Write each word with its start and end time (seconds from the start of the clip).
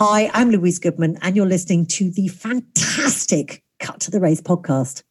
Hi, 0.00 0.30
I'm 0.32 0.52
Louise 0.52 0.78
Goodman, 0.78 1.18
and 1.22 1.34
you're 1.34 1.44
listening 1.44 1.84
to 1.86 2.08
the 2.08 2.28
fantastic 2.28 3.64
Cut 3.80 3.98
to 4.02 4.12
the 4.12 4.20
Race 4.20 4.40
podcast. 4.40 5.02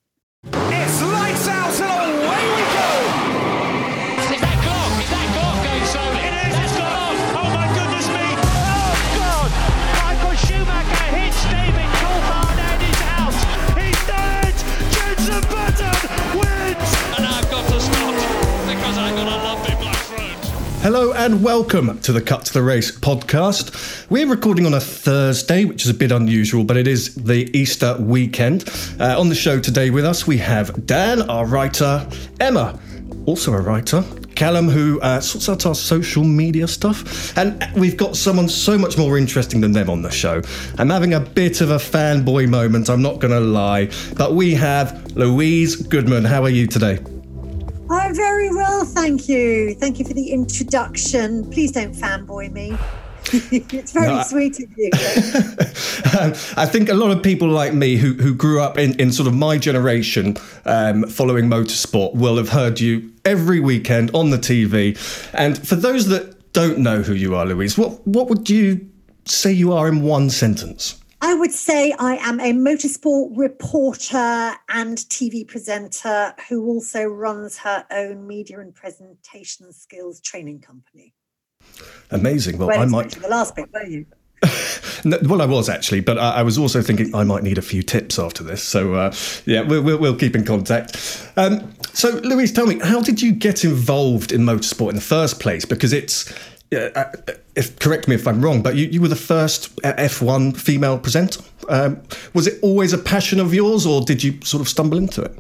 Hello 20.88 21.12
and 21.12 21.44
welcome 21.44 22.00
to 22.00 22.14
the 22.14 22.22
Cut 22.22 22.46
to 22.46 22.54
the 22.54 22.64
Race 22.64 22.98
podcast. 22.98 24.10
We're 24.10 24.26
recording 24.26 24.66
on 24.66 24.74
a 24.74 24.80
Thursday, 24.80 25.66
which 25.66 25.84
is 25.84 25.90
a 25.90 25.94
bit 25.94 26.14
unusual, 26.14 26.64
but 26.64 26.78
it 26.78 26.88
is 26.88 27.14
the 27.16 27.52
Easter 27.54 27.98
weekend. 28.00 28.64
Uh, 28.98 29.20
on 29.20 29.28
the 29.28 29.36
show 29.36 29.60
today 29.60 29.90
with 29.90 30.06
us, 30.06 30.26
we 30.26 30.38
have 30.38 30.86
Dan, 30.86 31.30
our 31.30 31.46
writer, 31.46 32.08
Emma, 32.40 32.80
also 33.26 33.52
a 33.52 33.60
writer. 33.60 34.02
Callum, 34.36 34.70
who 34.70 35.02
uh, 35.02 35.20
sorts 35.20 35.50
out 35.50 35.66
our 35.66 35.76
social 35.76 36.24
media 36.24 36.70
stuff. 36.70 37.38
And 37.38 37.68
we've 37.76 37.98
got 37.98 38.16
someone 38.16 38.48
so 38.48 38.78
much 38.78 38.98
more 38.98 39.18
interesting 39.18 39.60
than 39.60 39.74
them 39.74 39.90
on 39.90 40.04
the 40.04 40.12
show. 40.12 40.42
I'm 40.78 40.90
having 40.90 41.14
a 41.14 41.20
bit 41.20 41.60
of 41.60 41.70
a 41.70 41.80
fanboy 41.80 42.48
moment, 42.48 42.90
I'm 42.90 43.02
not 43.02 43.20
going 43.20 43.34
to 43.34 43.42
lie. 43.42 43.92
But 44.16 44.36
we 44.36 44.54
have 44.54 45.18
Louise 45.18 45.76
Goodman. 45.76 46.24
How 46.24 46.44
are 46.44 46.50
you 46.50 46.66
today? 46.66 47.00
I'm 47.90 48.14
very 48.14 48.50
well, 48.50 48.84
thank 48.84 49.30
you. 49.30 49.74
Thank 49.76 50.00
you 50.00 50.06
for 50.06 50.14
the 50.14 50.32
introduction. 50.32 51.50
Please 51.50 51.72
don't 51.72 51.94
fanboy 51.94 52.52
me. 52.52 52.78
it's 53.52 53.92
very 53.92 54.08
No, 54.08 54.24
sweet 54.24 54.60
of 54.60 54.70
you. 54.78 54.90
Um, 54.94 56.32
I 56.58 56.66
think 56.66 56.90
a 56.90 56.94
lot 56.94 57.12
of 57.12 57.22
people 57.22 57.50
like 57.50 57.74
me 57.74 57.98
who, 57.98 58.14
who 58.14 58.34
grew 58.34 58.62
up 58.62 58.78
in, 58.78 59.00
in 59.00 59.12
sort 59.12 59.28
of 59.28 59.34
my 59.34 59.58
generation 59.58 60.38
um, 60.66 61.04
following 61.08 61.46
motorsport 61.50 62.14
will 62.14 62.38
have 62.38 62.50
heard 62.50 62.80
you 62.80 63.12
every 63.26 63.60
weekend 63.60 64.12
on 64.14 64.30
the 64.30 64.38
TV. 64.38 64.98
And 65.34 65.58
for 65.68 65.76
those 65.76 66.08
that 66.08 66.54
don't 66.54 66.80
know 66.80 67.02
who 67.02 67.14
you 67.14 67.36
are, 67.36 67.46
Louise, 67.46 67.78
what, 67.78 68.06
what 68.08 68.30
would 68.30 68.50
you 68.50 68.90
say 69.26 69.52
you 69.52 69.74
are 69.74 69.88
in 69.88 70.02
one 70.02 70.30
sentence? 70.30 71.02
I 71.22 71.34
would 71.34 71.52
say 71.52 71.94
I 71.98 72.18
am 72.18 72.40
a 72.40 72.54
motorsport 72.54 73.36
reporter 73.36 74.54
and 74.70 74.98
TV 74.98 75.48
presenter 75.48 76.34
who 76.48 76.66
also 76.68 77.06
runs 77.06 77.58
her 77.58 77.86
own 77.92 78.28
media 78.28 78.60
and 78.60 78.74
presentation 78.74 79.74
skills 79.74 80.22
training 80.22 80.60
company. 80.62 81.14
Amazing. 82.12 82.60
Well, 82.60 82.68
Well, 82.68 82.82
I 82.82 82.86
might. 82.86 83.12
the 83.12 83.28
last 83.28 83.56
bit, 83.56 83.70
were 83.74 83.84
you? 83.86 84.06
No, 85.06 85.20
well, 85.24 85.44
I 85.44 85.46
was 85.46 85.70
actually, 85.70 86.02
but 86.02 86.18
I, 86.18 86.38
I 86.38 86.44
was 86.44 86.58
also 86.58 86.82
thinking 86.82 87.14
I 87.14 87.24
might 87.24 87.44
need 87.44 87.60
a 87.60 87.62
few 87.62 87.84
tips 87.84 88.18
after 88.18 88.44
this. 88.44 88.64
So, 88.64 88.96
uh, 88.96 89.14
yeah, 89.46 89.62
we'll, 89.62 89.84
we'll, 89.84 90.00
we'll 90.00 90.16
keep 90.16 90.36
in 90.36 90.44
contact. 90.44 91.30
Um, 91.38 91.72
so, 91.94 92.10
Louise, 92.24 92.52
tell 92.52 92.66
me, 92.66 92.80
how 92.80 93.02
did 93.02 93.22
you 93.22 93.32
get 93.32 93.64
involved 93.64 94.32
in 94.32 94.42
motorsport 94.42 94.90
in 94.90 94.96
the 94.96 95.02
first 95.02 95.40
place? 95.40 95.66
Because 95.66 95.94
it's, 95.94 96.34
uh, 96.74 96.90
uh, 96.96 97.12
if 97.56 97.80
correct 97.80 98.08
me 98.08 98.16
if 98.16 98.28
I'm 98.28 98.42
wrong, 98.42 98.62
but 98.62 98.76
you, 98.76 98.88
you 98.88 99.02
were 99.02 99.08
the 99.08 99.16
first 99.16 99.72
uh, 99.84 99.94
F1 99.94 100.58
female 100.58 101.00
presenter. 101.00 101.42
Um, 101.70 102.02
was 102.34 102.48
it 102.48 102.60
always 102.62 102.94
a 102.94 102.98
passion 102.98 103.40
of 103.40 103.54
yours, 103.54 103.86
or 103.86 104.02
did 104.02 104.24
you 104.24 104.40
sort 104.44 104.62
of 104.62 104.68
stumble 104.68 104.98
into 104.98 105.22
it? 105.22 105.38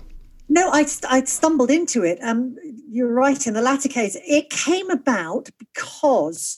No, 0.49 0.69
I, 0.71 0.85
I 1.09 1.23
stumbled 1.25 1.69
into 1.69 2.03
it. 2.03 2.19
Um, 2.21 2.55
you're 2.89 3.11
right 3.11 3.45
in 3.45 3.53
the 3.53 3.61
latter 3.61 3.89
case. 3.89 4.17
It 4.25 4.49
came 4.49 4.89
about 4.89 5.49
because 5.59 6.57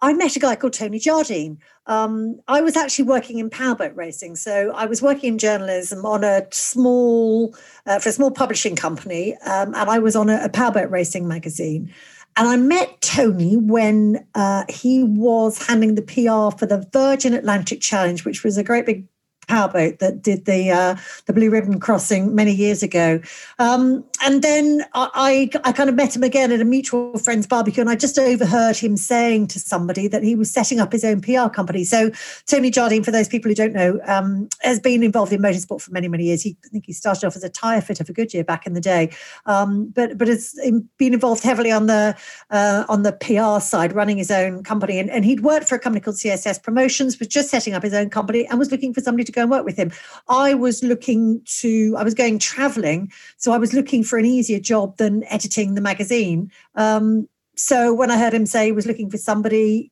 I 0.00 0.14
met 0.14 0.36
a 0.36 0.38
guy 0.38 0.56
called 0.56 0.72
Tony 0.72 0.98
Jardine. 0.98 1.58
Um, 1.86 2.40
I 2.48 2.60
was 2.60 2.76
actually 2.76 3.06
working 3.06 3.38
in 3.38 3.50
powerboat 3.50 3.94
racing, 3.96 4.36
so 4.36 4.72
I 4.74 4.86
was 4.86 5.02
working 5.02 5.34
in 5.34 5.38
journalism 5.38 6.06
on 6.06 6.24
a 6.24 6.46
small 6.50 7.54
uh, 7.86 7.98
for 7.98 8.08
a 8.08 8.12
small 8.12 8.30
publishing 8.30 8.76
company, 8.76 9.36
um, 9.38 9.74
and 9.74 9.90
I 9.90 9.98
was 9.98 10.16
on 10.16 10.30
a, 10.30 10.40
a 10.44 10.48
powerboat 10.48 10.90
racing 10.90 11.26
magazine. 11.26 11.92
And 12.38 12.46
I 12.46 12.54
met 12.56 13.00
Tony 13.00 13.56
when 13.56 14.24
uh, 14.36 14.62
he 14.68 15.02
was 15.02 15.66
handling 15.66 15.96
the 15.96 16.02
PR 16.02 16.56
for 16.56 16.66
the 16.66 16.88
Virgin 16.92 17.34
Atlantic 17.34 17.80
Challenge, 17.80 18.24
which 18.24 18.44
was 18.44 18.56
a 18.56 18.62
great 18.62 18.86
big 18.86 19.08
powerboat 19.48 19.98
that 19.98 20.22
did 20.22 20.44
the 20.44 20.70
uh, 20.70 20.96
the 21.26 21.32
Blue 21.32 21.50
Ribbon 21.50 21.80
crossing 21.80 22.36
many 22.36 22.52
years 22.52 22.84
ago. 22.84 23.20
Um, 23.58 24.04
and 24.22 24.42
then 24.42 24.84
I, 24.94 25.50
I 25.62 25.68
I 25.68 25.72
kind 25.72 25.88
of 25.88 25.96
met 25.96 26.14
him 26.14 26.22
again 26.22 26.52
at 26.52 26.60
a 26.60 26.64
mutual 26.64 27.18
friend's 27.18 27.46
barbecue, 27.46 27.80
and 27.80 27.90
I 27.90 27.96
just 27.96 28.18
overheard 28.18 28.76
him 28.76 28.96
saying 28.96 29.48
to 29.48 29.58
somebody 29.58 30.08
that 30.08 30.22
he 30.22 30.34
was 30.34 30.50
setting 30.50 30.80
up 30.80 30.92
his 30.92 31.04
own 31.04 31.20
PR 31.20 31.48
company. 31.48 31.84
So 31.84 32.10
Tony 32.46 32.70
Jardine, 32.70 33.04
for 33.04 33.10
those 33.10 33.28
people 33.28 33.50
who 33.50 33.54
don't 33.54 33.72
know, 33.72 34.00
um, 34.06 34.48
has 34.60 34.80
been 34.80 35.02
involved 35.02 35.32
in 35.32 35.40
motorsport 35.40 35.82
for 35.82 35.90
many 35.90 36.08
many 36.08 36.24
years. 36.24 36.42
He 36.42 36.56
I 36.64 36.68
think 36.68 36.86
he 36.86 36.92
started 36.92 37.26
off 37.26 37.36
as 37.36 37.44
a 37.44 37.48
tyre 37.48 37.80
fitter 37.80 38.04
for 38.04 38.12
Goodyear 38.12 38.44
back 38.44 38.66
in 38.66 38.74
the 38.74 38.80
day, 38.80 39.10
um, 39.46 39.88
but 39.88 40.18
but 40.18 40.28
has 40.28 40.58
been 40.98 41.14
involved 41.14 41.42
heavily 41.42 41.70
on 41.70 41.86
the 41.86 42.16
uh, 42.50 42.84
on 42.88 43.02
the 43.02 43.12
PR 43.12 43.60
side, 43.64 43.92
running 43.92 44.18
his 44.18 44.30
own 44.30 44.62
company. 44.62 44.98
And, 44.98 45.10
and 45.10 45.24
he'd 45.24 45.40
worked 45.40 45.68
for 45.68 45.74
a 45.74 45.78
company 45.78 46.00
called 46.00 46.16
CSS 46.16 46.62
Promotions, 46.62 47.18
was 47.18 47.28
just 47.28 47.50
setting 47.50 47.74
up 47.74 47.82
his 47.82 47.94
own 47.94 48.10
company, 48.10 48.46
and 48.46 48.58
was 48.58 48.70
looking 48.70 48.94
for 48.94 49.00
somebody 49.00 49.24
to 49.24 49.32
go 49.32 49.42
and 49.42 49.50
work 49.50 49.64
with 49.64 49.76
him. 49.76 49.90
I 50.28 50.54
was 50.54 50.82
looking 50.82 51.42
to, 51.60 51.94
I 51.98 52.02
was 52.02 52.14
going 52.14 52.38
traveling, 52.38 53.12
so 53.36 53.52
I 53.52 53.58
was 53.58 53.72
looking 53.72 54.02
for 54.08 54.18
an 54.18 54.24
easier 54.24 54.58
job 54.58 54.96
than 54.96 55.24
editing 55.24 55.74
the 55.74 55.80
magazine. 55.80 56.50
Um, 56.74 57.28
so 57.56 57.92
when 57.92 58.10
I 58.10 58.18
heard 58.18 58.34
him 58.34 58.46
say 58.46 58.66
he 58.66 58.72
was 58.72 58.86
looking 58.86 59.10
for 59.10 59.18
somebody, 59.18 59.90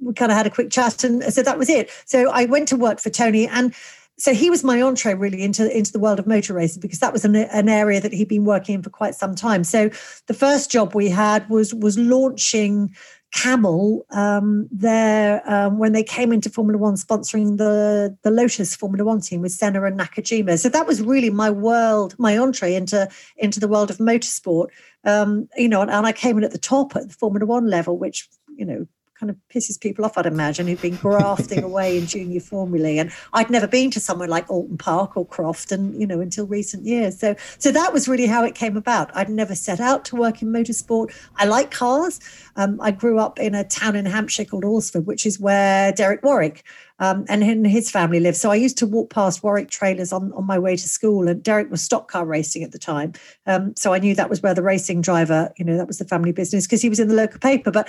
we 0.00 0.14
kind 0.14 0.30
of 0.30 0.36
had 0.36 0.46
a 0.46 0.50
quick 0.50 0.70
chat, 0.70 1.04
and 1.04 1.22
so 1.32 1.42
that 1.42 1.58
was 1.58 1.68
it. 1.68 1.90
So 2.04 2.30
I 2.30 2.44
went 2.44 2.68
to 2.68 2.76
work 2.76 3.00
for 3.00 3.10
Tony, 3.10 3.46
and 3.46 3.74
so 4.16 4.32
he 4.32 4.48
was 4.48 4.62
my 4.62 4.80
entree 4.80 5.14
really 5.14 5.42
into 5.42 5.76
into 5.76 5.92
the 5.92 5.98
world 5.98 6.18
of 6.18 6.26
motor 6.26 6.54
racing 6.54 6.80
because 6.80 7.00
that 7.00 7.12
was 7.12 7.24
an, 7.24 7.34
an 7.34 7.68
area 7.68 8.00
that 8.00 8.12
he'd 8.12 8.28
been 8.28 8.44
working 8.44 8.76
in 8.76 8.82
for 8.82 8.90
quite 8.90 9.14
some 9.14 9.34
time. 9.34 9.64
So 9.64 9.90
the 10.26 10.34
first 10.34 10.70
job 10.70 10.94
we 10.94 11.08
had 11.08 11.48
was 11.48 11.74
was 11.74 11.98
launching 11.98 12.94
Camel 13.34 14.06
um, 14.10 14.68
there 14.70 15.42
um, 15.50 15.78
when 15.78 15.92
they 15.92 16.04
came 16.04 16.32
into 16.32 16.48
Formula 16.48 16.78
One, 16.78 16.94
sponsoring 16.94 17.58
the 17.58 18.16
the 18.22 18.30
Lotus 18.30 18.76
Formula 18.76 19.04
One 19.04 19.20
team 19.20 19.40
with 19.40 19.50
Senna 19.50 19.82
and 19.82 19.98
Nakajima. 19.98 20.56
So 20.58 20.68
that 20.68 20.86
was 20.86 21.02
really 21.02 21.30
my 21.30 21.50
world, 21.50 22.14
my 22.16 22.38
entree 22.38 22.74
into 22.74 23.08
into 23.36 23.58
the 23.58 23.66
world 23.68 23.90
of 23.90 23.98
motorsport. 23.98 24.68
Um, 25.04 25.48
you 25.56 25.68
know, 25.68 25.82
and, 25.82 25.90
and 25.90 26.06
I 26.06 26.12
came 26.12 26.38
in 26.38 26.44
at 26.44 26.52
the 26.52 26.58
top 26.58 26.94
at 26.94 27.08
the 27.08 27.14
Formula 27.14 27.44
One 27.44 27.66
level, 27.66 27.98
which 27.98 28.28
you 28.56 28.64
know 28.64 28.86
kind 29.18 29.30
of 29.30 29.36
pisses 29.52 29.80
people 29.80 30.04
off, 30.04 30.18
I'd 30.18 30.26
imagine, 30.26 30.66
who've 30.66 30.80
been 30.80 30.96
grafting 30.96 31.62
away 31.70 31.98
in 31.98 32.06
junior 32.06 32.40
formulae. 32.40 32.98
And 32.98 33.12
I'd 33.32 33.50
never 33.50 33.66
been 33.66 33.90
to 33.92 34.00
somewhere 34.00 34.28
like 34.28 34.46
Oulton 34.48 34.78
Park 34.78 35.16
or 35.16 35.26
Crofton, 35.26 35.98
you 36.00 36.06
know, 36.06 36.20
until 36.20 36.46
recent 36.46 36.84
years. 36.84 37.18
So 37.18 37.34
so 37.58 37.72
that 37.72 37.92
was 37.92 38.08
really 38.08 38.26
how 38.26 38.44
it 38.44 38.54
came 38.54 38.76
about. 38.76 39.14
I'd 39.16 39.28
never 39.28 39.54
set 39.54 39.80
out 39.80 40.04
to 40.06 40.16
work 40.16 40.42
in 40.42 40.48
motorsport. 40.48 41.14
I 41.36 41.46
like 41.46 41.70
cars. 41.70 42.20
Um, 42.56 42.80
I 42.80 42.90
grew 42.90 43.18
up 43.18 43.38
in 43.38 43.54
a 43.54 43.64
town 43.64 43.96
in 43.96 44.06
Hampshire 44.06 44.44
called 44.44 44.64
Alresford, 44.64 45.04
which 45.04 45.26
is 45.26 45.40
where 45.40 45.92
Derek 45.92 46.22
Warwick 46.22 46.64
um, 46.98 47.24
and 47.28 47.66
his 47.66 47.90
family 47.90 48.20
lived. 48.20 48.36
So 48.36 48.50
I 48.50 48.54
used 48.54 48.78
to 48.78 48.86
walk 48.86 49.10
past 49.10 49.42
Warwick 49.42 49.70
trailers 49.70 50.12
on, 50.12 50.32
on 50.34 50.46
my 50.46 50.58
way 50.58 50.76
to 50.76 50.88
school, 50.88 51.28
and 51.28 51.42
Derek 51.42 51.70
was 51.70 51.82
stock 51.82 52.10
car 52.10 52.24
racing 52.24 52.62
at 52.62 52.72
the 52.72 52.78
time. 52.78 53.12
Um, 53.46 53.74
so 53.76 53.92
I 53.92 53.98
knew 53.98 54.14
that 54.14 54.30
was 54.30 54.42
where 54.42 54.54
the 54.54 54.62
racing 54.62 55.00
driver, 55.00 55.52
you 55.56 55.64
know, 55.64 55.76
that 55.76 55.86
was 55.86 55.98
the 55.98 56.04
family 56.04 56.32
business 56.32 56.66
because 56.66 56.82
he 56.82 56.88
was 56.88 57.00
in 57.00 57.08
the 57.08 57.14
local 57.14 57.40
paper. 57.40 57.70
But 57.70 57.88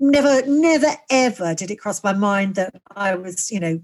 never, 0.00 0.44
never, 0.46 0.88
ever 1.10 1.54
did 1.54 1.70
it 1.70 1.76
cross 1.76 2.02
my 2.02 2.12
mind 2.12 2.56
that 2.56 2.80
I 2.96 3.14
was, 3.14 3.50
you 3.50 3.60
know, 3.60 3.80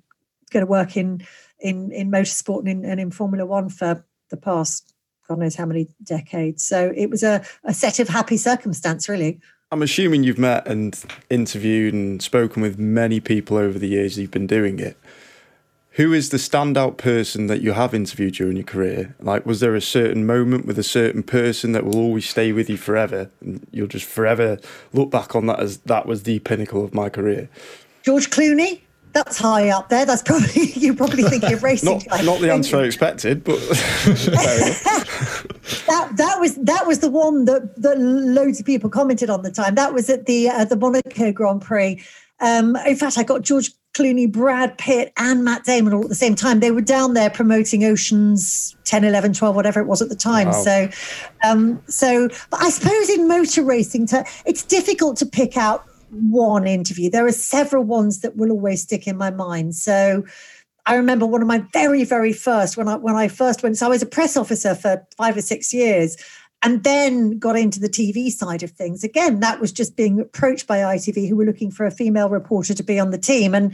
going 0.50 0.64
to 0.64 0.70
work 0.70 0.96
in 0.96 1.26
in 1.58 1.90
in 1.92 2.10
motorsport 2.10 2.60
and 2.60 2.68
in, 2.68 2.84
and 2.84 3.00
in 3.00 3.10
Formula 3.10 3.46
One 3.46 3.68
for 3.68 4.04
the 4.30 4.36
past 4.36 4.94
God 5.28 5.38
knows 5.38 5.56
how 5.56 5.66
many 5.66 5.88
decades. 6.02 6.64
So 6.64 6.92
it 6.94 7.10
was 7.10 7.22
a, 7.22 7.44
a 7.64 7.74
set 7.74 7.98
of 7.98 8.08
happy 8.08 8.36
circumstance, 8.36 9.08
really. 9.08 9.40
I'm 9.72 9.82
assuming 9.82 10.22
you've 10.22 10.38
met 10.38 10.66
and 10.68 11.02
interviewed 11.28 11.92
and 11.92 12.22
spoken 12.22 12.62
with 12.62 12.78
many 12.78 13.18
people 13.18 13.56
over 13.56 13.78
the 13.78 13.88
years 13.88 14.16
you've 14.16 14.30
been 14.30 14.46
doing 14.46 14.78
it. 14.78 14.96
Who 15.96 16.12
is 16.12 16.28
the 16.28 16.36
standout 16.36 16.98
person 16.98 17.46
that 17.46 17.62
you 17.62 17.72
have 17.72 17.94
interviewed 17.94 18.34
during 18.34 18.56
your 18.56 18.66
career? 18.66 19.16
Like, 19.18 19.46
was 19.46 19.60
there 19.60 19.74
a 19.74 19.80
certain 19.80 20.26
moment 20.26 20.66
with 20.66 20.78
a 20.78 20.82
certain 20.82 21.22
person 21.22 21.72
that 21.72 21.86
will 21.86 21.96
always 21.96 22.28
stay 22.28 22.52
with 22.52 22.68
you 22.68 22.76
forever, 22.76 23.30
and 23.40 23.66
you'll 23.70 23.86
just 23.86 24.04
forever 24.04 24.58
look 24.92 25.10
back 25.10 25.34
on 25.34 25.46
that 25.46 25.58
as 25.58 25.78
that 25.78 26.04
was 26.04 26.24
the 26.24 26.38
pinnacle 26.40 26.84
of 26.84 26.92
my 26.92 27.08
career? 27.08 27.48
George 28.02 28.28
Clooney. 28.28 28.82
that's 29.14 29.38
high 29.38 29.70
up 29.70 29.88
there. 29.88 30.04
That's 30.04 30.20
probably 30.20 30.66
you're 30.74 30.94
probably 30.94 31.22
thinking 31.22 31.54
of 31.54 31.62
racing. 31.62 32.02
not, 32.10 32.24
not 32.24 32.40
the 32.42 32.52
answer 32.52 32.76
I 32.76 32.82
expected, 32.84 33.42
but 33.42 33.58
that 35.86 36.12
that 36.14 36.36
was 36.38 36.56
that 36.56 36.86
was 36.86 36.98
the 36.98 37.08
one 37.10 37.46
that 37.46 37.74
that 37.80 37.98
loads 37.98 38.60
of 38.60 38.66
people 38.66 38.90
commented 38.90 39.30
on 39.30 39.40
the 39.40 39.50
time. 39.50 39.76
That 39.76 39.94
was 39.94 40.10
at 40.10 40.26
the 40.26 40.50
uh, 40.50 40.66
the 40.66 40.76
Monaco 40.76 41.32
Grand 41.32 41.62
Prix. 41.62 42.04
Um, 42.38 42.76
in 42.76 42.96
fact, 42.96 43.16
I 43.16 43.22
got 43.22 43.40
George 43.40 43.70
Clooney, 43.96 44.30
Brad 44.30 44.76
Pitt, 44.76 45.12
and 45.16 45.42
Matt 45.42 45.64
Damon 45.64 45.94
all 45.94 46.02
at 46.02 46.08
the 46.08 46.14
same 46.14 46.34
time. 46.34 46.60
They 46.60 46.70
were 46.70 46.82
down 46.82 47.14
there 47.14 47.30
promoting 47.30 47.84
Oceans 47.84 48.76
10, 48.84 49.04
11, 49.04 49.32
12, 49.32 49.56
whatever 49.56 49.80
it 49.80 49.86
was 49.86 50.02
at 50.02 50.10
the 50.10 50.16
time. 50.16 50.48
Wow. 50.48 50.62
So, 50.62 50.88
um, 51.44 51.82
so, 51.88 52.28
but 52.50 52.60
I 52.60 52.68
suppose 52.68 53.08
in 53.08 53.26
motor 53.26 53.62
racing, 53.62 54.06
to, 54.08 54.24
it's 54.44 54.62
difficult 54.62 55.16
to 55.18 55.26
pick 55.26 55.56
out 55.56 55.86
one 56.10 56.66
interview. 56.66 57.08
There 57.08 57.26
are 57.26 57.32
several 57.32 57.84
ones 57.84 58.20
that 58.20 58.36
will 58.36 58.50
always 58.50 58.82
stick 58.82 59.06
in 59.06 59.16
my 59.16 59.30
mind. 59.30 59.74
So, 59.74 60.24
I 60.88 60.94
remember 60.94 61.26
one 61.26 61.42
of 61.42 61.48
my 61.48 61.64
very, 61.72 62.04
very 62.04 62.32
first 62.32 62.76
when 62.76 62.86
I 62.86 62.94
when 62.94 63.16
I 63.16 63.26
first 63.26 63.64
went. 63.64 63.76
So 63.76 63.86
I 63.86 63.88
was 63.88 64.02
a 64.02 64.06
press 64.06 64.36
officer 64.36 64.72
for 64.76 65.04
five 65.16 65.36
or 65.36 65.42
six 65.42 65.74
years, 65.74 66.16
and 66.66 66.82
then 66.82 67.38
got 67.38 67.56
into 67.56 67.78
the 67.78 67.88
TV 67.88 68.28
side 68.28 68.64
of 68.64 68.72
things. 68.72 69.04
Again, 69.04 69.38
that 69.38 69.60
was 69.60 69.70
just 69.70 69.94
being 69.94 70.18
approached 70.18 70.66
by 70.66 70.78
ITV, 70.78 71.28
who 71.28 71.36
were 71.36 71.44
looking 71.44 71.70
for 71.70 71.86
a 71.86 71.92
female 71.92 72.28
reporter 72.28 72.74
to 72.74 72.82
be 72.82 72.98
on 72.98 73.10
the 73.10 73.18
team, 73.18 73.54
and 73.54 73.72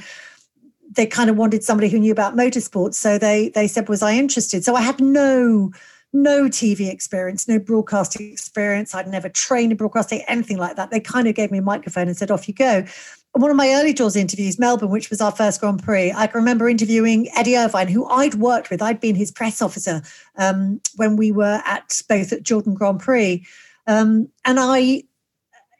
they 0.90 1.06
kind 1.06 1.30
of 1.30 1.38
wanted 1.38 1.64
somebody 1.64 1.88
who 1.88 1.98
knew 1.98 2.12
about 2.12 2.36
motorsports. 2.36 2.96
So 2.96 3.16
they 3.16 3.48
they 3.48 3.66
said, 3.66 3.88
"Was 3.88 4.02
I 4.02 4.12
interested?" 4.12 4.62
So 4.62 4.74
I 4.74 4.82
had 4.82 5.00
no 5.00 5.72
no 6.12 6.50
TV 6.50 6.90
experience, 6.90 7.48
no 7.48 7.58
broadcasting 7.58 8.30
experience. 8.30 8.94
I'd 8.94 9.08
never 9.08 9.30
trained 9.30 9.72
in 9.72 9.78
broadcasting, 9.78 10.20
anything 10.28 10.58
like 10.58 10.76
that. 10.76 10.90
They 10.90 11.00
kind 11.00 11.26
of 11.26 11.34
gave 11.34 11.50
me 11.50 11.58
a 11.58 11.62
microphone 11.62 12.08
and 12.08 12.16
said, 12.16 12.30
"Off 12.30 12.46
you 12.46 12.52
go." 12.52 12.84
One 13.32 13.50
of 13.50 13.56
my 13.56 13.70
early 13.70 13.94
Jaws 13.94 14.14
interviews, 14.14 14.58
Melbourne, 14.58 14.90
which 14.90 15.08
was 15.08 15.20
our 15.20 15.32
first 15.32 15.60
Grand 15.60 15.82
Prix, 15.82 16.12
I 16.12 16.26
can 16.26 16.38
remember 16.38 16.68
interviewing 16.68 17.28
Eddie 17.34 17.56
Irvine, 17.56 17.88
who 17.88 18.06
I'd 18.06 18.34
worked 18.34 18.70
with. 18.70 18.82
I'd 18.82 19.00
been 19.00 19.14
his 19.14 19.30
press 19.30 19.62
officer 19.62 20.02
um, 20.36 20.80
when 20.96 21.16
we 21.16 21.32
were 21.32 21.62
at 21.64 22.02
both 22.08 22.32
at 22.32 22.42
Jordan 22.42 22.74
Grand 22.74 23.00
Prix, 23.00 23.46
um, 23.86 24.28
and 24.44 24.58
I. 24.60 25.04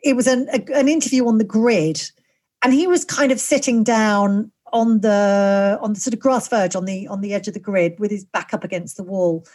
It 0.05 0.17
was 0.17 0.27
an, 0.27 0.49
a, 0.53 0.61
an 0.77 0.89
interview 0.89 1.29
on 1.29 1.39
the 1.39 1.45
grid, 1.45 2.11
and 2.63 2.73
he 2.73 2.89
was 2.89 3.05
kind 3.05 3.31
of 3.31 3.39
sitting 3.39 3.85
down 3.85 4.51
on 4.73 5.01
the 5.01 5.79
on 5.81 5.93
the 5.93 6.01
sort 6.01 6.15
of 6.15 6.21
grass 6.21 6.49
verge 6.49 6.75
on 6.75 6.87
the 6.87 7.07
on 7.07 7.21
the 7.21 7.35
edge 7.35 7.47
of 7.47 7.55
the 7.55 7.61
grid 7.61 8.01
with 8.01 8.11
his 8.11 8.25
back 8.25 8.53
up 8.53 8.65
against 8.65 8.97
the 8.97 9.05
wall 9.05 9.47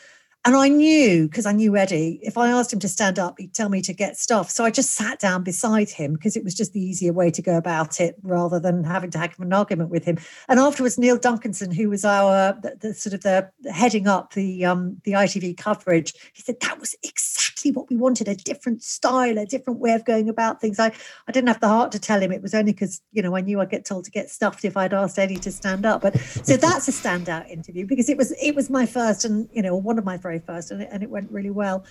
and 0.47 0.55
I 0.55 0.69
knew, 0.69 1.27
because 1.27 1.45
I 1.45 1.51
knew 1.51 1.75
Eddie, 1.75 2.21
if 2.23 2.37
I 2.37 2.47
asked 2.47 2.71
him 2.71 2.79
to 2.79 2.87
stand 2.87 3.19
up, 3.19 3.35
he'd 3.37 3.53
tell 3.53 3.67
me 3.67 3.81
to 3.81 3.91
get 3.93 4.15
stuff. 4.15 4.49
So 4.49 4.63
I 4.63 4.71
just 4.71 4.91
sat 4.91 5.19
down 5.19 5.43
beside 5.43 5.89
him 5.89 6.13
because 6.13 6.37
it 6.37 6.43
was 6.45 6.55
just 6.55 6.71
the 6.71 6.79
easier 6.79 7.11
way 7.11 7.29
to 7.31 7.41
go 7.41 7.57
about 7.57 7.99
it 7.99 8.15
rather 8.23 8.57
than 8.57 8.85
having 8.85 9.11
to 9.11 9.17
have 9.17 9.37
an 9.39 9.51
argument 9.51 9.89
with 9.89 10.05
him. 10.05 10.17
And 10.47 10.57
afterwards, 10.57 10.97
Neil 10.97 11.19
Duncanson, 11.19 11.75
who 11.75 11.89
was 11.89 12.05
our 12.05 12.57
the, 12.61 12.77
the 12.79 12.93
sort 12.93 13.13
of 13.13 13.23
the 13.23 13.51
heading 13.69 14.07
up 14.07 14.35
the 14.35 14.63
um, 14.63 15.01
the 15.03 15.11
ITV 15.11 15.57
coverage, 15.57 16.13
he 16.31 16.41
said 16.41 16.61
that 16.61 16.79
was 16.79 16.95
exactly 17.03 17.46
what 17.71 17.89
we 17.89 17.95
wanted, 17.95 18.27
a 18.27 18.35
different 18.35 18.83
style, 18.83 19.37
a 19.37 19.45
different 19.45 19.79
way 19.79 19.93
of 19.93 20.05
going 20.05 20.29
about 20.29 20.61
things. 20.61 20.79
I, 20.79 20.91
I 21.27 21.31
didn't 21.31 21.47
have 21.47 21.59
the 21.59 21.67
heart 21.67 21.91
to 21.93 21.99
tell 21.99 22.21
him 22.21 22.31
it 22.31 22.41
was 22.41 22.53
only 22.53 22.71
because, 22.71 23.01
you 23.11 23.21
know, 23.21 23.35
I 23.35 23.41
knew 23.41 23.59
I'd 23.59 23.69
get 23.69 23.85
told 23.85 24.05
to 24.05 24.11
get 24.11 24.29
stuffed 24.29 24.65
if 24.65 24.77
I'd 24.77 24.93
asked 24.93 25.19
Eddie 25.19 25.37
to 25.37 25.51
stand 25.51 25.85
up. 25.85 26.01
But 26.01 26.17
so 26.19 26.57
that's 26.57 26.87
a 26.87 26.91
standout 26.91 27.49
interview 27.49 27.85
because 27.85 28.09
it 28.09 28.17
was 28.17 28.31
it 28.41 28.55
was 28.55 28.69
my 28.69 28.85
first 28.85 29.25
and, 29.25 29.49
you 29.53 29.61
know, 29.61 29.75
one 29.75 29.97
of 29.97 30.05
my 30.05 30.17
very 30.17 30.39
first, 30.39 30.71
and 30.71 30.81
it, 30.81 30.89
and 30.91 31.03
it 31.03 31.09
went 31.09 31.31
really 31.31 31.51
well. 31.51 31.85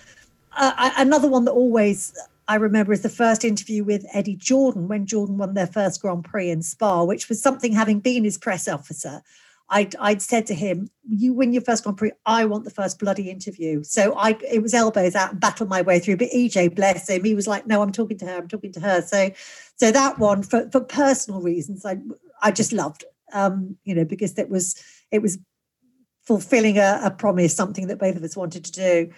Uh, 0.55 0.73
I, 0.75 1.01
another 1.01 1.27
one 1.27 1.45
that 1.45 1.51
always 1.51 2.13
I 2.47 2.55
remember 2.55 2.93
is 2.93 3.01
the 3.01 3.09
first 3.09 3.43
interview 3.43 3.83
with 3.83 4.05
Eddie 4.13 4.35
Jordan 4.35 4.87
when 4.87 5.05
Jordan 5.05 5.37
won 5.37 5.53
their 5.53 5.67
first 5.67 6.01
Grand 6.01 6.23
Prix 6.23 6.49
in 6.49 6.61
Spa, 6.61 7.03
which 7.03 7.27
was 7.27 7.41
something 7.41 7.73
having 7.73 7.99
been 7.99 8.23
his 8.23 8.37
press 8.37 8.67
officer. 8.67 9.21
I'd, 9.69 9.95
I'd 9.97 10.21
said 10.21 10.45
to 10.47 10.53
him, 10.53 10.89
"You 11.07 11.33
win 11.33 11.53
your 11.53 11.61
first 11.61 11.83
Grand 11.83 11.97
Prix. 11.97 12.11
I 12.25 12.45
want 12.45 12.63
the 12.63 12.71
first 12.71 12.99
bloody 12.99 13.29
interview." 13.29 13.83
So 13.83 14.13
I, 14.15 14.37
it 14.49 14.61
was 14.61 14.73
elbows 14.73 15.15
out 15.15 15.31
and 15.31 15.39
battled 15.39 15.69
my 15.69 15.81
way 15.81 15.99
through. 15.99 16.17
But 16.17 16.29
EJ, 16.29 16.75
bless 16.75 17.09
him, 17.09 17.23
he 17.23 17.35
was 17.35 17.47
like, 17.47 17.67
"No, 17.67 17.81
I'm 17.81 17.91
talking 17.91 18.17
to 18.19 18.25
her. 18.25 18.37
I'm 18.37 18.47
talking 18.47 18.71
to 18.73 18.79
her." 18.79 19.01
So, 19.01 19.31
so 19.75 19.91
that 19.91 20.19
one 20.19 20.43
for 20.43 20.69
for 20.71 20.81
personal 20.81 21.41
reasons, 21.41 21.85
I 21.85 21.97
I 22.41 22.51
just 22.51 22.71
loved, 22.71 23.03
um, 23.33 23.77
you 23.83 23.93
know, 23.93 24.05
because 24.05 24.37
it 24.37 24.49
was 24.49 24.81
it 25.11 25.21
was 25.21 25.37
fulfilling 26.27 26.77
a, 26.77 26.99
a 27.03 27.11
promise, 27.11 27.55
something 27.55 27.87
that 27.87 27.99
both 27.99 28.17
of 28.17 28.23
us 28.23 28.35
wanted 28.35 28.65
to 28.65 28.71
do. 28.71 29.13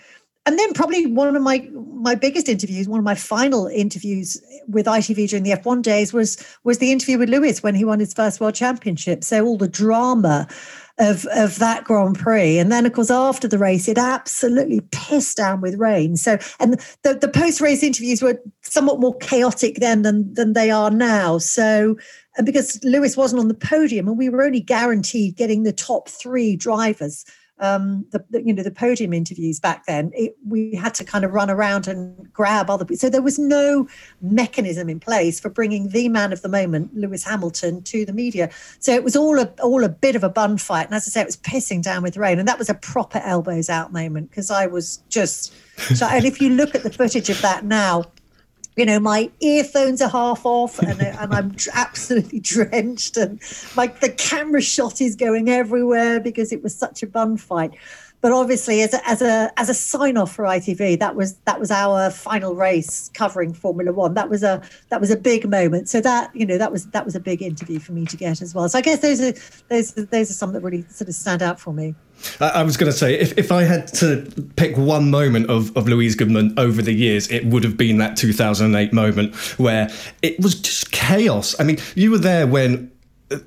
And 0.50 0.57
then 0.57 0.74
probably 0.74 1.06
one 1.06 1.36
of 1.36 1.44
my 1.44 1.69
my 1.72 2.16
biggest 2.16 2.50
interviews, 2.50 2.90
one 2.90 2.98
of 2.98 3.06
my 3.06 3.13
final 3.13 3.68
interviews 3.68 4.42
with 4.68 4.88
ITV 4.88 5.30
during 5.30 5.44
the 5.44 5.51
F1 5.51 5.84
days 5.84 6.12
was 6.12 6.44
was 6.63 6.80
the 6.80 6.92
interview 6.92 7.19
with 7.19 7.30
Lewis 7.30 7.62
when 7.62 7.75
he 7.75 7.86
won 7.86 8.00
his 8.00 8.16
first 8.16 8.42
world 8.42 8.56
championship. 8.56 9.24
So 9.24 9.46
all 9.46 9.60
the 9.60 9.68
drama 9.68 10.48
of 10.98 11.28
of 11.28 11.60
that 11.60 11.84
Grand 11.84 12.18
Prix, 12.18 12.57
and 12.57 12.72
then 12.72 12.88
of 12.88 12.94
course 12.94 13.12
after 13.12 13.48
the 13.48 13.60
race, 13.60 13.88
it 13.88 14.00
absolutely 14.00 14.81
pissed 14.92 15.38
down 15.38 15.62
with 15.62 15.75
rain. 15.75 16.16
So 16.16 16.40
and 16.60 16.80
the 17.04 17.13
the 17.13 17.30
post 17.30 17.62
race 17.62 17.84
interviews 17.84 18.24
were 18.24 18.42
somewhat 18.63 19.00
more 19.00 19.16
chaotic 19.18 19.75
then 19.75 20.01
than 20.01 20.34
than 20.34 20.54
they 20.54 20.72
are 20.72 20.90
now. 20.90 21.38
So 21.38 21.96
and 22.38 22.46
because 22.48 22.84
Lewis 22.84 23.16
wasn't 23.16 23.40
on 23.40 23.50
the 23.50 23.54
podium, 23.54 24.07
and 24.07 24.18
we 24.18 24.30
were 24.30 24.42
only 24.42 24.62
guaranteed 24.62 25.36
getting 25.36 25.62
the 25.62 25.74
top 25.74 26.10
three 26.10 26.56
drivers. 26.56 27.24
Um, 27.59 28.06
the, 28.11 28.23
the, 28.29 28.41
you 28.41 28.53
know 28.53 28.63
the 28.63 28.71
podium 28.71 29.11
interviews 29.11 29.59
back 29.59 29.85
then 29.85 30.11
it, 30.13 30.35
we 30.47 30.75
had 30.75 30.94
to 30.95 31.03
kind 31.03 31.25
of 31.25 31.33
run 31.33 31.50
around 31.50 31.88
and 31.88 32.31
grab 32.31 32.69
other 32.69 32.85
people 32.85 33.00
so 33.00 33.09
there 33.09 33.21
was 33.21 33.38
no 33.38 33.85
mechanism 34.21 34.89
in 34.89 35.00
place 35.00 35.41
for 35.41 35.50
bringing 35.50 35.89
the 35.89 36.07
man 36.07 36.31
of 36.31 36.41
the 36.41 36.47
moment 36.47 36.95
lewis 36.95 37.25
hamilton 37.25 37.81
to 37.83 38.06
the 38.06 38.13
media. 38.13 38.50
So 38.79 38.94
it 38.94 39.03
was 39.03 39.15
all 39.15 39.39
a 39.39 39.45
all 39.61 39.83
a 39.83 39.89
bit 39.89 40.15
of 40.15 40.23
a 40.23 40.29
bun 40.29 40.57
fight 40.57 40.85
and 40.85 40.95
as 40.95 41.07
i 41.07 41.09
say 41.09 41.21
it 41.21 41.25
was 41.25 41.38
pissing 41.38 41.81
down 41.83 42.03
with 42.03 42.17
rain 42.17 42.39
and 42.39 42.47
that 42.47 42.57
was 42.57 42.69
a 42.69 42.73
proper 42.73 43.19
elbows 43.19 43.69
out 43.69 43.91
moment 43.91 44.29
because 44.29 44.50
i 44.51 44.65
was 44.65 44.97
just 45.09 45.53
so 45.95 46.05
and 46.05 46.25
if 46.25 46.41
you 46.41 46.50
look 46.50 46.75
at 46.75 46.83
the 46.83 46.91
footage 46.91 47.29
of 47.29 47.41
that 47.41 47.65
now 47.65 48.03
you 48.75 48.86
know, 48.86 49.00
my 49.00 49.30
earphones 49.42 50.01
are 50.01 50.10
half 50.10 50.45
off 50.45 50.80
and, 50.80 51.01
uh, 51.01 51.18
and 51.19 51.33
I'm 51.33 51.56
absolutely 51.74 52.39
drenched, 52.39 53.18
and 53.18 53.42
like 53.75 54.00
the 54.00 54.10
camera 54.10 54.62
shot 54.62 55.01
is 55.01 55.16
going 55.16 55.50
everywhere 55.50 56.19
because 56.19 56.51
it 56.51 56.63
was 56.63 56.75
such 56.75 57.04
a 57.04 57.07
bun 57.07 57.38
fight. 57.38 57.71
But 58.21 58.33
obviously, 58.33 58.81
as 58.81 58.94
a, 58.94 59.10
as 59.10 59.21
a 59.21 59.51
as 59.57 59.69
a 59.69 59.74
sign 59.74 60.18
off 60.18 60.33
for 60.33 60.44
ITV, 60.44 61.00
that 61.00 61.16
was 61.16 61.36
that 61.45 61.60
was 61.60 61.71
our 61.71 62.12
final 62.12 62.54
race 62.54 63.10
covering 63.13 63.54
Formula 63.54 63.94
One. 63.94 64.13
That 64.13 64.30
was 64.30 64.44
a 64.44 64.62
that 64.89 65.00
was 65.00 65.10
a 65.10 65.16
big 65.16 65.50
moment. 65.50 65.88
So 65.88 66.01
that 66.01 66.36
you 66.36 66.45
know 66.45 66.57
that 66.57 66.71
was 66.71 66.86
that 66.88 67.06
was 67.06 67.16
a 67.16 67.19
big 67.19 67.42
interview 67.42 67.80
for 67.80 67.94
me 67.94 68.06
to 68.07 68.18
get 68.18 68.42
as 68.42 68.54
well. 68.54 68.68
So 68.68 68.77
I 68.77 68.81
guess 68.81 69.00
those 69.00 69.21
are 69.21 69.33
those 69.69 69.94
those 69.94 70.30
are 70.30 70.33
some 70.33 70.51
that 70.51 70.62
really 70.62 70.83
sort 70.89 71.07
of 71.07 71.16
stand 71.16 71.41
out 71.41 71.62
for 71.62 71.74
me. 71.74 71.96
I 72.41 72.63
was 72.63 72.75
going 72.75 72.91
to 72.91 72.98
say, 72.98 73.17
if, 73.17 73.38
if 73.38 73.50
I 73.50 73.63
had 73.63 73.88
to 73.93 74.29
pick 74.58 74.75
one 74.75 75.10
moment 75.10 75.50
of, 75.50 75.75
of 75.77 75.88
Louise 75.88 76.15
Goodman 76.15 76.53
over 76.60 76.82
the 76.82 76.91
years, 76.91 77.32
it 77.32 77.46
would 77.46 77.63
have 77.63 77.77
been 77.77 77.98
that 78.00 78.17
2008 78.17 78.91
moment 78.91 79.34
where 79.58 79.89
it 80.22 80.38
was 80.41 80.60
just 80.60 80.91
chaos. 80.91 81.55
I 81.62 81.63
mean, 81.63 81.77
you 81.96 82.12
were 82.12 82.17
there 82.17 82.46
when. 82.46 82.91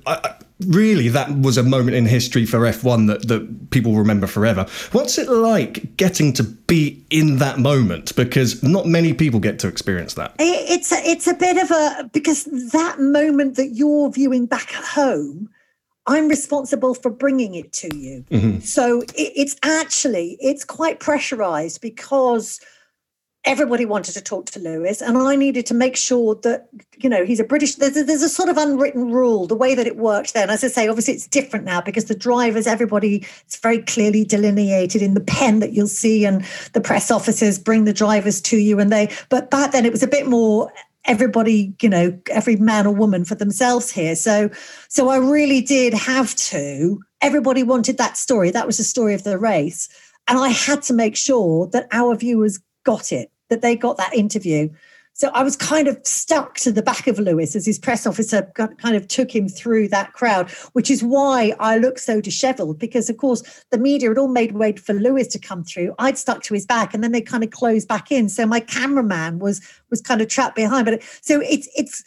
Uh, 0.07 0.33
really, 0.67 1.07
that 1.09 1.37
was 1.37 1.57
a 1.57 1.63
moment 1.63 1.95
in 1.95 2.05
history 2.05 2.45
for 2.45 2.59
F1 2.59 3.07
that, 3.07 3.27
that 3.27 3.69
people 3.71 3.95
remember 3.95 4.27
forever. 4.27 4.65
What's 4.91 5.17
it 5.17 5.29
like 5.29 5.97
getting 5.97 6.33
to 6.33 6.43
be 6.43 7.03
in 7.09 7.37
that 7.37 7.59
moment? 7.59 8.15
Because 8.15 8.63
not 8.63 8.85
many 8.85 9.13
people 9.13 9.39
get 9.39 9.59
to 9.59 9.67
experience 9.67 10.13
that. 10.15 10.35
It's 10.39 10.91
a, 10.91 10.97
it's 10.97 11.27
a 11.27 11.33
bit 11.33 11.57
of 11.57 11.71
a 11.71 12.09
because 12.13 12.45
that 12.71 12.99
moment 12.99 13.55
that 13.55 13.69
you're 13.69 14.11
viewing 14.11 14.45
back 14.45 14.75
at 14.75 14.83
home 14.83 15.49
I'm 16.05 16.27
responsible 16.27 16.95
for 16.95 17.09
bringing 17.09 17.55
it 17.55 17.71
to 17.73 17.95
you. 17.95 18.25
Mm-hmm. 18.29 18.59
So 18.59 19.01
it, 19.01 19.13
it's 19.15 19.55
actually 19.63 20.37
it's 20.39 20.65
quite 20.65 20.99
pressurized 20.99 21.81
because 21.81 22.59
everybody 23.45 23.85
wanted 23.85 24.13
to 24.13 24.21
talk 24.21 24.45
to 24.45 24.59
Lewis, 24.59 25.01
and 25.01 25.17
I 25.17 25.35
needed 25.35 25.65
to 25.67 25.73
make 25.73 25.95
sure 25.95 26.35
that 26.43 26.67
you 26.97 27.09
know 27.09 27.25
he's 27.25 27.39
a 27.39 27.43
British. 27.43 27.75
There's 27.75 27.97
a, 27.97 28.03
there's 28.03 28.23
a 28.23 28.29
sort 28.29 28.49
of 28.49 28.57
unwritten 28.57 29.11
rule 29.11 29.47
the 29.47 29.55
way 29.55 29.75
that 29.75 29.87
it 29.87 29.97
worked 29.97 30.33
then. 30.33 30.49
As 30.49 30.63
I 30.63 30.67
say, 30.67 30.87
obviously 30.87 31.13
it's 31.15 31.27
different 31.27 31.65
now 31.65 31.81
because 31.81 32.05
the 32.05 32.15
drivers, 32.15 32.67
everybody, 32.67 33.25
it's 33.45 33.57
very 33.57 33.81
clearly 33.81 34.23
delineated 34.23 35.01
in 35.01 35.13
the 35.13 35.21
pen 35.21 35.59
that 35.59 35.73
you'll 35.73 35.87
see, 35.87 36.25
and 36.25 36.45
the 36.73 36.81
press 36.81 37.11
officers 37.11 37.59
bring 37.59 37.85
the 37.85 37.93
drivers 37.93 38.41
to 38.41 38.57
you, 38.57 38.79
and 38.79 38.91
they. 38.91 39.11
But 39.29 39.51
back 39.51 39.71
then 39.71 39.85
it 39.85 39.91
was 39.91 40.03
a 40.03 40.07
bit 40.07 40.27
more 40.27 40.71
everybody 41.05 41.75
you 41.81 41.89
know 41.89 42.17
every 42.29 42.55
man 42.55 42.87
or 42.87 42.93
woman 42.93 43.25
for 43.25 43.35
themselves 43.35 43.91
here 43.91 44.15
so 44.15 44.49
so 44.87 45.09
i 45.09 45.17
really 45.17 45.59
did 45.59 45.93
have 45.93 46.33
to 46.35 46.97
everybody 47.19 47.61
wanted 47.61 47.97
that 47.97 48.15
story 48.15 48.49
that 48.51 48.65
was 48.65 48.77
the 48.77 48.85
story 48.85 49.13
of 49.13 49.25
the 49.25 49.37
race 49.37 49.89
and 50.29 50.39
i 50.39 50.47
had 50.47 50.81
to 50.81 50.93
make 50.93 51.17
sure 51.17 51.67
that 51.67 51.89
our 51.91 52.15
viewers 52.15 52.57
got 52.85 53.11
it 53.11 53.32
that 53.53 53.61
they 53.61 53.75
got 53.75 53.97
that 53.97 54.13
interview 54.13 54.69
so 55.15 55.29
I 55.33 55.43
was 55.43 55.55
kind 55.55 55.87
of 55.87 55.99
stuck 56.03 56.55
to 56.59 56.71
the 56.71 56.81
back 56.81 57.05
of 57.05 57.19
Lewis 57.19 57.55
as 57.55 57.67
his 57.67 57.77
press 57.77 58.07
officer 58.07 58.51
kind 58.55 58.95
of 58.95 59.07
took 59.07 59.33
him 59.33 59.47
through 59.47 59.89
that 59.89 60.13
crowd, 60.13 60.49
which 60.73 60.89
is 60.89 61.03
why 61.03 61.53
I 61.59 61.77
look 61.77 61.99
so 61.99 62.19
disheveled 62.19 62.79
because, 62.79 63.11
of 63.11 63.17
course, 63.17 63.63
the 63.69 63.77
media 63.77 64.09
had 64.09 64.17
all 64.17 64.27
made 64.27 64.53
way 64.53 64.73
for 64.73 64.93
Lewis 64.93 65.27
to 65.27 65.39
come 65.39 65.63
through. 65.63 65.93
I'd 65.99 66.17
stuck 66.17 66.41
to 66.43 66.55
his 66.55 66.65
back, 66.65 66.95
and 66.95 67.03
then 67.03 67.11
they 67.11 67.21
kind 67.21 67.43
of 67.43 67.51
closed 67.51 67.87
back 67.87 68.11
in. 68.11 68.27
So 68.27 68.47
my 68.47 68.59
cameraman 68.59 69.37
was 69.37 69.61
was 69.91 70.01
kind 70.01 70.19
of 70.19 70.29
trapped 70.29 70.55
behind. 70.55 70.85
But 70.85 71.03
so 71.21 71.41
it's 71.41 71.69
it's 71.77 72.03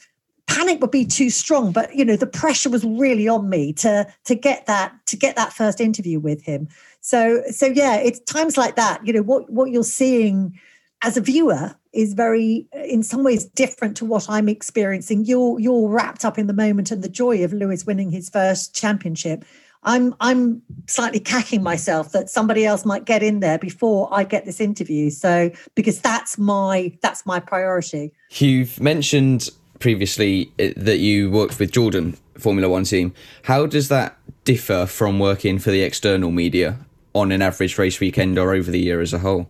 panic 0.49 0.81
would 0.81 0.93
be 0.93 1.05
too 1.05 1.29
strong 1.29 1.73
but 1.73 1.93
you 1.93 2.05
know 2.05 2.15
the 2.15 2.26
pressure 2.26 2.71
was 2.71 2.85
really 2.85 3.26
on 3.26 3.50
me 3.50 3.73
to 3.73 4.07
to 4.25 4.37
get 4.37 4.65
that 4.67 4.95
to 5.05 5.17
get 5.17 5.35
that 5.35 5.53
first 5.53 5.81
interview 5.81 6.21
with 6.21 6.41
him 6.45 6.69
so 7.00 7.43
so 7.50 7.67
yeah 7.67 7.97
it's 7.97 8.21
times 8.21 8.57
like 8.57 8.76
that 8.76 9.05
you 9.05 9.12
know 9.12 9.23
what 9.23 9.50
what 9.50 9.73
you're 9.73 9.83
seeing 9.83 10.57
as 11.03 11.17
a 11.17 11.21
viewer 11.21 11.75
is 11.93 12.12
very 12.15 12.67
in 12.73 13.03
some 13.03 13.25
ways 13.25 13.45
different 13.45 13.97
to 13.97 14.05
what 14.05 14.29
i'm 14.29 14.49
experiencing 14.49 15.25
you're 15.25 15.59
you're 15.61 15.88
wrapped 15.88 16.25
up 16.25 16.38
in 16.38 16.47
the 16.47 16.53
moment 16.53 16.91
and 16.91 17.03
the 17.03 17.09
joy 17.09 17.43
of 17.45 17.53
lewis 17.53 17.87
winning 17.87 18.11
his 18.11 18.29
first 18.29 18.75
championship 18.75 19.45
i'm 19.83 20.15
i'm 20.21 20.61
slightly 20.87 21.21
cacking 21.21 21.62
myself 21.62 22.12
that 22.12 22.29
somebody 22.29 22.65
else 22.67 22.85
might 22.85 23.05
get 23.05 23.23
in 23.23 23.41
there 23.41 23.59
before 23.59 24.09
i 24.12 24.25
get 24.25 24.45
this 24.45 24.61
interview 24.61 25.11
so 25.11 25.50
because 25.75 26.00
that's 26.00 26.38
my 26.38 26.97
that's 27.03 27.25
my 27.25 27.41
priority 27.41 28.12
You've 28.31 28.81
mentioned 28.81 29.50
previously 29.79 30.50
uh, 30.59 30.69
that 30.76 30.99
you 30.99 31.31
worked 31.31 31.59
with 31.59 31.71
Jordan 31.71 32.17
Formula 32.38 32.69
One 32.69 32.85
team. 32.85 33.15
How 33.45 33.67
does 33.67 33.88
that 33.88 34.19
differ 34.45 34.87
from 34.87 35.19
working 35.19 35.59
for 35.59 35.71
the 35.71 35.83
external 35.83 36.31
media 36.31 36.79
on 37.15 37.33
an 37.33 37.43
average 37.43 37.79
race 37.79 38.00
weekend 38.00 38.38
or 38.38 38.53
over 38.53 38.71
the 38.71 38.81
year 38.81 39.00
as 39.00 39.12
a 39.12 39.21
whole? 39.21 39.49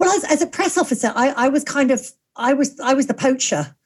Well, 0.00 0.10
as, 0.16 0.24
as 0.24 0.42
a 0.42 0.46
press 0.46 0.78
officer, 0.78 1.12
I, 1.14 1.28
I 1.36 1.48
was 1.50 1.62
kind 1.62 1.90
of 1.90 2.10
I 2.34 2.54
was 2.54 2.80
I 2.80 2.94
was 2.94 3.06
the 3.06 3.14
poacher. 3.14 3.76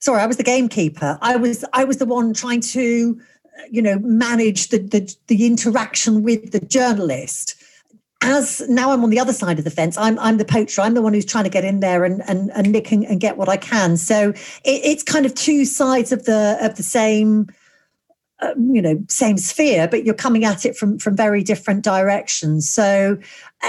Sorry, 0.00 0.20
I 0.20 0.26
was 0.26 0.38
the 0.38 0.42
gamekeeper. 0.42 1.18
I 1.20 1.36
was 1.36 1.64
I 1.74 1.84
was 1.84 1.98
the 1.98 2.06
one 2.06 2.32
trying 2.32 2.62
to, 2.62 3.20
you 3.70 3.82
know, 3.82 3.98
manage 3.98 4.68
the 4.68 4.78
the, 4.78 5.14
the 5.28 5.46
interaction 5.46 6.22
with 6.22 6.52
the 6.52 6.60
journalist. 6.60 7.54
As 8.24 8.62
now 8.68 8.92
I'm 8.92 9.04
on 9.04 9.10
the 9.10 9.20
other 9.20 9.32
side 9.32 9.58
of 9.58 9.64
the 9.64 9.70
fence, 9.70 9.98
I'm 9.98 10.18
I'm 10.18 10.38
the 10.38 10.44
poacher. 10.46 10.80
I'm 10.80 10.94
the 10.94 11.02
one 11.02 11.12
who's 11.12 11.26
trying 11.26 11.44
to 11.44 11.50
get 11.50 11.66
in 11.66 11.80
there 11.80 12.04
and 12.04 12.22
and, 12.26 12.50
and 12.54 12.72
nick 12.72 12.90
and, 12.90 13.04
and 13.04 13.20
get 13.20 13.36
what 13.36 13.50
I 13.50 13.58
can. 13.58 13.98
So 13.98 14.30
it, 14.30 14.40
it's 14.64 15.02
kind 15.02 15.26
of 15.26 15.34
two 15.34 15.66
sides 15.66 16.12
of 16.12 16.24
the 16.24 16.56
of 16.62 16.76
the 16.76 16.82
same 16.82 17.48
uh, 18.42 18.54
you 18.56 18.82
know 18.82 19.00
same 19.08 19.38
sphere 19.38 19.86
but 19.86 20.04
you're 20.04 20.14
coming 20.14 20.44
at 20.44 20.66
it 20.66 20.76
from 20.76 20.98
from 20.98 21.16
very 21.16 21.44
different 21.44 21.84
directions 21.84 22.68
so 22.68 23.16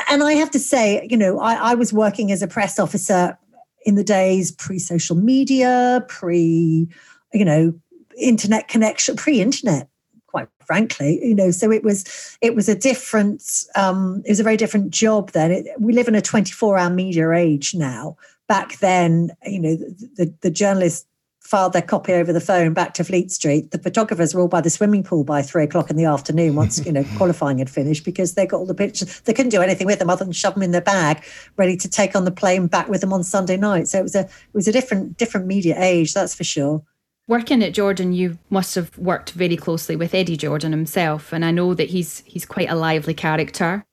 and 0.10 0.24
i 0.24 0.34
have 0.34 0.52
to 0.52 0.60
say 0.60 1.08
you 1.10 1.18
know 1.18 1.40
i, 1.40 1.72
I 1.72 1.76
was 1.76 1.94
working 1.94 2.32
as 2.32 2.42
a 2.42 2.48
press 2.48 2.80
officer 2.80 3.38
in 3.86 3.96
the 3.96 4.04
days 4.04 4.52
pre 4.52 4.80
social 4.80 5.16
media 5.16 6.04
pre 6.08 6.88
you 7.34 7.46
know 7.46 7.74
internet 8.18 8.68
connection 8.68 9.16
pre 9.16 9.42
internet 9.42 9.88
quite 10.34 10.48
frankly 10.66 11.20
you 11.24 11.36
know 11.36 11.52
so 11.52 11.72
it 11.72 11.84
was 11.84 12.38
it 12.42 12.56
was 12.56 12.68
a 12.68 12.76
different 12.76 13.66
um 13.76 14.22
it 14.26 14.32
was 14.32 14.40
a 14.40 14.44
very 14.44 14.58
different 14.58 14.90
job 14.90 15.32
then. 15.32 15.52
It, 15.52 15.68
we 15.80 15.94
live 15.94 16.08
in 16.08 16.16
a 16.16 16.22
24 16.22 16.78
hour 16.78 16.90
media 16.90 17.32
age 17.32 17.76
now. 17.76 18.18
Back 18.48 18.80
then 18.80 19.32
you 19.46 19.60
know 19.60 19.76
the, 19.76 20.10
the, 20.16 20.34
the 20.42 20.52
journalists 20.52 21.08
filed 21.54 21.74
their 21.74 21.84
copy 21.84 22.14
over 22.14 22.34
the 22.34 22.42
phone 22.42 22.74
back 22.74 22.96
to 22.96 23.04
Fleet 23.04 23.30
Street. 23.30 23.70
The 23.70 23.78
photographers 23.78 24.34
were 24.34 24.42
all 24.42 24.48
by 24.48 24.60
the 24.60 24.72
swimming 24.72 25.04
pool 25.04 25.24
by 25.24 25.44
three 25.44 25.66
o'clock 25.66 25.92
in 25.92 25.98
the 25.98 26.06
afternoon 26.06 26.56
once, 26.56 26.84
you 26.84 26.92
know, 26.92 27.06
qualifying 27.18 27.60
had 27.60 27.70
finished 27.70 28.04
because 28.04 28.34
they 28.34 28.48
got 28.48 28.58
all 28.58 28.66
the 28.66 28.74
pictures. 28.74 29.20
They 29.20 29.34
couldn't 29.34 29.52
do 29.52 29.62
anything 29.62 29.86
with 29.86 30.00
them 30.00 30.10
other 30.10 30.26
than 30.26 30.32
shove 30.32 30.56
them 30.56 30.64
in 30.64 30.72
their 30.72 30.82
bag, 30.82 31.24
ready 31.56 31.78
to 31.78 31.88
take 31.88 32.16
on 32.16 32.26
the 32.26 32.32
plane 32.32 32.66
back 32.66 32.90
with 32.90 33.02
them 33.02 33.14
on 33.14 33.24
Sunday 33.24 33.56
night. 33.56 33.88
So 33.88 34.00
it 34.00 34.02
was 34.02 34.16
a 34.16 34.22
it 34.22 34.54
was 34.54 34.68
a 34.68 34.72
different 34.72 35.18
different 35.18 35.46
media 35.46 35.76
age, 35.78 36.16
that's 36.16 36.34
for 36.34 36.44
sure. 36.44 36.82
Working 37.28 37.62
at 37.62 37.76
Jordan, 37.76 38.14
you 38.14 38.40
must 38.50 38.74
have 38.74 38.98
worked 38.98 39.34
very 39.34 39.56
closely 39.56 39.96
with 39.96 40.16
Eddie 40.16 40.38
Jordan 40.38 40.72
himself, 40.72 41.32
and 41.32 41.46
I 41.46 41.52
know 41.52 41.76
that 41.76 41.92
he's 41.92 42.24
he's 42.26 42.48
quite 42.48 42.72
a 42.72 42.76
lively 42.76 43.14
character. 43.14 43.86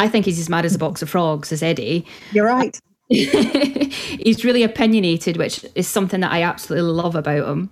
I 0.00 0.08
think 0.08 0.24
he's 0.24 0.40
as 0.40 0.48
mad 0.48 0.64
as 0.64 0.74
a 0.74 0.80
box 0.80 1.00
of 1.00 1.10
frogs 1.10 1.52
as 1.52 1.62
Eddie. 1.62 2.06
You're 2.32 2.46
right. 2.46 2.76
he's 3.08 4.44
really 4.44 4.62
opinionated, 4.62 5.36
which 5.36 5.64
is 5.74 5.86
something 5.86 6.20
that 6.20 6.32
I 6.32 6.42
absolutely 6.42 6.90
love 6.90 7.14
about 7.14 7.46
him. 7.48 7.70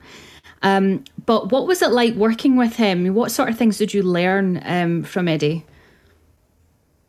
Um, 0.63 1.05
but 1.27 1.51
what 1.51 1.67
was 1.67 1.83
it 1.83 1.91
like 1.91 2.15
working 2.15 2.57
with 2.57 2.77
him? 2.77 3.15
What 3.15 3.33
sort 3.33 3.49
of 3.49 3.59
things 3.59 3.79
did 3.79 3.95
you 3.95 4.03
learn 4.03 4.63
um, 4.65 5.03
from 5.03 5.29
Eddie? 5.29 5.65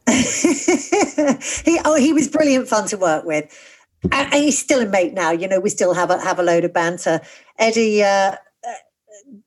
he, 0.07 1.79
oh, 1.85 1.95
he 1.97 2.13
was 2.13 2.27
brilliant 2.27 2.67
fun 2.67 2.87
to 2.87 2.97
work 2.97 3.25
with. 3.25 3.45
And 4.11 4.33
he's 4.33 4.57
still 4.59 4.81
a 4.81 4.85
mate 4.85 5.13
now. 5.13 5.31
You 5.31 5.47
know, 5.47 5.59
we 5.59 5.69
still 5.69 5.93
have 5.93 6.09
a 6.09 6.19
have 6.19 6.39
a 6.39 6.43
load 6.43 6.65
of 6.65 6.73
banter. 6.73 7.21
Eddie, 7.57 8.03
uh, 8.03 8.35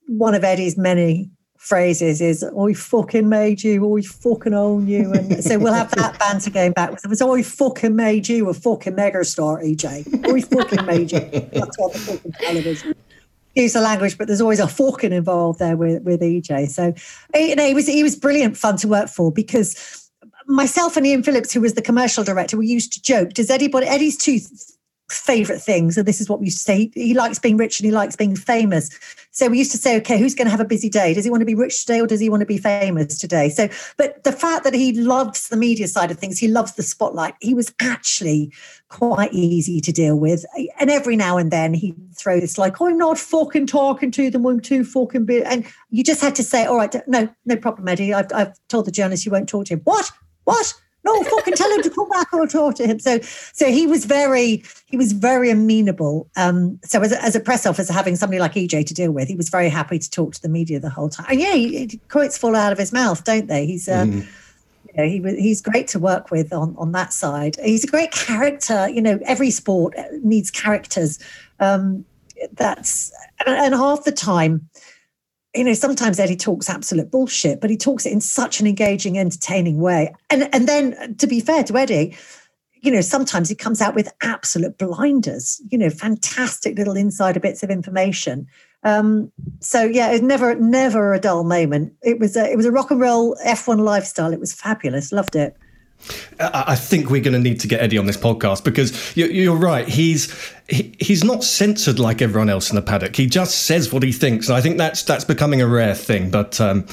one 0.07 0.35
of 0.35 0.45
Eddie's 0.45 0.79
many 0.79 1.31
phrases 1.67 2.21
is 2.21 2.45
"I 2.45 2.73
fucking 2.73 3.29
made 3.29 3.63
you," 3.65 3.97
"I 3.97 4.03
fucking 4.03 4.55
own 4.55 4.87
you," 4.87 5.13
and 5.13 5.43
so 5.43 5.59
we'll 5.59 5.73
have 5.73 5.91
that 5.93 6.19
banter 6.19 6.51
going 6.51 6.73
back. 6.73 6.93
It 6.93 7.09
was 7.09 7.21
"I 7.21 7.43
fucking 7.43 7.95
made 7.95 8.29
you" 8.29 8.49
a 8.49 8.55
fucking 8.55 8.95
megastar, 8.95 9.63
EJ. 9.63 10.07
"I 10.25 10.41
fucking 10.41 10.87
made 10.87 11.13
you." 11.13 11.21
That's 11.21 11.79
what 11.79 11.93
the 11.93 11.99
fucking 11.99 12.33
television. 12.33 12.95
Use 13.55 13.73
the 13.73 13.81
language, 13.81 14.19
but 14.19 14.27
there's 14.27 14.41
always 14.41 14.61
a 14.61 14.69
fucking 14.69 15.13
involved 15.13 15.59
there 15.59 15.77
with 15.77 16.03
with 16.03 16.21
EJ. 16.21 16.69
So, 16.69 16.95
you 17.35 17.57
know, 17.57 17.67
he 17.67 17.75
was 17.75 17.87
he 17.87 18.03
was 18.03 18.15
brilliant 18.15 18.57
fun 18.57 18.77
to 18.79 18.89
work 18.89 19.09
for 19.09 19.33
because 19.33 20.11
myself 20.47 20.97
and 20.97 21.07
Ian 21.07 21.23
Phillips, 21.23 21.53
who 21.53 21.61
was 21.61 21.75
the 21.75 21.83
commercial 21.83 22.23
director, 22.23 22.57
we 22.57 22.67
used 22.67 22.93
to 22.93 23.03
joke. 23.03 23.33
Does 23.33 23.51
anybody 23.51 23.87
Eddie's 23.87 24.17
two 24.17 24.39
favorite 25.09 25.61
things, 25.61 25.97
and 25.97 26.07
this 26.07 26.21
is 26.21 26.29
what 26.29 26.41
we 26.41 26.47
used 26.47 26.59
to 26.59 26.65
say. 26.65 26.91
He, 26.95 27.09
he, 27.09 27.15
likes 27.15 27.39
being 27.39 27.57
rich 27.57 27.79
and 27.79 27.85
he 27.85 27.93
likes 27.93 28.17
being 28.17 28.35
famous. 28.35 28.91
So 29.31 29.49
we 29.49 29.59
used 29.59 29.71
to 29.73 29.79
say, 29.79 29.97
okay, 29.99 30.19
who's 30.19 30.35
going 30.35 30.47
to 30.47 30.51
have 30.51 30.61
a 30.61 30.65
busy 30.65 30.89
day? 30.89 31.15
Does 31.15 31.25
he 31.25 31.31
want 31.31 31.43
to 31.43 31.47
be 31.47 31.55
rich 31.55 31.85
today 31.85 32.01
or 32.01 32.07
does 32.07 32.21
he 32.21 32.29
want 32.29 32.41
to 32.41 32.47
be 32.47 32.59
famous 32.59 33.19
today? 33.19 33.49
So, 33.49 33.69
but 33.97 34.25
the 34.25 34.33
fact 34.33 34.65
that 34.65 34.75
he 34.75 34.93
loves 35.01 35.49
the 35.49 35.57
media 35.57 35.87
side 35.87 36.11
of 36.11 36.19
things, 36.19 36.39
he 36.39 36.49
loves 36.49 36.73
the 36.73 36.83
spotlight. 36.83 37.35
He 37.41 37.55
was 37.55 37.73
actually 37.81 38.53
quite 38.89 39.33
easy 39.33 39.81
to 39.81 39.93
deal 39.93 40.19
with. 40.19 40.45
And 40.81 40.91
every 40.91 41.17
now 41.17 41.37
and 41.37 41.51
then 41.51 41.75
he'd 41.75 41.97
throw 42.15 42.41
this 42.41 42.59
like, 42.59 42.81
oh, 42.81 42.89
I'm 42.89 42.99
not 42.99 43.19
fucking 43.19 43.67
talking 43.69 44.11
to 44.13 44.31
them. 44.31 44.45
I'm 44.47 44.61
too 44.61 44.85
fucking 44.85 45.25
big. 45.25 45.45
And 45.47 45.65
you 45.91 46.03
just 46.03 46.21
had 46.21 46.35
to 46.37 46.43
say, 46.43 46.65
all 46.65 46.79
right, 46.79 46.95
no, 47.07 47.29
no 47.45 47.57
problem, 47.57 47.87
Eddie. 47.87 48.13
I've, 48.13 48.33
I've 48.35 48.55
told 48.69 48.87
the 48.87 48.93
journalist 48.93 49.25
you 49.25 49.33
won't 49.33 49.49
talk 49.49 49.67
to 49.67 49.75
him. 49.75 49.81
What? 49.85 50.11
What? 50.45 50.75
No, 51.07 51.23
fucking 51.23 51.55
tell 51.55 51.71
him 51.71 51.83
to 51.83 51.91
come 51.91 52.09
back 52.09 52.33
or 52.33 52.47
talk 52.47 52.75
to 52.77 52.87
him. 52.87 52.99
So, 52.99 53.21
so 53.21 53.71
he 53.71 53.87
was 53.87 54.05
very, 54.05 54.65
he 54.87 54.97
was 54.97 55.13
very 55.13 55.51
amenable. 55.51 56.29
Um, 56.37 56.79
so 56.85 57.01
as 57.01 57.13
a, 57.13 57.23
as 57.23 57.37
a 57.37 57.41
press 57.41 57.65
officer, 57.65 57.93
having 57.93 58.17
somebody 58.17 58.41
like 58.41 58.55
EJ 58.55 58.87
to 58.87 58.95
deal 58.95 59.13
with, 59.13 59.29
he 59.29 59.37
was 59.37 59.49
very 59.49 59.69
happy 59.69 59.99
to 59.99 60.11
talk 60.11 60.35
to 60.35 60.43
the 60.43 60.49
media 60.49 60.81
the 60.81 60.91
whole 60.91 61.09
time. 61.09 61.27
And 61.31 61.41
yeah, 61.41 61.53
he, 61.53 61.87
he, 61.87 62.01
quotes 62.09 62.37
fall 62.37 62.57
out 62.57 62.73
of 62.73 62.79
his 62.79 62.93
mouth, 62.93 63.23
don't 63.25 63.47
they? 63.47 63.67
He's, 63.67 63.89
uh, 63.89 64.05
mm. 64.05 64.27
you 64.89 64.95
know, 64.97 65.05
he 65.05 65.41
he's 65.41 65.63
great 65.63 65.87
to 65.89 65.99
work 65.99 66.31
with 66.31 66.53
on 66.53 66.75
on 66.77 66.93
that 66.93 67.13
side. 67.13 67.57
He's 67.63 67.85
a 67.85 67.89
great 67.89 68.11
character. 68.11 68.89
You 68.89 69.01
know, 69.01 69.19
every 69.25 69.51
sport 69.51 69.95
needs 70.23 70.51
characters. 70.51 71.19
Um, 71.61 72.05
that's 72.53 73.13
and, 73.47 73.57
and 73.57 73.75
half 73.75 74.05
the 74.05 74.13
time 74.13 74.69
you 75.57 75.65
know, 75.65 75.75
sometimes 75.75 76.21
Eddie 76.21 76.37
talks 76.37 76.69
absolute 76.69 77.11
bullshit, 77.11 77.61
but 77.61 77.71
he 77.71 77.77
talks 77.77 78.07
it 78.07 78.13
in 78.13 78.21
such 78.21 78.61
an 78.61 78.67
engaging, 78.67 79.19
entertaining 79.19 79.81
way. 79.81 80.15
And 80.31 80.49
and 80.55 80.69
then 80.69 81.17
to 81.17 81.27
be 81.27 81.41
fair 81.41 81.65
to 81.65 81.77
Eddie, 81.77 82.17
you 82.83 82.93
know, 82.93 83.01
sometimes 83.01 83.49
he 83.49 83.55
comes 83.55 83.81
out 83.81 83.95
with 83.95 84.13
absolute 84.23 84.79
blinders, 84.79 85.61
you 85.71 85.79
know, 85.79 85.91
fantastic 85.91 86.79
little 86.79 86.97
insider 86.97 87.41
bits 87.41 87.63
of 87.63 87.71
information. 87.71 88.47
Um, 88.85 89.33
so 89.61 89.83
yeah, 89.83 90.13
it 90.13 90.23
never 90.23 90.55
never 90.55 91.15
a 91.15 91.21
dull 91.21 91.43
moment. 91.43 91.93
It 92.03 92.21
was 92.21 92.37
a 92.37 92.51
it 92.51 92.57
was 92.57 92.67
a 92.67 92.73
rock 92.73 92.91
and 92.91 93.01
roll 93.01 93.37
F1 93.45 93.81
lifestyle. 93.81 94.33
It 94.33 94.41
was 94.41 94.53
fabulous. 94.53 95.11
Loved 95.11 95.35
it. 95.35 95.57
I 96.39 96.77
think 96.77 97.11
we're 97.11 97.23
going 97.23 97.35
to 97.35 97.41
need 97.41 97.61
to 97.61 97.69
get 97.69 97.81
Eddie 97.81 97.99
on 97.99 98.07
this 98.07 98.17
podcast 98.17 98.63
because 98.63 99.17
you're 99.17 99.57
right. 99.57 99.89
He's 99.89 100.33
he's 100.69 101.25
not 101.25 101.45
censored 101.45 101.99
like 101.99 102.23
everyone 102.23 102.51
else 102.51 102.71
in 102.71 102.77
the 102.77 102.83
paddock. 102.83 103.17
He 103.17 103.27
just 103.27 103.65
says 103.67 103.93
what 103.93 104.03
he 104.03 104.13
thinks, 104.13 104.49
and 104.49 104.57
I 104.57 104.61
think 104.61 104.79
that's 104.79 105.03
that's 105.03 105.25
becoming 105.25 105.61
a 105.63 105.67
rare 105.67 105.95
thing. 105.95 106.31
But 106.31 106.61
um, 106.61 106.87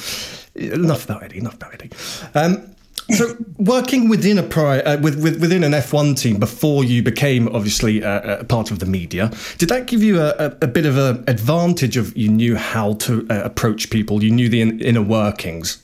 enough 0.55 1.05
about 1.05 1.24
Eddie. 1.24 1.39
Enough 1.39 1.55
about 1.55 1.74
Eddie. 1.74 1.91
Um, 2.33 2.74
so, 3.10 3.36
working 3.57 4.07
within 4.07 4.38
a 4.38 4.43
pri- 4.43 4.79
uh, 4.79 4.98
with, 5.01 5.22
with, 5.22 5.41
within 5.41 5.63
an 5.65 5.74
F1 5.74 6.17
team 6.17 6.39
before 6.39 6.86
you 6.86 7.03
became 7.03 7.53
obviously 7.53 8.01
uh, 8.01 8.38
a 8.39 8.43
part 8.45 8.72
of 8.72 8.79
the 8.79 8.86
media, 8.86 9.29
did 9.57 9.67
that 9.69 9.88
give 9.88 10.01
you 10.01 10.22
a, 10.22 10.29
a, 10.39 10.45
a 10.62 10.67
bit 10.67 10.86
of 10.86 10.98
an 10.98 11.24
advantage 11.27 11.98
of 11.98 12.15
you 12.15 12.29
knew 12.29 12.55
how 12.55 12.93
to 12.93 13.27
uh, 13.29 13.41
approach 13.43 13.89
people, 13.89 14.24
you 14.24 14.31
knew 14.31 14.48
the 14.48 14.62
in, 14.62 14.79
inner 14.79 15.01
workings? 15.01 15.83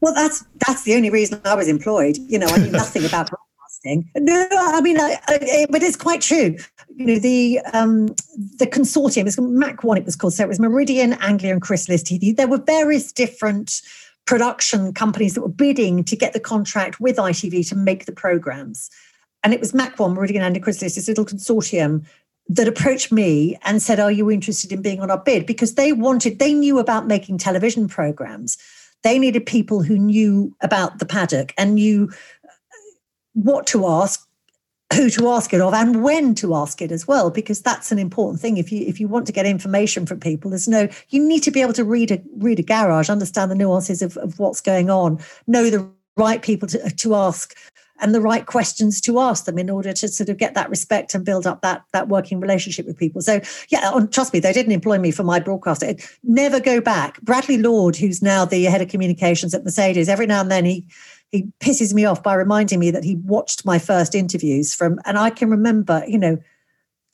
Well, 0.00 0.14
that's 0.14 0.44
that's 0.66 0.84
the 0.84 0.94
only 0.94 1.10
reason 1.10 1.40
I 1.44 1.54
was 1.54 1.68
employed. 1.68 2.18
You 2.28 2.38
know, 2.38 2.46
I 2.46 2.58
knew 2.58 2.70
nothing 2.84 3.04
about 3.04 3.30
broadcasting. 3.30 4.10
No, 4.16 4.46
I 4.50 4.80
mean, 4.80 5.00
I, 5.00 5.18
I, 5.26 5.66
but 5.70 5.82
it's 5.82 5.96
quite 5.96 6.20
true. 6.20 6.56
You 6.96 7.06
know, 7.06 7.18
the 7.18 7.60
um, 7.72 8.08
the 8.58 8.66
consortium 8.66 9.26
is 9.26 9.38
Mac 9.40 9.84
One. 9.84 9.96
It 9.96 10.04
was 10.04 10.16
called. 10.16 10.34
So 10.34 10.44
it 10.44 10.48
was 10.48 10.60
Meridian, 10.60 11.14
Anglia, 11.14 11.52
and 11.52 11.62
Chrysalis 11.62 12.02
TV. 12.02 12.34
There 12.36 12.48
were 12.48 12.58
various 12.58 13.12
different 13.12 13.82
production 14.26 14.92
companies 14.92 15.34
that 15.34 15.40
were 15.40 15.48
bidding 15.48 16.04
to 16.04 16.14
get 16.14 16.34
the 16.34 16.40
contract 16.40 17.00
with 17.00 17.16
ITV 17.16 17.66
to 17.70 17.76
make 17.76 18.04
the 18.04 18.12
programs. 18.12 18.90
And 19.42 19.54
it 19.54 19.60
was 19.60 19.72
Mac 19.72 19.98
One, 19.98 20.14
Meridian, 20.14 20.42
Anglia, 20.42 20.62
Chrysalis, 20.62 20.96
this 20.96 21.08
little 21.08 21.24
consortium 21.24 22.04
that 22.48 22.68
approached 22.68 23.10
me 23.10 23.58
and 23.62 23.82
said, 23.82 24.00
"Are 24.00 24.12
you 24.12 24.30
interested 24.30 24.72
in 24.72 24.82
being 24.82 25.00
on 25.00 25.10
our 25.10 25.18
bid?" 25.18 25.46
Because 25.46 25.74
they 25.74 25.92
wanted, 25.92 26.38
they 26.38 26.54
knew 26.54 26.78
about 26.78 27.06
making 27.06 27.38
television 27.38 27.88
programs 27.88 28.56
they 29.02 29.18
needed 29.18 29.46
people 29.46 29.82
who 29.82 29.98
knew 29.98 30.54
about 30.60 30.98
the 30.98 31.06
paddock 31.06 31.54
and 31.56 31.74
knew 31.74 32.10
what 33.34 33.66
to 33.68 33.86
ask, 33.86 34.26
who 34.92 35.10
to 35.10 35.28
ask 35.28 35.52
it 35.52 35.60
of 35.60 35.74
and 35.74 36.02
when 36.02 36.34
to 36.36 36.54
ask 36.54 36.80
it 36.82 36.90
as 36.90 37.06
well 37.06 37.30
because 37.30 37.60
that's 37.60 37.92
an 37.92 37.98
important 37.98 38.40
thing. 38.40 38.56
If 38.56 38.72
you 38.72 38.84
if 38.86 38.98
you 38.98 39.06
want 39.06 39.26
to 39.26 39.32
get 39.32 39.46
information 39.46 40.06
from 40.06 40.18
people 40.18 40.50
there's 40.50 40.68
no 40.68 40.88
you 41.10 41.26
need 41.26 41.42
to 41.42 41.50
be 41.50 41.60
able 41.60 41.74
to 41.74 41.84
read 41.84 42.10
a 42.10 42.22
read 42.36 42.58
a 42.58 42.62
garage 42.62 43.10
understand 43.10 43.50
the 43.50 43.54
nuances 43.54 44.00
of, 44.00 44.16
of 44.16 44.38
what's 44.38 44.62
going 44.62 44.88
on 44.88 45.18
know 45.46 45.68
the 45.68 45.88
right 46.16 46.42
people 46.42 46.66
to, 46.68 46.90
to 46.90 47.14
ask 47.14 47.54
and 48.00 48.14
the 48.14 48.20
right 48.20 48.46
questions 48.46 49.00
to 49.02 49.18
ask 49.18 49.44
them 49.44 49.58
in 49.58 49.70
order 49.70 49.92
to 49.92 50.08
sort 50.08 50.28
of 50.28 50.36
get 50.36 50.54
that 50.54 50.70
respect 50.70 51.14
and 51.14 51.24
build 51.24 51.46
up 51.46 51.62
that 51.62 51.82
that 51.92 52.08
working 52.08 52.40
relationship 52.40 52.86
with 52.86 52.96
people. 52.96 53.20
So 53.20 53.40
yeah, 53.68 53.90
on, 53.90 54.08
trust 54.08 54.32
me, 54.32 54.40
they 54.40 54.52
didn't 54.52 54.72
employ 54.72 54.98
me 54.98 55.10
for 55.10 55.24
my 55.24 55.40
broadcast. 55.40 55.82
It, 55.82 56.02
never 56.22 56.60
go 56.60 56.80
back. 56.80 57.20
Bradley 57.22 57.58
Lord, 57.58 57.96
who's 57.96 58.22
now 58.22 58.44
the 58.44 58.64
head 58.64 58.80
of 58.80 58.88
communications 58.88 59.54
at 59.54 59.64
Mercedes, 59.64 60.08
every 60.08 60.26
now 60.26 60.40
and 60.40 60.50
then 60.50 60.64
he 60.64 60.84
he 61.30 61.46
pisses 61.60 61.92
me 61.92 62.04
off 62.04 62.22
by 62.22 62.34
reminding 62.34 62.78
me 62.78 62.90
that 62.90 63.04
he 63.04 63.16
watched 63.16 63.66
my 63.66 63.78
first 63.78 64.14
interviews 64.14 64.74
from, 64.74 64.98
and 65.04 65.18
I 65.18 65.30
can 65.30 65.50
remember, 65.50 66.02
you 66.06 66.18
know, 66.18 66.38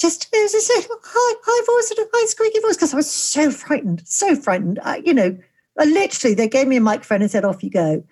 just, 0.01 0.33
just 0.33 0.89
high, 1.03 1.35
high 1.45 1.65
voice 1.67 1.91
and 1.91 2.07
a 2.07 2.11
high 2.13 2.27
squeaky 2.27 2.61
voice 2.61 2.77
because 2.77 2.93
I 2.93 2.97
was 2.97 3.11
so 3.11 3.51
frightened, 3.51 4.03
so 4.05 4.37
frightened. 4.37 4.79
I, 4.83 4.97
you 5.05 5.15
know, 5.15 5.37
I 5.79 5.85
literally, 5.85 6.35
they 6.35 6.49
gave 6.49 6.69
me 6.69 6.77
a 6.77 6.81
microphone 6.81 7.23
and 7.23 7.31
said, 7.31 7.45
"Off 7.45 7.63
you 7.65 7.71
go." 7.71 8.05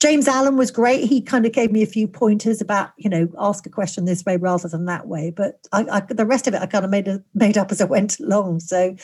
James 0.00 0.28
Allen 0.28 0.56
was 0.56 0.70
great. 0.70 1.08
He 1.08 1.20
kind 1.20 1.44
of 1.44 1.52
gave 1.52 1.72
me 1.72 1.82
a 1.82 1.86
few 1.86 2.06
pointers 2.06 2.60
about, 2.60 2.92
you 2.96 3.10
know, 3.10 3.28
ask 3.36 3.66
a 3.66 3.70
question 3.70 4.04
this 4.04 4.24
way 4.24 4.36
rather 4.36 4.68
than 4.68 4.84
that 4.84 5.08
way. 5.08 5.30
But 5.30 5.66
I, 5.72 5.84
I, 5.90 6.00
the 6.00 6.24
rest 6.24 6.46
of 6.46 6.54
it, 6.54 6.62
I 6.62 6.66
kind 6.66 6.84
of 6.84 6.90
made 6.90 7.08
a, 7.08 7.22
made 7.34 7.58
up 7.58 7.72
as 7.72 7.80
I 7.80 7.84
went 7.84 8.20
along. 8.20 8.60
So, 8.60 8.94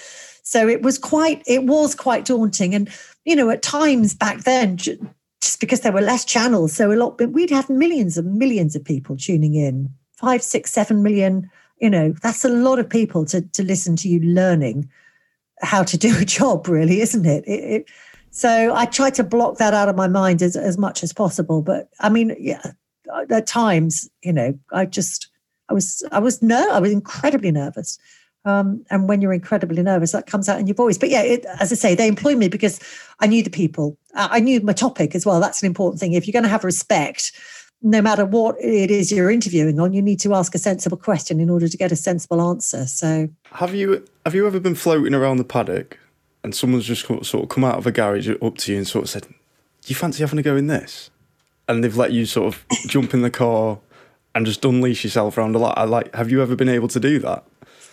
so 0.44 0.68
it 0.68 0.82
was 0.82 0.98
quite, 0.98 1.42
it 1.46 1.64
was 1.64 1.96
quite 1.96 2.24
daunting. 2.24 2.74
And 2.76 2.88
you 3.24 3.34
know, 3.34 3.50
at 3.50 3.62
times 3.62 4.14
back 4.14 4.44
then, 4.44 4.76
just 4.76 5.60
because 5.60 5.80
there 5.80 5.92
were 5.92 6.00
less 6.00 6.24
channels, 6.24 6.72
so 6.74 6.92
a 6.92 6.94
lot, 6.94 7.18
but 7.18 7.32
we'd 7.32 7.50
have 7.50 7.68
millions 7.68 8.16
and 8.16 8.36
millions 8.36 8.76
of 8.76 8.84
people 8.84 9.16
tuning 9.16 9.54
in, 9.54 9.92
five, 10.16 10.42
six, 10.42 10.70
seven 10.70 11.02
million. 11.02 11.50
You 11.80 11.90
know, 11.90 12.14
that's 12.22 12.44
a 12.44 12.48
lot 12.48 12.78
of 12.78 12.88
people 12.88 13.24
to 13.26 13.42
to 13.42 13.64
listen 13.64 13.96
to 13.96 14.08
you 14.08 14.20
learning 14.20 14.88
how 15.60 15.82
to 15.82 15.98
do 15.98 16.16
a 16.18 16.24
job, 16.38 16.68
really, 16.68 17.00
isn't 17.00 17.26
it? 17.26 17.44
it, 17.48 17.64
it 17.64 17.90
so 18.34 18.74
I 18.74 18.86
try 18.86 19.10
to 19.10 19.22
block 19.22 19.58
that 19.58 19.74
out 19.74 19.88
of 19.88 19.94
my 19.94 20.08
mind 20.08 20.42
as, 20.42 20.56
as 20.56 20.76
much 20.76 21.04
as 21.04 21.12
possible. 21.12 21.62
But 21.62 21.88
I 22.00 22.08
mean, 22.08 22.34
yeah, 22.36 22.72
at 23.30 23.46
times, 23.46 24.10
you 24.22 24.32
know, 24.32 24.58
I 24.72 24.86
just, 24.86 25.28
I 25.68 25.72
was, 25.72 26.02
I 26.10 26.18
was 26.18 26.42
no, 26.42 26.68
I 26.72 26.80
was 26.80 26.90
incredibly 26.90 27.52
nervous. 27.52 27.96
Um, 28.44 28.84
and 28.90 29.08
when 29.08 29.22
you're 29.22 29.32
incredibly 29.32 29.80
nervous, 29.84 30.10
that 30.10 30.26
comes 30.26 30.48
out 30.48 30.58
in 30.58 30.66
your 30.66 30.74
voice. 30.74 30.98
But 30.98 31.10
yeah, 31.10 31.22
it, 31.22 31.46
as 31.60 31.70
I 31.70 31.76
say, 31.76 31.94
they 31.94 32.08
employed 32.08 32.36
me 32.36 32.48
because 32.48 32.80
I 33.20 33.28
knew 33.28 33.40
the 33.40 33.50
people. 33.50 33.96
I 34.16 34.40
knew 34.40 34.60
my 34.62 34.72
topic 34.72 35.14
as 35.14 35.24
well. 35.24 35.38
That's 35.38 35.62
an 35.62 35.66
important 35.66 36.00
thing. 36.00 36.12
If 36.12 36.26
you're 36.26 36.32
going 36.32 36.42
to 36.42 36.48
have 36.48 36.64
respect, 36.64 37.30
no 37.82 38.02
matter 38.02 38.26
what 38.26 38.56
it 38.60 38.90
is 38.90 39.12
you're 39.12 39.30
interviewing 39.30 39.78
on, 39.78 39.92
you 39.92 40.02
need 40.02 40.18
to 40.20 40.34
ask 40.34 40.56
a 40.56 40.58
sensible 40.58 40.96
question 40.96 41.38
in 41.38 41.50
order 41.50 41.68
to 41.68 41.76
get 41.76 41.92
a 41.92 41.96
sensible 41.96 42.42
answer. 42.42 42.84
So, 42.86 43.28
have 43.52 43.76
you 43.76 44.04
have 44.26 44.34
you 44.34 44.44
ever 44.46 44.58
been 44.58 44.74
floating 44.74 45.14
around 45.14 45.36
the 45.36 45.44
paddock 45.44 45.98
and 46.44 46.54
someone's 46.54 46.84
just 46.84 47.06
sort 47.06 47.34
of 47.34 47.48
come 47.48 47.64
out 47.64 47.78
of 47.78 47.86
a 47.86 47.90
garage 47.90 48.28
up 48.28 48.56
to 48.58 48.72
you 48.72 48.78
and 48.78 48.86
sort 48.86 49.04
of 49.04 49.10
said, 49.10 49.22
"Do 49.22 49.36
you 49.86 49.94
fancy 49.94 50.22
having 50.22 50.38
a 50.38 50.42
go 50.42 50.56
in 50.56 50.68
this?" 50.68 51.10
And 51.66 51.82
they've 51.82 51.96
let 51.96 52.12
you 52.12 52.26
sort 52.26 52.54
of 52.54 52.64
jump 52.86 53.14
in 53.14 53.22
the 53.22 53.30
car 53.30 53.78
and 54.34 54.44
just 54.44 54.64
unleash 54.64 55.02
yourself 55.02 55.38
around 55.38 55.56
a 55.56 55.58
lot. 55.58 55.76
I 55.78 55.84
like. 55.84 56.14
Have 56.14 56.30
you 56.30 56.42
ever 56.42 56.54
been 56.54 56.68
able 56.68 56.88
to 56.88 57.00
do 57.00 57.18
that? 57.20 57.44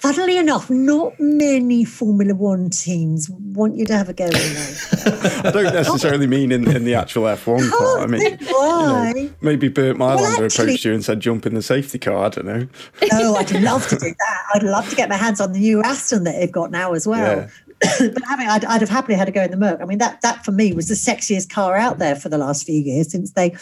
Funnily 0.01 0.37
enough, 0.37 0.67
not 0.67 1.13
many 1.19 1.85
Formula 1.85 2.33
One 2.33 2.71
teams 2.71 3.29
want 3.29 3.75
you 3.75 3.85
to 3.85 3.95
have 3.95 4.09
a 4.09 4.13
go 4.13 4.25
in 4.25 4.31
there. 4.31 4.75
I 5.45 5.51
don't 5.51 5.73
necessarily 5.75 6.25
mean 6.25 6.51
in, 6.51 6.67
in 6.75 6.85
the 6.85 6.95
actual 6.95 7.25
F1 7.25 7.69
car. 7.69 7.99
I 7.99 8.07
mean, 8.07 8.39
why? 8.49 9.13
You 9.15 9.23
know, 9.25 9.33
maybe 9.41 9.67
Bernd 9.67 9.99
Mayländer 9.99 10.39
well, 10.39 10.45
approached 10.45 10.85
you 10.85 10.93
and 10.95 11.05
said, 11.05 11.19
jump 11.19 11.45
in 11.45 11.53
the 11.53 11.61
safety 11.61 11.99
car. 11.99 12.25
I 12.25 12.29
don't 12.29 12.47
know. 12.47 12.67
Oh, 13.11 13.35
I'd 13.35 13.51
love 13.61 13.87
to 13.89 13.95
do 13.95 14.07
that. 14.07 14.43
I'd 14.55 14.63
love 14.63 14.89
to 14.89 14.95
get 14.95 15.07
my 15.07 15.17
hands 15.17 15.39
on 15.39 15.51
the 15.51 15.59
new 15.59 15.83
Aston 15.83 16.23
that 16.23 16.31
they've 16.31 16.51
got 16.51 16.71
now 16.71 16.93
as 16.93 17.07
well. 17.07 17.37
Yeah. 17.37 17.49
but 17.99 18.23
having, 18.27 18.47
I'd, 18.47 18.65
I'd, 18.65 18.81
have 18.81 18.89
happily 18.89 19.17
had 19.17 19.25
to 19.25 19.31
go 19.31 19.41
in 19.41 19.51
the 19.51 19.57
Merc. 19.57 19.81
I 19.81 19.85
mean, 19.85 19.97
that 19.97 20.21
that 20.21 20.45
for 20.45 20.51
me 20.51 20.73
was 20.73 20.87
the 20.87 20.93
sexiest 20.93 21.49
car 21.49 21.75
out 21.75 21.97
there 21.97 22.15
for 22.15 22.29
the 22.29 22.37
last 22.37 22.65
few 22.65 22.79
years 22.79 23.11
since 23.11 23.31
they, 23.31 23.55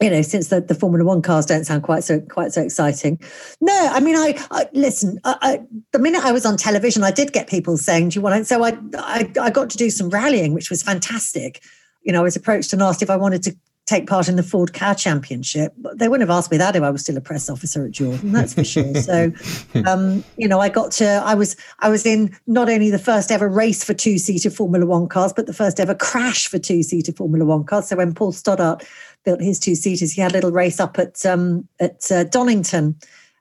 you 0.00 0.10
know, 0.10 0.20
since 0.20 0.48
the, 0.48 0.60
the 0.60 0.74
Formula 0.74 1.04
One 1.04 1.22
cars 1.22 1.46
don't 1.46 1.64
sound 1.64 1.84
quite 1.84 2.04
so 2.04 2.20
quite 2.20 2.52
so 2.52 2.62
exciting. 2.62 3.18
No, 3.60 3.90
I 3.92 4.00
mean, 4.00 4.16
I, 4.16 4.38
I 4.50 4.66
listen. 4.72 5.18
I, 5.24 5.36
I, 5.40 5.60
the 5.92 5.98
minute 5.98 6.22
I 6.24 6.32
was 6.32 6.44
on 6.44 6.56
television, 6.58 7.02
I 7.02 7.10
did 7.10 7.32
get 7.32 7.48
people 7.48 7.78
saying, 7.78 8.10
"Do 8.10 8.16
you 8.16 8.20
want?" 8.20 8.36
to? 8.36 8.44
So 8.44 8.62
I, 8.62 8.76
I 8.98 9.32
I 9.40 9.50
got 9.50 9.70
to 9.70 9.78
do 9.78 9.88
some 9.88 10.10
rallying, 10.10 10.52
which 10.52 10.68
was 10.68 10.82
fantastic. 10.82 11.62
You 12.02 12.12
know, 12.12 12.20
I 12.20 12.24
was 12.24 12.36
approached 12.36 12.72
and 12.72 12.82
asked 12.82 13.02
if 13.02 13.10
I 13.10 13.16
wanted 13.16 13.42
to 13.44 13.56
take 13.88 14.06
part 14.06 14.28
in 14.28 14.36
the 14.36 14.42
Ford 14.42 14.74
Car 14.74 14.94
Championship. 14.94 15.72
But 15.78 15.98
they 15.98 16.08
wouldn't 16.08 16.28
have 16.28 16.36
asked 16.36 16.50
me 16.50 16.58
that 16.58 16.76
if 16.76 16.82
I 16.82 16.90
was 16.90 17.00
still 17.00 17.16
a 17.16 17.22
press 17.22 17.48
officer 17.48 17.86
at 17.86 17.92
Jordan, 17.92 18.32
that's 18.32 18.52
for 18.52 18.62
sure. 18.62 18.94
So, 18.94 19.32
um, 19.86 20.22
you 20.36 20.46
know, 20.46 20.60
I 20.60 20.68
got 20.68 20.92
to, 20.92 21.22
I 21.24 21.34
was, 21.34 21.56
I 21.78 21.88
was 21.88 22.04
in 22.04 22.36
not 22.46 22.68
only 22.68 22.90
the 22.90 22.98
first 22.98 23.32
ever 23.32 23.48
race 23.48 23.82
for 23.82 23.94
two 23.94 24.18
seater 24.18 24.50
Formula 24.50 24.84
One 24.84 25.08
cars, 25.08 25.32
but 25.32 25.46
the 25.46 25.54
first 25.54 25.80
ever 25.80 25.94
crash 25.94 26.48
for 26.48 26.58
two 26.58 26.82
seater 26.82 27.12
Formula 27.12 27.46
One 27.46 27.64
cars. 27.64 27.88
So 27.88 27.96
when 27.96 28.12
Paul 28.12 28.32
Stoddart 28.32 28.84
built 29.24 29.40
his 29.40 29.58
two 29.58 29.74
seaters, 29.74 30.12
he 30.12 30.20
had 30.20 30.32
a 30.32 30.34
little 30.34 30.52
race 30.52 30.78
up 30.78 30.98
at 30.98 31.24
um, 31.24 31.66
at 31.80 32.12
uh, 32.12 32.24
Donington. 32.24 32.94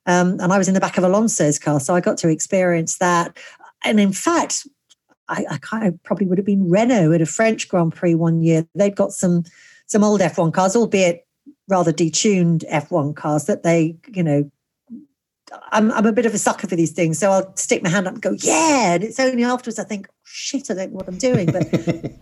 Um, 0.05 0.39
and 0.39 0.53
I 0.53 0.57
was 0.57 0.69
in 0.69 0.73
the 0.73 0.79
back 0.79 0.97
of 0.97 1.03
Alonso's 1.03 1.59
car, 1.59 1.81
so 1.81 1.93
I 1.93 1.99
got 1.99 2.17
to 2.19 2.29
experience 2.29 2.99
that. 2.99 3.35
And 3.83 3.99
in 3.99 4.13
fact, 4.13 4.65
I, 5.27 5.45
I 5.51 5.57
kind 5.57 5.85
of 5.85 6.01
probably 6.03 6.27
would 6.27 6.37
have 6.37 6.45
been 6.45 6.69
Renault 6.69 7.11
at 7.11 7.21
a 7.21 7.25
French 7.25 7.67
Grand 7.67 7.93
Prix 7.93 8.15
one 8.15 8.41
year. 8.41 8.65
They'd 8.73 8.95
got 8.95 9.11
some 9.11 9.43
some 9.87 10.03
old 10.03 10.21
F1 10.21 10.53
cars, 10.53 10.75
albeit 10.75 11.25
rather 11.67 11.91
detuned 11.91 12.69
F1 12.71 13.15
cars 13.15 13.45
that 13.45 13.63
they, 13.63 13.97
you 14.13 14.23
know, 14.23 14.49
I'm, 15.71 15.91
I'm 15.91 16.05
a 16.05 16.11
bit 16.11 16.25
of 16.25 16.33
a 16.33 16.37
sucker 16.37 16.67
for 16.67 16.75
these 16.75 16.91
things. 16.91 17.19
So 17.19 17.31
I'll 17.31 17.55
stick 17.55 17.81
my 17.83 17.89
hand 17.89 18.07
up 18.07 18.13
and 18.13 18.21
go, 18.21 18.35
yeah. 18.39 18.93
And 18.93 19.03
it's 19.03 19.19
only 19.19 19.43
afterwards 19.43 19.79
I 19.79 19.83
think, 19.83 20.07
oh, 20.09 20.13
shit, 20.23 20.69
I 20.69 20.73
don't 20.73 20.91
know 20.91 20.97
what 20.97 21.07
I'm 21.07 21.17
doing. 21.17 21.47
But 21.47 21.67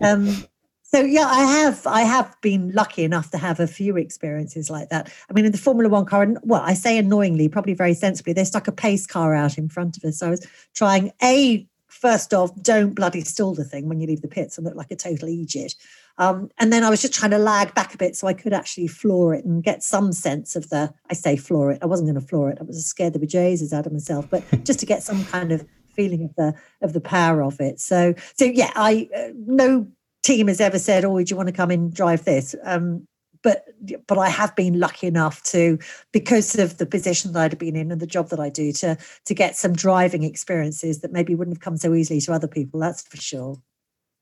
um, 0.00 0.44
so 0.82 1.00
yeah, 1.00 1.26
I 1.26 1.44
have 1.44 1.86
I 1.86 2.02
have 2.02 2.36
been 2.40 2.70
lucky 2.72 3.02
enough 3.02 3.30
to 3.32 3.38
have 3.38 3.58
a 3.58 3.66
few 3.66 3.96
experiences 3.96 4.70
like 4.70 4.88
that. 4.90 5.12
I 5.28 5.32
mean, 5.32 5.44
in 5.44 5.52
the 5.52 5.58
Formula 5.58 5.90
One 5.90 6.06
car, 6.06 6.22
and 6.22 6.38
well, 6.42 6.62
I 6.62 6.74
say 6.74 6.96
annoyingly, 6.96 7.48
probably 7.48 7.74
very 7.74 7.94
sensibly, 7.94 8.32
they 8.32 8.44
stuck 8.44 8.68
a 8.68 8.72
pace 8.72 9.06
car 9.06 9.34
out 9.34 9.58
in 9.58 9.68
front 9.68 9.96
of 9.96 10.04
us. 10.04 10.20
So 10.20 10.28
I 10.28 10.30
was 10.30 10.46
trying 10.74 11.12
a 11.22 11.66
first 11.88 12.32
off, 12.32 12.50
don't 12.62 12.94
bloody 12.94 13.22
stall 13.22 13.54
the 13.54 13.64
thing 13.64 13.88
when 13.88 14.00
you 14.00 14.06
leave 14.06 14.22
the 14.22 14.28
pits 14.28 14.56
and 14.56 14.64
look 14.64 14.76
like 14.76 14.90
a 14.90 14.96
total 14.96 15.28
idiot. 15.28 15.74
Um, 16.18 16.50
and 16.58 16.72
then 16.72 16.82
I 16.82 16.90
was 16.90 17.02
just 17.02 17.12
trying 17.12 17.32
to 17.32 17.38
lag 17.38 17.74
back 17.74 17.94
a 17.94 17.98
bit 17.98 18.16
so 18.16 18.26
I 18.26 18.32
could 18.32 18.52
actually 18.52 18.86
floor 18.86 19.34
it 19.34 19.44
and 19.44 19.62
get 19.62 19.82
some 19.82 20.12
sense 20.12 20.56
of 20.56 20.70
the, 20.70 20.92
I 21.10 21.14
say 21.14 21.36
floor 21.36 21.72
it, 21.72 21.78
I 21.82 21.86
wasn't 21.86 22.08
going 22.08 22.20
to 22.20 22.26
floor 22.26 22.50
it. 22.50 22.58
I 22.60 22.64
was 22.64 22.84
scared 22.84 23.12
the 23.12 23.18
bejesus 23.18 23.72
out 23.72 23.86
of 23.86 23.92
myself, 23.92 24.28
but 24.30 24.42
just 24.64 24.80
to 24.80 24.86
get 24.86 25.02
some 25.02 25.24
kind 25.26 25.52
of 25.52 25.66
feeling 25.94 26.24
of 26.24 26.34
the, 26.36 26.54
of 26.82 26.92
the 26.94 27.00
power 27.00 27.42
of 27.42 27.60
it. 27.60 27.80
So, 27.80 28.14
so 28.36 28.44
yeah, 28.46 28.70
I, 28.74 29.08
uh, 29.14 29.28
no 29.46 29.86
team 30.22 30.48
has 30.48 30.60
ever 30.60 30.78
said, 30.78 31.04
oh, 31.04 31.18
do 31.18 31.24
you 31.28 31.36
want 31.36 31.48
to 31.48 31.54
come 31.54 31.70
and 31.70 31.92
drive 31.92 32.24
this? 32.24 32.54
Um, 32.64 33.06
but 33.42 33.64
but 34.08 34.18
I 34.18 34.28
have 34.28 34.56
been 34.56 34.80
lucky 34.80 35.06
enough 35.06 35.40
to 35.44 35.78
because 36.10 36.58
of 36.58 36.78
the 36.78 36.86
position 36.86 37.32
that 37.32 37.42
I'd 37.42 37.58
been 37.58 37.76
in 37.76 37.92
and 37.92 38.00
the 38.00 38.06
job 38.06 38.30
that 38.30 38.40
I 38.40 38.48
do 38.48 38.72
to 38.72 38.98
to 39.24 39.34
get 39.34 39.54
some 39.54 39.72
driving 39.72 40.24
experiences 40.24 41.00
that 41.00 41.12
maybe 41.12 41.36
wouldn't 41.36 41.56
have 41.56 41.62
come 41.62 41.76
so 41.76 41.94
easily 41.94 42.20
to 42.22 42.32
other 42.32 42.48
people. 42.48 42.80
That's 42.80 43.02
for 43.02 43.18
sure. 43.18 43.62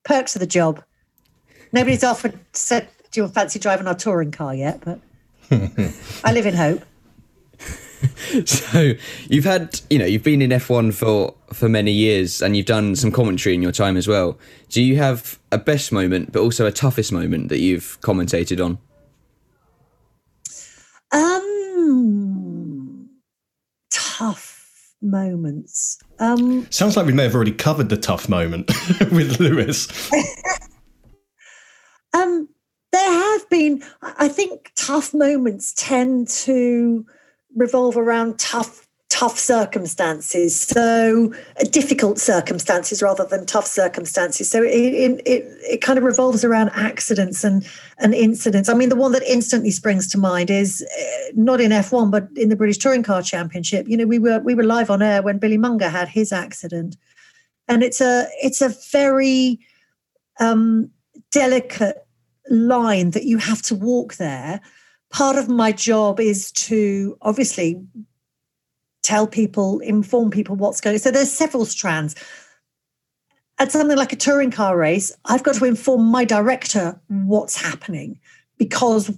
Perks 0.04 0.36
of 0.36 0.40
the 0.40 0.46
job. 0.46 0.84
Nobody's 1.74 2.04
offered 2.04 2.38
said, 2.52 2.88
"Do 3.10 3.22
you 3.22 3.28
fancy 3.28 3.58
driving 3.58 3.88
our 3.88 3.96
touring 3.96 4.30
car 4.30 4.54
yet?" 4.54 4.80
But 4.84 5.00
I 6.24 6.32
live 6.32 6.46
in 6.46 6.54
hope. 6.54 6.84
so 8.44 8.92
you've 9.28 9.44
had 9.44 9.80
you 9.90 9.98
know 9.98 10.04
you've 10.04 10.22
been 10.22 10.40
in 10.40 10.50
F1 10.50 10.94
for 10.94 11.34
for 11.52 11.68
many 11.68 11.90
years 11.90 12.40
and 12.40 12.56
you've 12.56 12.66
done 12.66 12.94
some 12.94 13.10
commentary 13.10 13.56
in 13.56 13.62
your 13.62 13.72
time 13.72 13.96
as 13.96 14.06
well. 14.06 14.38
Do 14.68 14.80
you 14.80 14.98
have 14.98 15.40
a 15.50 15.58
best 15.58 15.90
moment 15.90 16.30
but 16.30 16.40
also 16.40 16.64
a 16.64 16.70
toughest 16.70 17.10
moment 17.10 17.48
that 17.48 17.58
you've 17.58 18.00
commentated 18.02 18.64
on? 18.64 18.78
Um 21.10 23.08
tough 23.90 24.94
moments. 25.02 25.98
Um 26.20 26.68
Sounds 26.70 26.96
like 26.96 27.06
we 27.06 27.12
may 27.12 27.24
have 27.24 27.34
already 27.34 27.52
covered 27.52 27.88
the 27.88 27.96
tough 27.96 28.28
moment 28.28 28.70
with 29.10 29.40
Lewis. 29.40 29.88
Um, 32.14 32.48
there 32.92 33.12
have 33.12 33.50
been, 33.50 33.82
I 34.02 34.28
think, 34.28 34.72
tough 34.76 35.12
moments 35.12 35.74
tend 35.76 36.28
to 36.28 37.04
revolve 37.54 37.96
around 37.96 38.38
tough 38.38 38.84
tough 39.14 39.38
circumstances. 39.38 40.58
So 40.58 41.32
uh, 41.60 41.64
difficult 41.70 42.18
circumstances 42.18 43.00
rather 43.00 43.24
than 43.24 43.46
tough 43.46 43.66
circumstances. 43.66 44.50
So 44.50 44.60
it, 44.64 44.70
it, 44.74 45.22
it, 45.24 45.44
it 45.62 45.80
kind 45.82 45.98
of 45.98 46.04
revolves 46.04 46.44
around 46.44 46.70
accidents 46.70 47.44
and 47.44 47.64
and 47.98 48.12
incidents. 48.12 48.68
I 48.68 48.74
mean 48.74 48.88
the 48.88 48.96
one 48.96 49.12
that 49.12 49.22
instantly 49.22 49.70
springs 49.70 50.08
to 50.08 50.18
mind 50.18 50.50
is 50.50 50.84
uh, 50.98 51.32
not 51.34 51.60
in 51.60 51.70
f1 51.70 52.10
but 52.10 52.28
in 52.34 52.48
the 52.48 52.56
british 52.56 52.78
touring 52.78 53.04
car 53.04 53.22
championship. 53.22 53.86
You 53.88 53.96
know 53.96 54.06
we 54.06 54.18
were 54.18 54.40
we 54.40 54.56
were 54.56 54.64
live 54.64 54.90
on 54.90 55.00
air 55.00 55.22
when 55.22 55.38
billy 55.38 55.58
monger 55.58 55.88
had 55.88 56.08
his 56.08 56.32
accident. 56.32 56.96
And 57.68 57.84
it's 57.84 58.00
a 58.00 58.26
it's 58.42 58.60
a 58.60 58.74
very 58.90 59.60
um 60.40 60.90
delicate 61.30 62.03
line 62.50 63.10
that 63.10 63.24
you 63.24 63.38
have 63.38 63.62
to 63.62 63.74
walk 63.74 64.16
there 64.16 64.60
part 65.14 65.36
of 65.36 65.48
my 65.48 65.70
job 65.70 66.18
is 66.18 66.50
to 66.50 67.16
obviously 67.22 67.80
tell 69.04 69.28
people, 69.28 69.78
inform 69.78 70.28
people 70.28 70.56
what's 70.56 70.80
going. 70.80 70.98
So 70.98 71.12
there's 71.12 71.32
several 71.32 71.64
strands. 71.64 72.16
At 73.58 73.70
something 73.70 73.96
like 73.96 74.12
a 74.12 74.16
touring 74.16 74.50
car 74.50 74.76
race, 74.76 75.12
I've 75.26 75.44
got 75.44 75.54
to 75.56 75.64
inform 75.66 76.06
my 76.06 76.24
director 76.24 77.00
what's 77.06 77.54
happening 77.54 78.18
because 78.58 79.16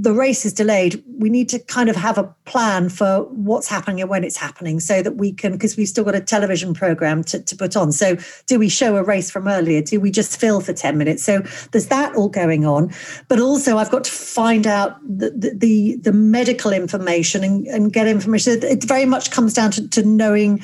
the 0.00 0.12
race 0.12 0.44
is 0.44 0.52
delayed, 0.52 1.02
we 1.18 1.30
need 1.30 1.48
to 1.48 1.58
kind 1.58 1.88
of 1.88 1.96
have 1.96 2.18
a 2.18 2.24
plan 2.44 2.88
for 2.88 3.22
what's 3.30 3.68
happening 3.68 4.00
and 4.00 4.10
when 4.10 4.24
it's 4.24 4.36
happening 4.36 4.78
so 4.78 5.00
that 5.02 5.16
we 5.16 5.32
can, 5.32 5.52
because 5.52 5.76
we've 5.76 5.88
still 5.88 6.04
got 6.04 6.14
a 6.14 6.20
television 6.20 6.74
program 6.74 7.24
to, 7.24 7.40
to 7.40 7.56
put 7.56 7.76
on. 7.76 7.92
So, 7.92 8.16
do 8.46 8.58
we 8.58 8.68
show 8.68 8.96
a 8.96 9.02
race 9.02 9.30
from 9.30 9.48
earlier? 9.48 9.80
Do 9.80 9.98
we 9.98 10.10
just 10.10 10.38
fill 10.38 10.60
for 10.60 10.72
10 10.72 10.98
minutes? 10.98 11.22
So, 11.22 11.40
there's 11.72 11.86
that 11.86 12.14
all 12.14 12.28
going 12.28 12.66
on. 12.66 12.92
But 13.28 13.40
also, 13.40 13.78
I've 13.78 13.90
got 13.90 14.04
to 14.04 14.10
find 14.12 14.66
out 14.66 15.00
the, 15.02 15.30
the, 15.30 15.96
the, 15.96 16.12
medical 16.12 16.72
information 16.72 17.44
and, 17.44 17.66
and 17.68 17.92
get 17.92 18.06
information. 18.06 18.62
It 18.62 18.84
very 18.84 19.06
much 19.06 19.30
comes 19.30 19.54
down 19.54 19.70
to, 19.72 19.88
to 19.88 20.02
knowing 20.02 20.62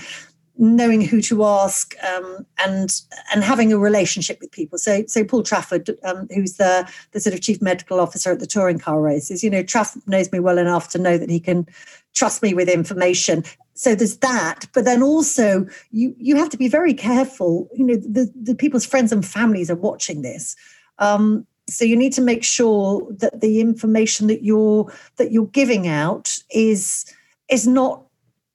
knowing 0.59 1.01
who 1.01 1.21
to 1.23 1.45
ask 1.45 1.95
um, 2.05 2.47
and 2.65 3.01
and 3.33 3.43
having 3.43 3.73
a 3.73 3.79
relationship 3.79 4.39
with 4.41 4.51
people. 4.51 4.79
So 4.79 5.05
so 5.07 5.25
Paul 5.25 5.43
Trafford, 5.43 5.91
um, 6.05 6.29
who's 6.35 6.55
the 6.55 6.89
the 7.13 7.21
sort 7.21 7.35
of 7.35 7.41
chief 7.41 7.63
medical 7.63 8.01
officer 8.01 8.33
at 8.33 8.41
the 8.41 8.47
touring 8.47 8.79
car 8.79 9.01
races, 9.01 9.43
you 9.43 9.51
know, 9.51 9.63
Trafford 9.63 10.07
knows 10.07 10.31
me 10.33 10.41
well 10.41 10.59
enough 10.59 10.89
to 10.91 10.99
know 10.99 11.19
that 11.19 11.31
he 11.31 11.41
can 11.41 11.67
trust 12.15 12.43
me 12.43 12.55
with 12.55 12.69
information. 12.69 13.45
So 13.75 13.95
there's 13.95 14.19
that, 14.19 14.67
but 14.75 14.85
then 14.85 15.03
also 15.03 15.67
you 15.91 16.15
you 16.19 16.37
have 16.37 16.51
to 16.51 16.59
be 16.59 16.69
very 16.69 16.95
careful. 16.95 17.69
You 17.75 17.87
know, 17.87 17.97
the 17.97 18.31
the 18.41 18.55
people's 18.55 18.87
friends 18.87 19.13
and 19.13 19.27
families 19.27 19.71
are 19.71 19.77
watching 19.77 20.23
this. 20.23 20.55
Um, 20.99 21.47
so 21.69 21.85
you 21.85 21.97
need 21.97 22.13
to 22.15 22.21
make 22.21 22.45
sure 22.45 23.07
that 23.11 23.41
the 23.41 23.61
information 23.61 24.27
that 24.27 24.45
you're 24.45 24.93
that 25.17 25.33
you're 25.33 25.47
giving 25.47 25.89
out 25.89 26.39
is 26.51 27.07
is 27.49 27.67
not 27.67 28.05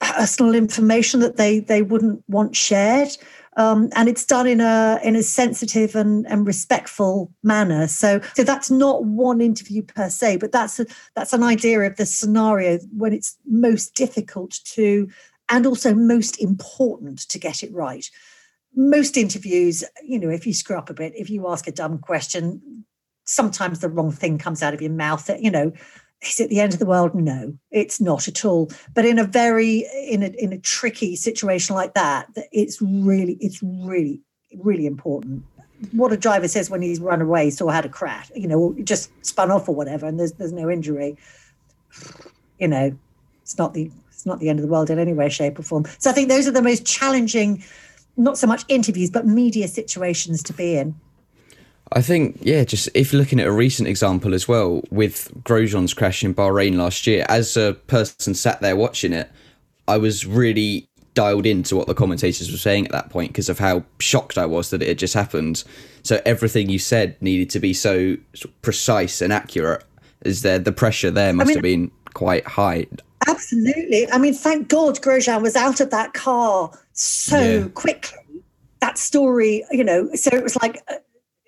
personal 0.00 0.54
information 0.54 1.20
that 1.20 1.36
they 1.36 1.60
they 1.60 1.82
wouldn't 1.82 2.22
want 2.28 2.56
shared. 2.56 3.10
Um, 3.56 3.88
and 3.96 4.08
it's 4.08 4.24
done 4.24 4.46
in 4.46 4.60
a 4.60 5.00
in 5.02 5.16
a 5.16 5.22
sensitive 5.22 5.96
and, 5.96 6.26
and 6.28 6.46
respectful 6.46 7.32
manner. 7.42 7.88
So 7.88 8.20
so 8.34 8.44
that's 8.44 8.70
not 8.70 9.04
one 9.04 9.40
interview 9.40 9.82
per 9.82 10.08
se, 10.08 10.36
but 10.36 10.52
that's 10.52 10.78
a, 10.78 10.86
that's 11.16 11.32
an 11.32 11.42
idea 11.42 11.80
of 11.80 11.96
the 11.96 12.06
scenario 12.06 12.78
when 12.96 13.12
it's 13.12 13.36
most 13.46 13.94
difficult 13.94 14.60
to 14.74 15.08
and 15.48 15.66
also 15.66 15.94
most 15.94 16.40
important 16.40 17.20
to 17.28 17.38
get 17.38 17.62
it 17.62 17.72
right. 17.72 18.08
Most 18.76 19.16
interviews, 19.16 19.82
you 20.04 20.18
know, 20.18 20.28
if 20.28 20.46
you 20.46 20.52
screw 20.52 20.76
up 20.76 20.90
a 20.90 20.94
bit, 20.94 21.14
if 21.16 21.30
you 21.30 21.48
ask 21.48 21.66
a 21.66 21.72
dumb 21.72 21.98
question, 21.98 22.84
sometimes 23.24 23.80
the 23.80 23.88
wrong 23.88 24.12
thing 24.12 24.38
comes 24.38 24.62
out 24.62 24.74
of 24.74 24.82
your 24.82 24.92
mouth. 24.92 25.26
That 25.26 25.42
You 25.42 25.50
know, 25.50 25.72
is 26.22 26.40
it 26.40 26.50
the 26.50 26.60
end 26.60 26.72
of 26.72 26.78
the 26.78 26.86
world? 26.86 27.14
No, 27.14 27.56
it's 27.70 28.00
not 28.00 28.26
at 28.26 28.44
all. 28.44 28.70
But 28.94 29.04
in 29.04 29.18
a 29.18 29.24
very 29.24 29.86
in 30.08 30.22
a 30.22 30.28
in 30.38 30.52
a 30.52 30.58
tricky 30.58 31.16
situation 31.16 31.76
like 31.76 31.94
that, 31.94 32.28
it's 32.52 32.80
really 32.82 33.36
it's 33.40 33.62
really 33.62 34.20
really 34.56 34.86
important. 34.86 35.44
What 35.92 36.12
a 36.12 36.16
driver 36.16 36.48
says 36.48 36.70
when 36.70 36.82
he's 36.82 37.00
run 37.00 37.20
away, 37.20 37.50
so 37.50 37.68
had 37.68 37.84
a 37.84 37.88
crash, 37.88 38.32
you 38.34 38.48
know, 38.48 38.74
just 38.82 39.10
spun 39.24 39.50
off 39.50 39.68
or 39.68 39.74
whatever, 39.74 40.06
and 40.06 40.18
there's 40.18 40.32
there's 40.32 40.52
no 40.52 40.68
injury. 40.68 41.16
You 42.58 42.68
know, 42.68 42.98
it's 43.42 43.56
not 43.56 43.74
the 43.74 43.90
it's 44.10 44.26
not 44.26 44.40
the 44.40 44.48
end 44.48 44.58
of 44.58 44.64
the 44.64 44.72
world 44.72 44.90
in 44.90 44.98
any 44.98 45.12
way, 45.12 45.28
shape, 45.28 45.58
or 45.58 45.62
form. 45.62 45.84
So 45.98 46.10
I 46.10 46.12
think 46.12 46.28
those 46.28 46.48
are 46.48 46.52
the 46.52 46.62
most 46.62 46.84
challenging, 46.84 47.62
not 48.16 48.36
so 48.36 48.48
much 48.48 48.64
interviews, 48.66 49.10
but 49.10 49.26
media 49.26 49.68
situations 49.68 50.42
to 50.44 50.52
be 50.52 50.76
in. 50.76 50.96
I 51.92 52.02
think, 52.02 52.38
yeah, 52.42 52.64
just 52.64 52.88
if 52.94 53.12
looking 53.12 53.40
at 53.40 53.46
a 53.46 53.52
recent 53.52 53.88
example 53.88 54.34
as 54.34 54.46
well 54.46 54.82
with 54.90 55.32
Grosjean's 55.44 55.94
crash 55.94 56.22
in 56.22 56.34
Bahrain 56.34 56.76
last 56.76 57.06
year, 57.06 57.24
as 57.28 57.56
a 57.56 57.74
person 57.86 58.34
sat 58.34 58.60
there 58.60 58.76
watching 58.76 59.12
it, 59.12 59.30
I 59.86 59.96
was 59.96 60.26
really 60.26 60.88
dialed 61.14 61.46
into 61.46 61.74
what 61.74 61.86
the 61.86 61.94
commentators 61.94 62.50
were 62.50 62.58
saying 62.58 62.86
at 62.86 62.92
that 62.92 63.10
point 63.10 63.32
because 63.32 63.48
of 63.48 63.58
how 63.58 63.82
shocked 63.98 64.38
I 64.38 64.46
was 64.46 64.70
that 64.70 64.82
it 64.82 64.88
had 64.88 64.98
just 64.98 65.14
happened. 65.14 65.64
So 66.02 66.20
everything 66.24 66.68
you 66.68 66.78
said 66.78 67.20
needed 67.20 67.50
to 67.50 67.58
be 67.58 67.74
so 67.74 68.16
precise 68.62 69.20
and 69.20 69.32
accurate. 69.32 69.82
Is 70.24 70.42
there 70.42 70.58
the 70.58 70.72
pressure 70.72 71.10
there 71.10 71.32
must 71.32 71.46
I 71.46 71.48
mean, 71.48 71.56
have 71.56 71.62
been 71.62 71.90
quite 72.14 72.46
high? 72.46 72.86
Absolutely. 73.26 74.08
I 74.10 74.18
mean, 74.18 74.34
thank 74.34 74.68
God 74.68 75.00
Grosjean 75.00 75.42
was 75.42 75.56
out 75.56 75.80
of 75.80 75.90
that 75.90 76.12
car 76.14 76.70
so 76.92 77.40
yeah. 77.40 77.68
quickly. 77.74 78.18
That 78.80 78.96
story, 78.96 79.64
you 79.72 79.82
know, 79.82 80.08
so 80.14 80.30
it 80.32 80.44
was 80.44 80.54
like 80.62 80.80
uh, 80.86 80.94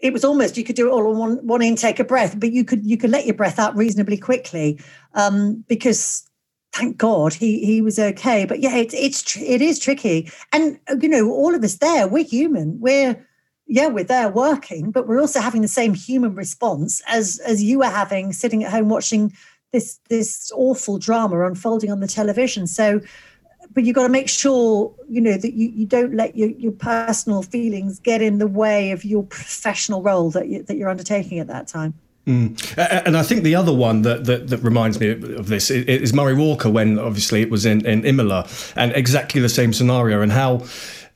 it 0.00 0.12
was 0.12 0.24
almost 0.24 0.56
you 0.56 0.64
could 0.64 0.76
do 0.76 0.88
it 0.88 0.92
all 0.92 1.06
on 1.08 1.18
one 1.18 1.46
one 1.46 1.62
intake 1.62 2.00
of 2.00 2.08
breath, 2.08 2.38
but 2.38 2.52
you 2.52 2.64
could 2.64 2.84
you 2.84 2.96
could 2.96 3.10
let 3.10 3.26
your 3.26 3.34
breath 3.34 3.58
out 3.58 3.76
reasonably 3.76 4.16
quickly 4.16 4.80
um, 5.14 5.64
because 5.68 6.26
thank 6.72 6.96
God 6.96 7.34
he 7.34 7.64
he 7.64 7.82
was 7.82 7.98
okay. 7.98 8.44
But 8.44 8.60
yeah, 8.60 8.76
it's 8.76 8.94
it's 8.94 9.36
it 9.36 9.60
is 9.60 9.78
tricky, 9.78 10.30
and 10.52 10.78
you 11.00 11.08
know 11.08 11.30
all 11.30 11.54
of 11.54 11.64
us 11.64 11.76
there 11.76 12.08
we're 12.08 12.24
human. 12.24 12.80
We're 12.80 13.26
yeah 13.66 13.88
we're 13.88 14.04
there 14.04 14.30
working, 14.30 14.90
but 14.90 15.06
we're 15.06 15.20
also 15.20 15.40
having 15.40 15.62
the 15.62 15.68
same 15.68 15.94
human 15.94 16.34
response 16.34 17.02
as 17.06 17.40
as 17.46 17.62
you 17.62 17.82
are 17.82 17.90
having 17.90 18.32
sitting 18.32 18.64
at 18.64 18.70
home 18.70 18.88
watching 18.88 19.32
this 19.72 19.98
this 20.08 20.50
awful 20.54 20.98
drama 20.98 21.46
unfolding 21.46 21.90
on 21.90 22.00
the 22.00 22.06
television. 22.06 22.66
So 22.66 23.00
but 23.72 23.84
you've 23.84 23.94
got 23.94 24.04
to 24.04 24.08
make 24.08 24.28
sure 24.28 24.92
you 25.08 25.20
know 25.20 25.36
that 25.36 25.54
you, 25.54 25.68
you 25.70 25.86
don't 25.86 26.14
let 26.14 26.36
your, 26.36 26.50
your 26.50 26.72
personal 26.72 27.42
feelings 27.42 27.98
get 28.00 28.20
in 28.20 28.38
the 28.38 28.46
way 28.46 28.90
of 28.90 29.04
your 29.04 29.22
professional 29.22 30.02
role 30.02 30.30
that, 30.30 30.48
you, 30.48 30.62
that 30.62 30.76
you're 30.76 30.90
undertaking 30.90 31.38
at 31.38 31.46
that 31.46 31.68
time 31.68 31.94
Mm. 32.26 33.04
And 33.06 33.16
I 33.16 33.22
think 33.22 33.44
the 33.44 33.54
other 33.54 33.72
one 33.72 34.02
that, 34.02 34.24
that, 34.26 34.48
that 34.48 34.58
reminds 34.58 35.00
me 35.00 35.10
of 35.10 35.48
this 35.48 35.70
is 35.70 36.12
Murray 36.12 36.34
Walker 36.34 36.68
when 36.68 36.98
obviously 36.98 37.40
it 37.40 37.50
was 37.50 37.64
in, 37.64 37.84
in 37.86 38.04
Imola 38.04 38.46
and 38.76 38.92
exactly 38.92 39.40
the 39.40 39.48
same 39.48 39.72
scenario 39.72 40.20
and 40.20 40.30
how 40.30 40.62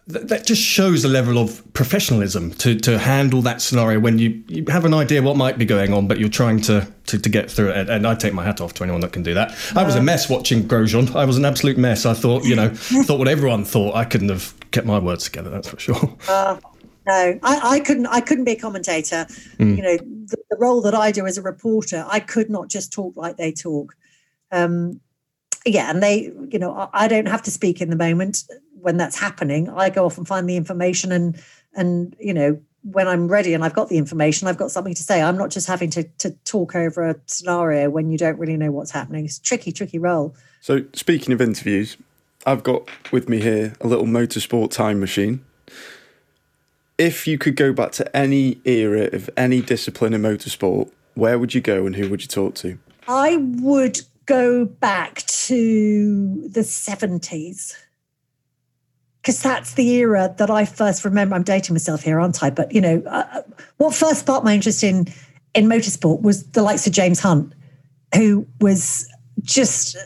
that 0.06 0.44
just 0.44 0.60
shows 0.60 1.02
a 1.04 1.08
level 1.08 1.38
of 1.38 1.62
professionalism 1.72 2.50
to, 2.52 2.78
to 2.80 2.98
handle 2.98 3.40
that 3.40 3.62
scenario 3.62 3.98
when 3.98 4.18
you, 4.18 4.44
you 4.48 4.62
have 4.68 4.84
an 4.84 4.92
idea 4.92 5.22
what 5.22 5.36
might 5.36 5.56
be 5.56 5.64
going 5.64 5.94
on, 5.94 6.06
but 6.06 6.18
you're 6.18 6.28
trying 6.28 6.60
to, 6.60 6.86
to, 7.06 7.18
to 7.18 7.28
get 7.30 7.50
through 7.50 7.70
it. 7.70 7.88
And 7.88 8.06
I 8.06 8.14
take 8.14 8.34
my 8.34 8.44
hat 8.44 8.60
off 8.60 8.74
to 8.74 8.82
anyone 8.82 9.00
that 9.00 9.12
can 9.12 9.22
do 9.22 9.32
that. 9.32 9.56
I 9.74 9.82
was 9.82 9.94
a 9.94 10.02
mess 10.02 10.28
watching 10.28 10.64
Grosjean. 10.64 11.14
I 11.16 11.24
was 11.24 11.38
an 11.38 11.46
absolute 11.46 11.78
mess. 11.78 12.04
I 12.04 12.12
thought, 12.12 12.44
you 12.44 12.54
know, 12.54 12.68
thought 12.74 13.18
what 13.18 13.28
everyone 13.28 13.64
thought. 13.64 13.94
I 13.94 14.04
couldn't 14.04 14.28
have 14.28 14.52
kept 14.72 14.86
my 14.86 14.98
words 14.98 15.24
together. 15.24 15.48
That's 15.48 15.68
for 15.68 15.78
sure. 15.78 16.16
Uh, 16.28 16.58
no, 17.06 17.38
I, 17.42 17.60
I, 17.62 17.80
couldn't. 17.80 18.06
I 18.06 18.20
couldn't 18.20 18.44
be 18.44 18.52
a 18.52 18.60
commentator. 18.60 19.26
Mm. 19.58 19.76
You 19.76 19.82
know, 19.82 19.96
the, 19.96 20.36
the, 20.50 20.56
role 20.58 20.80
that 20.82 20.94
I 20.94 21.12
do 21.12 21.26
as 21.26 21.38
a 21.38 21.42
reporter, 21.42 22.04
I 22.08 22.20
could 22.20 22.50
not 22.50 22.68
just 22.68 22.92
talk 22.92 23.16
like 23.16 23.36
they 23.36 23.52
talk. 23.52 23.94
Um, 24.50 25.00
yeah, 25.66 25.90
and 25.90 26.02
they, 26.02 26.32
you 26.50 26.58
know, 26.58 26.74
I, 26.74 26.88
I 26.92 27.08
don't 27.08 27.26
have 27.26 27.42
to 27.42 27.50
speak 27.50 27.80
in 27.80 27.90
the 27.90 27.96
moment 27.96 28.44
when 28.84 28.98
that's 28.98 29.18
happening, 29.18 29.70
I 29.70 29.88
go 29.88 30.04
off 30.04 30.18
and 30.18 30.28
find 30.28 30.48
the 30.48 30.56
information 30.56 31.10
and 31.10 31.42
and 31.74 32.14
you 32.20 32.34
know 32.34 32.60
when 32.82 33.08
I'm 33.08 33.28
ready 33.28 33.54
and 33.54 33.64
I've 33.64 33.72
got 33.72 33.88
the 33.88 33.96
information, 33.96 34.46
I've 34.46 34.58
got 34.58 34.70
something 34.70 34.94
to 34.94 35.02
say. 35.02 35.22
I'm 35.22 35.38
not 35.38 35.48
just 35.50 35.66
having 35.66 35.88
to 35.90 36.04
to 36.18 36.30
talk 36.44 36.76
over 36.76 37.08
a 37.08 37.16
scenario 37.26 37.88
when 37.88 38.10
you 38.10 38.18
don't 38.18 38.38
really 38.38 38.58
know 38.58 38.70
what's 38.70 38.90
happening. 38.90 39.24
It's 39.24 39.38
tricky, 39.38 39.72
tricky 39.72 39.98
role. 39.98 40.36
So 40.60 40.84
speaking 40.92 41.32
of 41.32 41.40
interviews, 41.40 41.96
I've 42.46 42.62
got 42.62 42.88
with 43.10 43.26
me 43.28 43.40
here 43.40 43.72
a 43.80 43.86
little 43.86 44.06
motorsport 44.06 44.70
time 44.70 45.00
machine. 45.00 45.44
If 46.98 47.26
you 47.26 47.38
could 47.38 47.56
go 47.56 47.72
back 47.72 47.92
to 47.92 48.16
any 48.16 48.60
era 48.64 49.08
of 49.12 49.30
any 49.36 49.62
discipline 49.62 50.12
in 50.12 50.22
motorsport, 50.22 50.92
where 51.14 51.38
would 51.38 51.54
you 51.54 51.62
go 51.62 51.86
and 51.86 51.96
who 51.96 52.08
would 52.10 52.20
you 52.20 52.28
talk 52.28 52.54
to? 52.56 52.78
I 53.08 53.36
would 53.36 54.02
go 54.26 54.64
back 54.64 55.22
to 55.26 56.48
the 56.48 56.60
70s 56.60 57.76
because 59.24 59.40
that's 59.40 59.72
the 59.72 59.88
era 59.88 60.34
that 60.36 60.50
I 60.50 60.66
first 60.66 61.02
remember. 61.02 61.34
I'm 61.34 61.44
dating 61.44 61.72
myself 61.72 62.02
here, 62.02 62.20
aren't 62.20 62.42
I? 62.42 62.50
But 62.50 62.72
you 62.72 62.80
know, 62.80 63.02
uh, 63.06 63.24
uh, 63.32 63.42
what 63.78 63.94
first 63.94 64.20
sparked 64.20 64.44
my 64.44 64.52
interest 64.52 64.84
in 64.84 65.06
in 65.54 65.66
motorsport 65.66 66.20
was 66.20 66.44
the 66.50 66.60
likes 66.60 66.86
of 66.86 66.92
James 66.92 67.20
Hunt, 67.20 67.54
who 68.14 68.46
was 68.60 69.08
just 69.40 69.96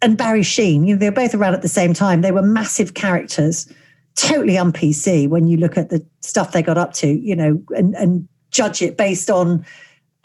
and 0.00 0.16
Barry 0.16 0.42
Sheene. 0.42 0.86
You 0.86 0.94
know, 0.94 1.00
they 1.00 1.10
were 1.10 1.16
both 1.16 1.34
around 1.34 1.54
at 1.54 1.62
the 1.62 1.68
same 1.68 1.92
time. 1.92 2.20
They 2.20 2.30
were 2.30 2.42
massive 2.42 2.94
characters, 2.94 3.68
totally 4.14 4.56
un 4.56 4.72
PC 4.72 5.28
when 5.28 5.48
you 5.48 5.56
look 5.56 5.76
at 5.76 5.90
the 5.90 6.06
stuff 6.20 6.52
they 6.52 6.62
got 6.62 6.78
up 6.78 6.92
to. 6.94 7.08
You 7.08 7.34
know, 7.34 7.60
and 7.70 7.96
and 7.96 8.28
judge 8.52 8.80
it 8.80 8.96
based 8.96 9.28
on 9.28 9.66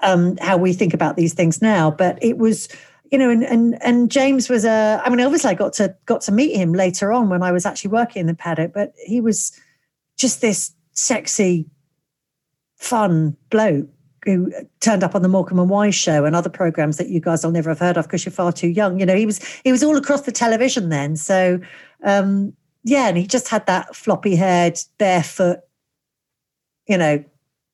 um, 0.03 0.37
how 0.37 0.57
we 0.57 0.73
think 0.73 0.93
about 0.93 1.17
these 1.17 1.33
things 1.33 1.59
now. 1.59 1.89
But 1.89 2.23
it 2.23 2.37
was 2.37 2.69
you 3.11 3.17
know, 3.17 3.29
and 3.29 3.43
and 3.43 3.81
and 3.83 4.09
James 4.09 4.49
was 4.49 4.63
a. 4.63 5.01
I 5.03 5.09
mean, 5.09 5.19
obviously, 5.19 5.51
I 5.51 5.53
got 5.53 5.73
to 5.73 5.95
got 6.05 6.21
to 6.21 6.31
meet 6.31 6.55
him 6.55 6.73
later 6.73 7.11
on 7.11 7.29
when 7.29 7.43
I 7.43 7.51
was 7.51 7.65
actually 7.65 7.91
working 7.91 8.21
in 8.21 8.27
the 8.27 8.33
paddock. 8.33 8.73
But 8.73 8.93
he 9.05 9.19
was 9.19 9.51
just 10.17 10.39
this 10.39 10.73
sexy, 10.93 11.69
fun 12.77 13.35
bloke 13.49 13.89
who 14.23 14.51
turned 14.79 15.03
up 15.03 15.15
on 15.15 15.23
the 15.23 15.27
Morecambe 15.27 15.59
and 15.59 15.69
Wise 15.69 15.95
show 15.95 16.25
and 16.25 16.35
other 16.35 16.49
programs 16.49 16.97
that 16.97 17.09
you 17.09 17.19
guys 17.19 17.43
will 17.43 17.51
never 17.51 17.71
have 17.71 17.79
heard 17.79 17.97
of 17.97 18.05
because 18.05 18.23
you're 18.23 18.31
far 18.31 18.53
too 18.53 18.69
young. 18.69 18.99
You 18.99 19.05
know, 19.05 19.15
he 19.15 19.25
was 19.25 19.39
he 19.63 19.71
was 19.71 19.83
all 19.83 19.97
across 19.97 20.21
the 20.21 20.31
television 20.31 20.89
then. 20.89 21.17
So 21.17 21.59
um, 22.03 22.53
yeah, 22.83 23.09
and 23.09 23.17
he 23.17 23.27
just 23.27 23.49
had 23.49 23.65
that 23.67 23.93
floppy 23.95 24.35
haired, 24.35 24.79
barefoot, 24.97 25.59
you 26.87 26.97
know, 26.97 27.23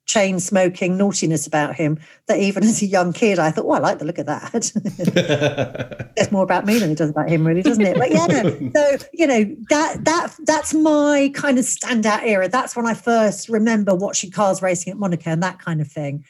chain 0.08 0.40
smoking 0.40 0.98
naughtiness 0.98 1.46
about 1.46 1.76
him 1.76 2.00
that 2.28 2.40
even 2.40 2.64
as 2.64 2.82
a 2.82 2.86
young 2.86 3.14
kid 3.14 3.38
I 3.40 3.52
thought, 3.52 3.66
well, 3.66 3.78
I 3.78 3.80
like 3.80 4.00
the 4.00 4.06
look 4.06 4.18
of 4.18 4.26
that. 4.26 6.12
There's 6.16 6.32
more 6.32 6.44
about 6.44 6.66
me 6.66 6.80
than 6.80 6.92
it 6.92 6.98
does 6.98 7.10
about 7.10 7.30
him, 7.30 7.46
really, 7.46 7.62
doesn't 7.62 7.86
it? 7.86 7.98
But 7.98 8.12
yeah, 8.12 8.28
so 8.76 9.06
you 9.14 9.28
know 9.28 9.56
that 9.70 10.04
that 10.06 10.36
that's 10.46 10.74
my 10.74 11.32
kind 11.36 11.60
of 11.60 11.66
standout 11.66 12.24
era. 12.24 12.48
That's 12.48 12.76
when 12.76 12.88
I 12.88 12.94
first 12.94 13.50
remember 13.50 13.94
watching 13.94 14.32
cars 14.32 14.62
racing 14.62 14.92
at 14.92 14.98
Monaco 14.98 15.32
and 15.32 15.44
that 15.44 15.60
kind 15.60 15.82
of 15.82 15.88
thing. 15.88 16.26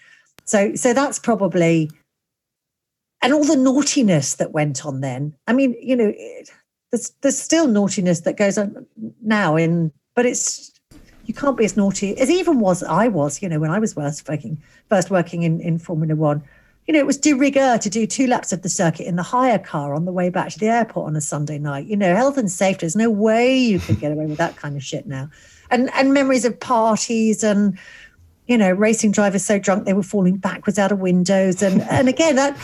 So 0.45 0.75
so 0.75 0.93
that's 0.93 1.19
probably 1.19 1.89
and 3.21 3.33
all 3.33 3.43
the 3.43 3.55
naughtiness 3.55 4.35
that 4.35 4.51
went 4.51 4.85
on 4.85 5.01
then. 5.01 5.35
I 5.47 5.53
mean, 5.53 5.75
you 5.81 5.95
know, 5.95 6.13
it, 6.15 6.49
there's 6.91 7.11
there's 7.21 7.39
still 7.39 7.67
naughtiness 7.67 8.21
that 8.21 8.37
goes 8.37 8.57
on 8.57 8.85
now 9.21 9.55
in, 9.55 9.91
but 10.15 10.25
it's 10.25 10.76
you 11.27 11.33
can't 11.33 11.57
be 11.57 11.65
as 11.65 11.77
naughty 11.77 12.17
as 12.17 12.31
even 12.31 12.59
was 12.59 12.81
I 12.81 13.09
was, 13.09 13.41
you 13.41 13.49
know, 13.49 13.59
when 13.59 13.69
I 13.69 13.79
was 13.79 13.93
first 13.93 14.27
working 14.27 14.57
first 14.89 15.11
working 15.11 15.43
in, 15.43 15.59
in 15.61 15.77
Formula 15.77 16.15
One. 16.15 16.41
You 16.87 16.93
know, 16.93 16.99
it 16.99 17.05
was 17.05 17.17
de 17.17 17.33
rigueur 17.33 17.77
to 17.79 17.89
do 17.89 18.07
two 18.07 18.27
laps 18.27 18.53
of 18.53 18.61
the 18.61 18.69
circuit 18.69 19.07
in 19.07 19.17
the 19.17 19.23
hire 19.23 19.59
car 19.59 19.93
on 19.93 20.05
the 20.05 20.13
way 20.13 20.29
back 20.29 20.49
to 20.51 20.59
the 20.59 20.67
airport 20.67 21.07
on 21.07 21.17
a 21.17 21.21
Sunday 21.21 21.59
night. 21.59 21.85
You 21.85 21.97
know, 21.97 22.15
health 22.15 22.37
and 22.37 22.49
safety, 22.49 22.79
there's 22.81 22.95
no 22.95 23.09
way 23.09 23.57
you 23.57 23.77
could 23.77 23.99
get 23.99 24.13
away 24.13 24.25
with 24.25 24.37
that 24.37 24.55
kind 24.55 24.77
of 24.77 24.83
shit 24.83 25.05
now. 25.05 25.29
And 25.69 25.89
and 25.93 26.13
memories 26.13 26.45
of 26.45 26.57
parties 26.57 27.43
and 27.43 27.77
you 28.47 28.57
know, 28.57 28.71
racing 28.71 29.11
drivers 29.11 29.43
so 29.43 29.59
drunk 29.59 29.83
they 29.83 29.93
were 29.93 30.01
falling 30.01 30.37
backwards 30.37 30.79
out 30.79 30.93
of 30.93 30.99
windows. 30.99 31.61
And 31.61 31.81
and 31.81 32.07
again, 32.07 32.37
that 32.37 32.57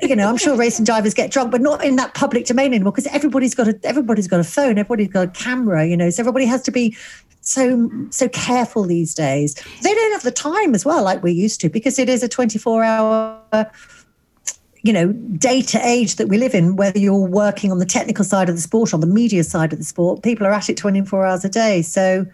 you 0.00 0.14
know, 0.14 0.28
I'm 0.28 0.36
sure 0.36 0.56
racing 0.56 0.84
drivers 0.84 1.12
get 1.12 1.30
drunk, 1.30 1.50
but 1.50 1.60
not 1.60 1.84
in 1.84 1.96
that 1.96 2.14
public 2.14 2.46
domain 2.46 2.72
anymore 2.72 2.92
because 2.92 3.06
everybody's 3.08 3.54
got 3.54 3.68
a 3.68 3.78
everybody's 3.82 4.28
got 4.28 4.40
a 4.40 4.44
phone, 4.44 4.78
everybody's 4.78 5.08
got 5.08 5.28
a 5.28 5.30
camera, 5.30 5.86
you 5.86 5.96
know, 5.96 6.08
so 6.10 6.22
everybody 6.22 6.46
has 6.46 6.62
to 6.62 6.70
be 6.70 6.96
so 7.40 7.90
so 8.10 8.28
careful 8.28 8.84
these 8.84 9.14
days. 9.14 9.54
They 9.82 9.94
don't 9.94 10.12
have 10.12 10.22
the 10.22 10.30
time 10.30 10.74
as 10.74 10.84
well, 10.84 11.02
like 11.02 11.22
we 11.22 11.32
used 11.32 11.60
to, 11.62 11.68
because 11.68 11.98
it 11.98 12.08
is 12.08 12.22
a 12.22 12.28
24 12.28 12.84
hour 12.84 13.70
you 14.82 14.92
know 14.92 15.12
data 15.12 15.80
age 15.82 16.16
that 16.16 16.28
we 16.28 16.38
live 16.38 16.54
in 16.54 16.76
whether 16.76 17.00
you're 17.00 17.26
working 17.26 17.72
on 17.72 17.78
the 17.78 17.86
technical 17.86 18.24
side 18.24 18.48
of 18.48 18.54
the 18.54 18.60
sport 18.60 18.94
on 18.94 19.00
the 19.00 19.08
media 19.08 19.42
side 19.42 19.72
of 19.72 19.78
the 19.78 19.84
sport 19.84 20.22
people 20.22 20.46
are 20.46 20.52
at 20.52 20.70
it 20.70 20.76
24 20.76 21.26
hours 21.26 21.44
a 21.44 21.48
day 21.48 21.82
so 21.82 22.24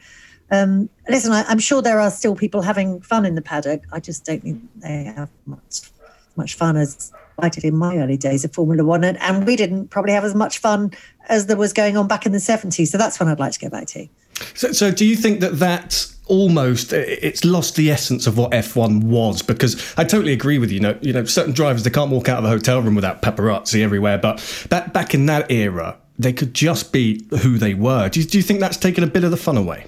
um, 0.51 0.91
listen 1.09 1.33
I, 1.33 1.51
am 1.51 1.59
sure 1.59 1.81
there 1.81 1.99
are 1.99 2.11
still 2.11 2.37
people 2.37 2.61
having 2.61 3.01
fun 3.01 3.25
in 3.25 3.35
the 3.35 3.41
paddock 3.41 3.83
i 3.93 3.99
just 3.99 4.27
don't 4.27 4.43
think 4.43 4.63
they 4.77 5.05
have 5.05 5.31
much 5.47 5.91
much 6.37 6.55
fun 6.55 6.77
as 6.77 7.13
I 7.39 7.49
did 7.49 7.65
in 7.65 7.77
my 7.77 7.97
early 7.99 8.17
days 8.17 8.45
of 8.45 8.53
Formula 8.53 8.85
One, 8.85 9.05
and, 9.05 9.19
and 9.21 9.47
we 9.47 9.57
didn't 9.57 9.89
probably 9.89 10.13
have 10.13 10.25
as 10.25 10.35
much 10.35 10.59
fun 10.59 10.93
as 11.29 11.47
there 11.47 11.57
was 11.57 11.73
going 11.73 11.97
on 11.97 12.07
back 12.07 12.27
in 12.27 12.33
the 12.33 12.39
70s. 12.39 12.89
So 12.89 12.99
that's 12.99 13.19
when 13.19 13.29
I'd 13.29 13.41
like 13.41 13.53
to 13.53 13.61
go 13.61 13.69
back 13.69 13.87
to. 13.89 14.07
So, 14.55 14.73
so 14.73 14.91
do 14.91 15.05
you 15.05 15.17
think 15.17 15.41
that 15.41 15.59
that's 15.59 16.17
almost 16.27 16.93
it's 16.93 17.45
lost 17.45 17.77
the 17.77 17.91
essence 17.91 18.27
of 18.27 18.39
what 18.39 18.53
F1 18.53 19.05
was? 19.05 19.43
Because 19.43 19.95
I 19.97 20.05
totally 20.05 20.33
agree 20.33 20.59
with 20.59 20.71
you. 20.71 20.77
You 20.77 20.81
know, 20.81 20.99
you 21.03 21.13
know, 21.13 21.25
certain 21.25 21.53
drivers 21.53 21.83
they 21.85 21.91
can't 21.91 22.11
walk 22.11 22.29
out 22.29 22.39
of 22.39 22.45
a 22.45 22.49
hotel 22.49 22.81
room 22.81 22.95
without 22.95 23.23
paparazzi 23.23 23.83
everywhere. 23.83 24.19
But 24.19 24.67
back 24.71 24.93
back 24.93 25.15
in 25.15 25.27
that 25.27 25.51
era, 25.51 25.99
they 26.19 26.33
could 26.33 26.55
just 26.55 26.93
be 26.93 27.25
who 27.43 27.59
they 27.59 27.75
were. 27.75 28.09
Do 28.09 28.21
you, 28.21 28.27
do 28.27 28.39
you 28.39 28.43
think 28.43 28.61
that's 28.61 28.77
taken 28.77 29.05
a 29.05 29.09
bit 29.09 29.25
of 29.25 29.31
the 29.31 29.37
fun 29.37 29.57
away? 29.57 29.87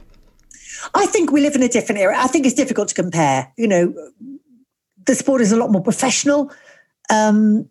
I 0.95 1.07
think 1.07 1.33
we 1.33 1.41
live 1.41 1.57
in 1.57 1.63
a 1.63 1.69
different 1.69 2.01
era. 2.01 2.15
I 2.17 2.29
think 2.29 2.47
it's 2.47 2.55
difficult 2.55 2.89
to 2.89 2.95
compare. 2.95 3.53
You 3.57 3.69
know, 3.69 4.11
the 5.07 5.15
sport 5.15 5.41
is 5.41 5.53
a 5.53 5.57
lot 5.57 5.71
more 5.71 5.83
professional. 5.83 6.53
Um, 7.11 7.69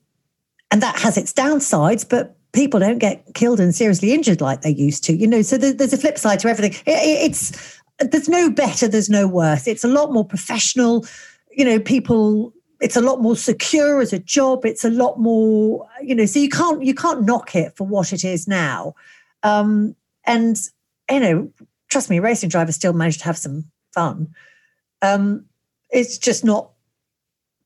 and 0.71 0.81
that 0.81 0.97
has 0.99 1.17
its 1.17 1.33
downsides, 1.33 2.07
but 2.07 2.35
people 2.55 2.79
don't 2.79 2.97
get 2.97 3.33
killed 3.33 3.59
and 3.59 3.75
seriously 3.75 4.13
injured 4.13 4.41
like 4.41 4.61
they 4.61 4.71
used 4.73 5.03
to, 5.03 5.15
you 5.15 5.27
know. 5.27 5.41
So 5.41 5.57
there's 5.57 5.93
a 5.93 5.97
flip 5.97 6.17
side 6.17 6.39
to 6.39 6.47
everything. 6.47 6.81
it's 6.85 7.79
there's 7.99 8.29
no 8.29 8.49
better, 8.49 8.87
there's 8.87 9.09
no 9.09 9.27
worse. 9.27 9.67
It's 9.67 9.83
a 9.83 9.89
lot 9.89 10.11
more 10.11 10.25
professional. 10.25 11.05
You 11.51 11.65
know, 11.65 11.79
people. 11.79 12.53
It's 12.81 12.97
a 12.97 13.01
lot 13.01 13.21
more 13.21 13.37
secure 13.37 14.01
as 14.01 14.11
a 14.11 14.19
job. 14.19 14.65
It's 14.65 14.83
a 14.83 14.89
lot 14.89 15.17
more, 15.17 15.87
you 16.01 16.13
know. 16.13 16.25
So 16.25 16.39
you 16.39 16.49
can't 16.49 16.83
you 16.83 16.93
can't 16.93 17.23
knock 17.23 17.55
it 17.55 17.75
for 17.77 17.87
what 17.87 18.11
it 18.11 18.25
is 18.25 18.47
now. 18.47 18.95
Um, 19.43 19.95
and 20.25 20.57
you 21.09 21.19
know, 21.19 21.51
trust 21.89 22.09
me, 22.09 22.19
racing 22.19 22.49
drivers 22.49 22.75
still 22.75 22.93
manage 22.93 23.19
to 23.19 23.25
have 23.25 23.37
some 23.37 23.65
fun. 23.93 24.33
Um, 25.01 25.45
it's 25.89 26.17
just 26.17 26.43
not 26.43 26.71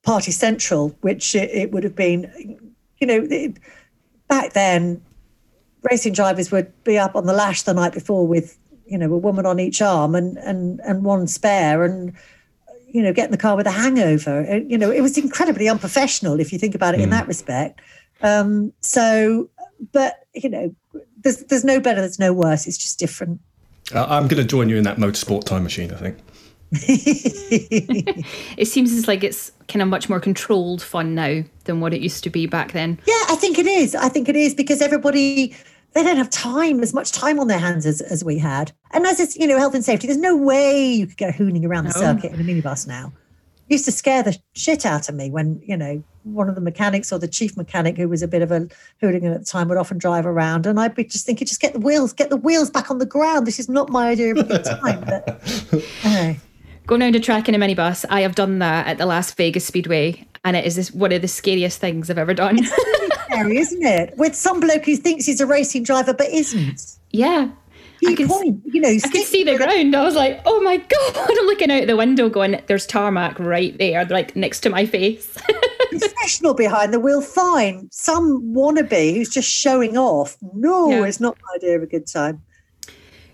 Party 0.03 0.31
Central, 0.31 0.89
which 1.01 1.35
it, 1.35 1.49
it 1.51 1.71
would 1.71 1.83
have 1.83 1.95
been, 1.95 2.31
you 2.99 3.07
know, 3.07 3.27
it, 3.29 3.57
back 4.27 4.53
then, 4.53 5.01
racing 5.83 6.13
drivers 6.13 6.51
would 6.51 6.71
be 6.83 6.97
up 6.97 7.15
on 7.15 7.25
the 7.25 7.33
lash 7.33 7.63
the 7.63 7.73
night 7.73 7.93
before 7.93 8.27
with, 8.27 8.57
you 8.85 8.97
know, 8.97 9.11
a 9.11 9.17
woman 9.17 9.45
on 9.45 9.59
each 9.59 9.81
arm 9.81 10.15
and 10.15 10.37
and 10.37 10.79
and 10.81 11.03
one 11.03 11.27
spare 11.27 11.83
and 11.83 12.13
you 12.91 13.03
know, 13.03 13.13
get 13.13 13.25
in 13.25 13.31
the 13.31 13.37
car 13.37 13.55
with 13.55 13.67
a 13.67 13.71
hangover. 13.71 14.41
It, 14.41 14.65
you 14.69 14.77
know, 14.77 14.91
it 14.91 15.01
was 15.01 15.17
incredibly 15.17 15.69
unprofessional 15.69 16.39
if 16.39 16.51
you 16.51 16.59
think 16.59 16.75
about 16.75 16.95
it 16.95 16.97
mm. 16.97 17.03
in 17.03 17.09
hmm. 17.09 17.13
that 17.13 17.27
respect. 17.27 17.81
Um, 18.21 18.73
so, 18.81 19.49
but 19.91 20.25
you 20.33 20.49
know, 20.49 20.75
there's 21.21 21.37
there's 21.45 21.63
no 21.63 21.79
better, 21.79 22.01
there's 22.01 22.19
no 22.19 22.33
worse. 22.33 22.67
It's 22.67 22.77
just 22.77 22.99
different. 22.99 23.39
I'm 23.93 24.27
going 24.27 24.41
to 24.41 24.47
join 24.47 24.69
you 24.69 24.77
in 24.77 24.83
that 24.83 24.97
motorsport 24.97 25.45
time 25.45 25.63
machine. 25.63 25.91
I 25.91 25.97
think. 25.97 26.17
it 26.71 28.67
seems 28.67 28.93
as 28.93 29.07
like 29.07 29.23
it's 29.23 29.51
kind 29.67 29.81
of 29.81 29.87
much 29.87 30.07
more 30.07 30.19
controlled 30.19 30.83
fun 30.83 31.15
now 31.15 31.43
than 31.63 31.81
what 31.81 31.93
it 31.93 32.01
used 32.01 32.23
to 32.23 32.29
be 32.29 32.45
back 32.45 32.73
then. 32.73 32.99
Yeah, 33.07 33.23
I 33.27 33.35
think 33.35 33.57
it 33.57 33.65
is. 33.65 33.95
I 33.95 34.09
think 34.09 34.29
it 34.29 34.35
is 34.35 34.53
because 34.53 34.81
everybody 34.81 35.55
they 35.93 36.03
don't 36.03 36.17
have 36.17 36.29
time 36.29 36.81
as 36.81 36.93
much 36.93 37.11
time 37.11 37.39
on 37.39 37.47
their 37.47 37.57
hands 37.57 37.85
as, 37.85 38.01
as 38.01 38.23
we 38.23 38.37
had. 38.37 38.71
And 38.91 39.07
as 39.07 39.19
it's 39.19 39.35
you 39.35 39.47
know 39.47 39.57
health 39.57 39.73
and 39.73 39.83
safety, 39.83 40.07
there's 40.07 40.19
no 40.19 40.37
way 40.37 40.91
you 40.91 41.07
could 41.07 41.17
go 41.17 41.31
hooning 41.31 41.65
around 41.65 41.85
no. 41.85 41.91
the 41.91 41.99
circuit 41.99 42.33
in 42.33 42.39
a 42.39 42.43
minibus 42.43 42.87
now. 42.87 43.11
It 43.67 43.73
used 43.73 43.85
to 43.85 43.91
scare 43.91 44.21
the 44.21 44.37
shit 44.53 44.85
out 44.85 45.09
of 45.09 45.15
me 45.15 45.31
when 45.31 45.61
you 45.65 45.75
know 45.75 46.03
one 46.23 46.49
of 46.49 46.55
the 46.55 46.61
mechanics 46.61 47.11
or 47.11 47.17
the 47.17 47.27
chief 47.27 47.57
mechanic 47.57 47.97
who 47.97 48.07
was 48.07 48.21
a 48.21 48.27
bit 48.27 48.41
of 48.41 48.51
a 48.51 48.67
hooligan 49.01 49.31
at 49.31 49.39
the 49.39 49.45
time 49.45 49.69
would 49.69 49.77
often 49.77 49.97
drive 49.97 50.25
around 50.25 50.65
and 50.67 50.79
I'd 50.79 50.93
be 50.93 51.03
just 51.05 51.25
thinking 51.25 51.47
just 51.47 51.61
get 51.61 51.73
the 51.73 51.79
wheels 51.79 52.13
get 52.13 52.29
the 52.29 52.37
wheels 52.37 52.69
back 52.69 52.91
on 52.91 52.97
the 52.97 53.05
ground 53.05 53.47
this 53.47 53.57
is 53.57 53.69
not 53.69 53.89
my 53.89 54.09
idea 54.09 54.31
of 54.31 54.37
a 54.37 54.43
good 54.43 54.65
time 54.65 54.99
but 54.99 55.83
anyway 56.03 56.39
going 56.89 57.03
around 57.03 57.15
a 57.15 57.19
track 57.19 57.47
in 57.47 57.53
a 57.53 57.59
minibus. 57.59 58.03
I 58.09 58.21
have 58.21 58.33
done 58.33 58.57
that 58.59 58.87
at 58.87 58.97
the 58.97 59.05
Las 59.05 59.31
Vegas 59.35 59.63
Speedway, 59.63 60.25
and 60.43 60.57
it 60.57 60.65
is 60.65 60.75
this, 60.75 60.91
one 60.91 61.11
of 61.11 61.21
the 61.21 61.27
scariest 61.27 61.79
things 61.79 62.09
I've 62.09 62.17
ever 62.17 62.33
done. 62.33 62.57
It's 62.59 63.23
scary, 63.25 63.57
isn't 63.57 63.83
it? 63.83 64.17
With 64.17 64.35
some 64.35 64.59
bloke 64.59 64.85
who 64.85 64.95
thinks 64.95 65.27
he's 65.27 65.39
a 65.39 65.45
racing 65.45 65.83
driver 65.83 66.15
but 66.15 66.27
isn't. 66.29 66.81
Yeah. 67.11 67.51
I 68.07 68.15
can, 68.15 68.27
point, 68.27 68.61
you 68.65 68.81
know, 68.81 68.89
I 68.89 69.07
could 69.07 69.25
see 69.25 69.43
the 69.43 69.55
ground. 69.57 69.95
I 69.95 70.03
was 70.03 70.15
like, 70.15 70.41
"Oh 70.45 70.61
my 70.61 70.77
god!" 70.77 71.17
I'm 71.17 71.45
looking 71.45 71.69
out 71.69 71.85
the 71.85 71.97
window, 71.97 72.29
going, 72.29 72.59
"There's 72.65 72.87
tarmac 72.87 73.37
right 73.39 73.77
there, 73.77 74.05
like 74.05 74.35
next 74.37 74.61
to 74.61 74.69
my 74.69 74.85
face." 74.85 75.37
Professional 75.89 76.53
behind 76.53 76.93
the 76.93 76.99
wheel, 76.99 77.21
fine. 77.21 77.89
Some 77.91 78.53
wannabe 78.53 79.15
who's 79.15 79.29
just 79.29 79.49
showing 79.49 79.97
off. 79.97 80.37
No, 80.53 80.89
yeah. 80.89 81.03
it's 81.03 81.19
not 81.19 81.37
my 81.41 81.55
idea 81.57 81.75
of 81.75 81.83
a 81.83 81.87
good 81.87 82.07
time. 82.07 82.41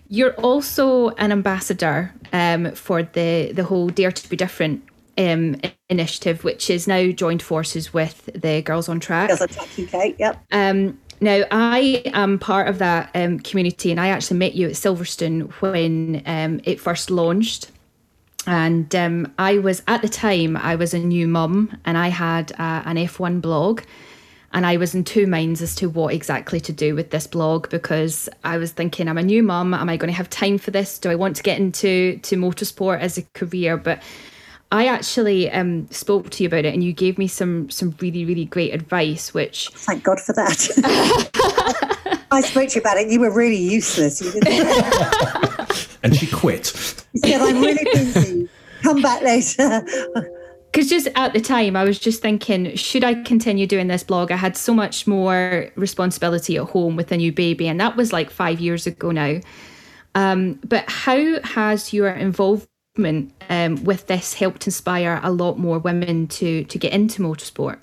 You're 0.08 0.34
also 0.34 1.10
an 1.10 1.32
ambassador 1.32 2.14
um, 2.32 2.72
for 2.72 3.02
the 3.02 3.52
the 3.52 3.64
whole 3.64 3.88
Dare 3.88 4.12
to 4.12 4.28
Be 4.28 4.36
Different 4.36 4.82
um, 5.18 5.56
initiative, 5.88 6.44
which 6.44 6.70
is 6.70 6.86
now 6.86 7.10
joined 7.10 7.42
forces 7.42 7.92
with 7.92 8.26
the 8.34 8.62
Girls 8.62 8.88
on 8.88 9.00
Track. 9.00 9.28
Girls 9.28 9.42
on 9.42 9.48
Track 9.48 9.68
UK, 9.78 10.14
yep. 10.18 10.44
Um, 10.52 10.98
now, 11.20 11.44
I 11.50 12.02
am 12.06 12.38
part 12.38 12.68
of 12.68 12.78
that 12.78 13.10
um, 13.14 13.40
community, 13.40 13.90
and 13.90 13.98
I 13.98 14.08
actually 14.08 14.38
met 14.38 14.54
you 14.54 14.66
at 14.68 14.74
Silverstone 14.74 15.50
when 15.60 16.22
um, 16.26 16.60
it 16.64 16.80
first 16.80 17.10
launched. 17.10 17.70
And 18.46 18.94
um, 18.94 19.32
I 19.38 19.58
was 19.58 19.82
at 19.88 20.02
the 20.02 20.08
time 20.08 20.56
I 20.56 20.76
was 20.76 20.94
a 20.94 20.98
new 20.98 21.26
mum, 21.26 21.78
and 21.84 21.96
I 21.96 22.08
had 22.08 22.52
uh, 22.52 22.82
an 22.84 22.96
F1 22.96 23.40
blog 23.40 23.80
and 24.56 24.64
I 24.64 24.78
was 24.78 24.94
in 24.94 25.04
two 25.04 25.26
minds 25.26 25.60
as 25.60 25.74
to 25.76 25.90
what 25.90 26.14
exactly 26.14 26.60
to 26.60 26.72
do 26.72 26.94
with 26.94 27.10
this 27.10 27.26
blog 27.26 27.68
because 27.68 28.26
I 28.42 28.56
was 28.56 28.72
thinking, 28.72 29.06
I'm 29.06 29.18
a 29.18 29.22
new 29.22 29.42
mum. 29.42 29.74
Am 29.74 29.90
I 29.90 29.98
going 29.98 30.08
to 30.08 30.16
have 30.16 30.30
time 30.30 30.56
for 30.56 30.70
this? 30.70 30.98
Do 30.98 31.10
I 31.10 31.14
want 31.14 31.36
to 31.36 31.42
get 31.42 31.58
into 31.58 32.16
to 32.22 32.36
motorsport 32.36 33.00
as 33.00 33.18
a 33.18 33.22
career? 33.34 33.76
But 33.76 34.02
I 34.72 34.86
actually 34.86 35.50
um, 35.50 35.90
spoke 35.90 36.30
to 36.30 36.42
you 36.42 36.46
about 36.46 36.64
it, 36.64 36.72
and 36.72 36.82
you 36.82 36.94
gave 36.94 37.18
me 37.18 37.28
some 37.28 37.68
some 37.68 37.94
really 38.00 38.24
really 38.24 38.46
great 38.46 38.72
advice. 38.72 39.34
Which 39.34 39.68
thank 39.74 40.02
God 40.02 40.20
for 40.20 40.32
that. 40.32 42.18
I 42.30 42.40
spoke 42.40 42.70
to 42.70 42.76
you 42.76 42.80
about 42.80 42.96
it. 42.96 43.10
You 43.10 43.20
were 43.20 43.34
really 43.34 43.58
useless. 43.58 44.22
and 46.02 46.16
she 46.16 46.28
quit. 46.28 46.64
She 47.12 47.18
said, 47.18 47.42
"I'm 47.42 47.60
really 47.60 47.84
busy. 47.92 48.48
Come 48.82 49.02
back 49.02 49.20
later." 49.20 49.84
because 50.76 50.90
just 50.90 51.08
at 51.14 51.32
the 51.32 51.40
time 51.40 51.74
I 51.74 51.84
was 51.84 51.98
just 51.98 52.20
thinking, 52.20 52.76
should 52.76 53.02
I 53.02 53.14
continue 53.22 53.66
doing 53.66 53.86
this 53.86 54.04
blog? 54.04 54.30
I 54.30 54.36
had 54.36 54.58
so 54.58 54.74
much 54.74 55.06
more 55.06 55.70
responsibility 55.74 56.58
at 56.58 56.64
home 56.64 56.96
with 56.96 57.10
a 57.12 57.16
new 57.16 57.32
baby, 57.32 57.66
and 57.66 57.80
that 57.80 57.96
was 57.96 58.12
like 58.12 58.28
five 58.28 58.60
years 58.60 58.86
ago 58.86 59.10
now. 59.10 59.40
Um, 60.14 60.60
but 60.66 60.84
how 60.86 61.40
has 61.44 61.94
your 61.94 62.10
involvement 62.10 63.32
um, 63.48 63.84
with 63.84 64.06
this 64.08 64.34
helped 64.34 64.66
inspire 64.66 65.18
a 65.22 65.30
lot 65.30 65.58
more 65.58 65.78
women 65.78 66.26
to 66.26 66.64
to 66.64 66.78
get 66.78 66.92
into 66.92 67.22
motorsport? 67.22 67.78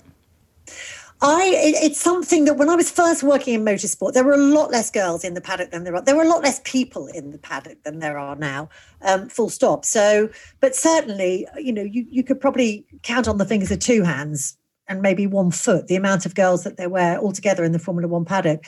I 1.24 1.44
it, 1.46 1.76
it's 1.82 2.00
something 2.00 2.44
that 2.44 2.58
when 2.58 2.68
I 2.68 2.76
was 2.76 2.90
first 2.90 3.22
working 3.22 3.54
in 3.54 3.64
motorsport, 3.64 4.12
there 4.12 4.24
were 4.24 4.34
a 4.34 4.36
lot 4.36 4.70
less 4.70 4.90
girls 4.90 5.24
in 5.24 5.32
the 5.32 5.40
paddock 5.40 5.70
than 5.70 5.84
there 5.84 5.96
are. 5.96 6.02
There 6.02 6.14
were 6.14 6.22
a 6.22 6.28
lot 6.28 6.42
less 6.42 6.60
people 6.64 7.06
in 7.06 7.30
the 7.30 7.38
paddock 7.38 7.82
than 7.82 8.00
there 8.00 8.18
are 8.18 8.36
now. 8.36 8.68
Um, 9.00 9.30
full 9.30 9.48
stop. 9.48 9.86
So, 9.86 10.28
but 10.60 10.76
certainly, 10.76 11.48
you 11.56 11.72
know, 11.72 11.82
you 11.82 12.06
you 12.10 12.22
could 12.22 12.40
probably 12.40 12.84
count 13.02 13.26
on 13.26 13.38
the 13.38 13.46
fingers 13.46 13.70
of 13.70 13.78
two 13.78 14.02
hands 14.02 14.58
and 14.86 15.00
maybe 15.00 15.26
one 15.26 15.50
foot 15.50 15.86
the 15.86 15.96
amount 15.96 16.26
of 16.26 16.34
girls 16.34 16.62
that 16.64 16.76
there 16.76 16.90
were 16.90 17.16
altogether 17.16 17.64
in 17.64 17.72
the 17.72 17.78
Formula 17.78 18.06
One 18.06 18.26
paddock. 18.26 18.66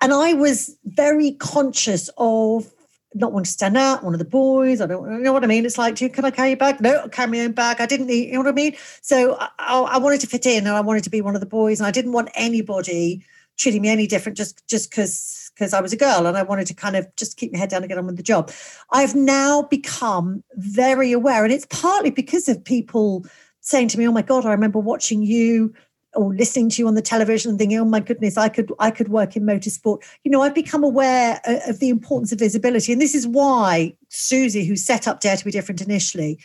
And 0.00 0.14
I 0.14 0.32
was 0.32 0.74
very 0.84 1.32
conscious 1.32 2.08
of 2.16 2.72
not 3.20 3.32
want 3.32 3.46
to 3.46 3.52
stand 3.52 3.76
out, 3.76 4.02
one 4.04 4.14
of 4.14 4.18
the 4.18 4.24
boys. 4.24 4.80
I 4.80 4.86
don't 4.86 5.10
you 5.10 5.18
know 5.20 5.32
what 5.32 5.44
I 5.44 5.46
mean. 5.46 5.64
It's 5.64 5.78
like, 5.78 5.96
can 5.96 6.24
I 6.24 6.30
carry 6.30 6.50
your 6.50 6.56
bag? 6.56 6.80
No, 6.80 6.94
I'll 6.94 7.08
carry 7.08 7.30
my 7.30 7.40
own 7.40 7.52
bag. 7.52 7.80
I 7.80 7.86
didn't 7.86 8.06
need, 8.06 8.26
you 8.26 8.32
know 8.34 8.40
what 8.40 8.48
I 8.48 8.52
mean? 8.52 8.76
So 9.00 9.36
I, 9.38 9.48
I, 9.58 9.98
wanted 9.98 10.20
to 10.20 10.26
fit 10.26 10.46
in 10.46 10.66
and 10.66 10.76
I 10.76 10.80
wanted 10.80 11.04
to 11.04 11.10
be 11.10 11.20
one 11.20 11.34
of 11.34 11.40
the 11.40 11.46
boys. 11.46 11.80
And 11.80 11.86
I 11.86 11.90
didn't 11.90 12.12
want 12.12 12.30
anybody 12.34 13.24
treating 13.56 13.82
me 13.82 13.88
any 13.88 14.06
different 14.06 14.36
just 14.36 14.66
just 14.68 14.90
because 14.90 15.50
because 15.54 15.72
I 15.72 15.80
was 15.80 15.92
a 15.92 15.96
girl 15.96 16.26
and 16.26 16.36
I 16.36 16.42
wanted 16.42 16.66
to 16.66 16.74
kind 16.74 16.96
of 16.96 17.14
just 17.16 17.38
keep 17.38 17.52
my 17.52 17.58
head 17.58 17.70
down 17.70 17.82
and 17.82 17.88
get 17.88 17.98
on 17.98 18.06
with 18.06 18.16
the 18.16 18.22
job. 18.22 18.52
I've 18.90 19.14
now 19.14 19.62
become 19.62 20.44
very 20.54 21.12
aware, 21.12 21.44
and 21.44 21.52
it's 21.52 21.66
partly 21.70 22.10
because 22.10 22.48
of 22.48 22.62
people 22.62 23.24
saying 23.60 23.88
to 23.88 23.98
me, 23.98 24.06
"Oh 24.06 24.12
my 24.12 24.22
God, 24.22 24.44
I 24.44 24.50
remember 24.50 24.78
watching 24.78 25.22
you 25.22 25.72
or 26.16 26.34
listening 26.34 26.68
to 26.70 26.82
you 26.82 26.88
on 26.88 26.94
the 26.94 27.02
television 27.02 27.50
and 27.50 27.58
thinking, 27.58 27.78
oh 27.78 27.84
my 27.84 28.00
goodness, 28.00 28.36
I 28.36 28.48
could 28.48 28.72
I 28.78 28.90
could 28.90 29.08
work 29.08 29.36
in 29.36 29.44
motorsport. 29.44 30.02
You 30.24 30.30
know, 30.30 30.42
I've 30.42 30.54
become 30.54 30.82
aware 30.82 31.40
of 31.44 31.78
the 31.78 31.88
importance 31.88 32.32
of 32.32 32.38
visibility, 32.38 32.92
and 32.92 33.00
this 33.00 33.14
is 33.14 33.26
why 33.26 33.96
Susie, 34.08 34.64
who 34.64 34.76
set 34.76 35.06
up 35.06 35.20
Dare 35.20 35.36
to 35.36 35.44
Be 35.44 35.50
Different 35.50 35.80
initially, 35.80 36.38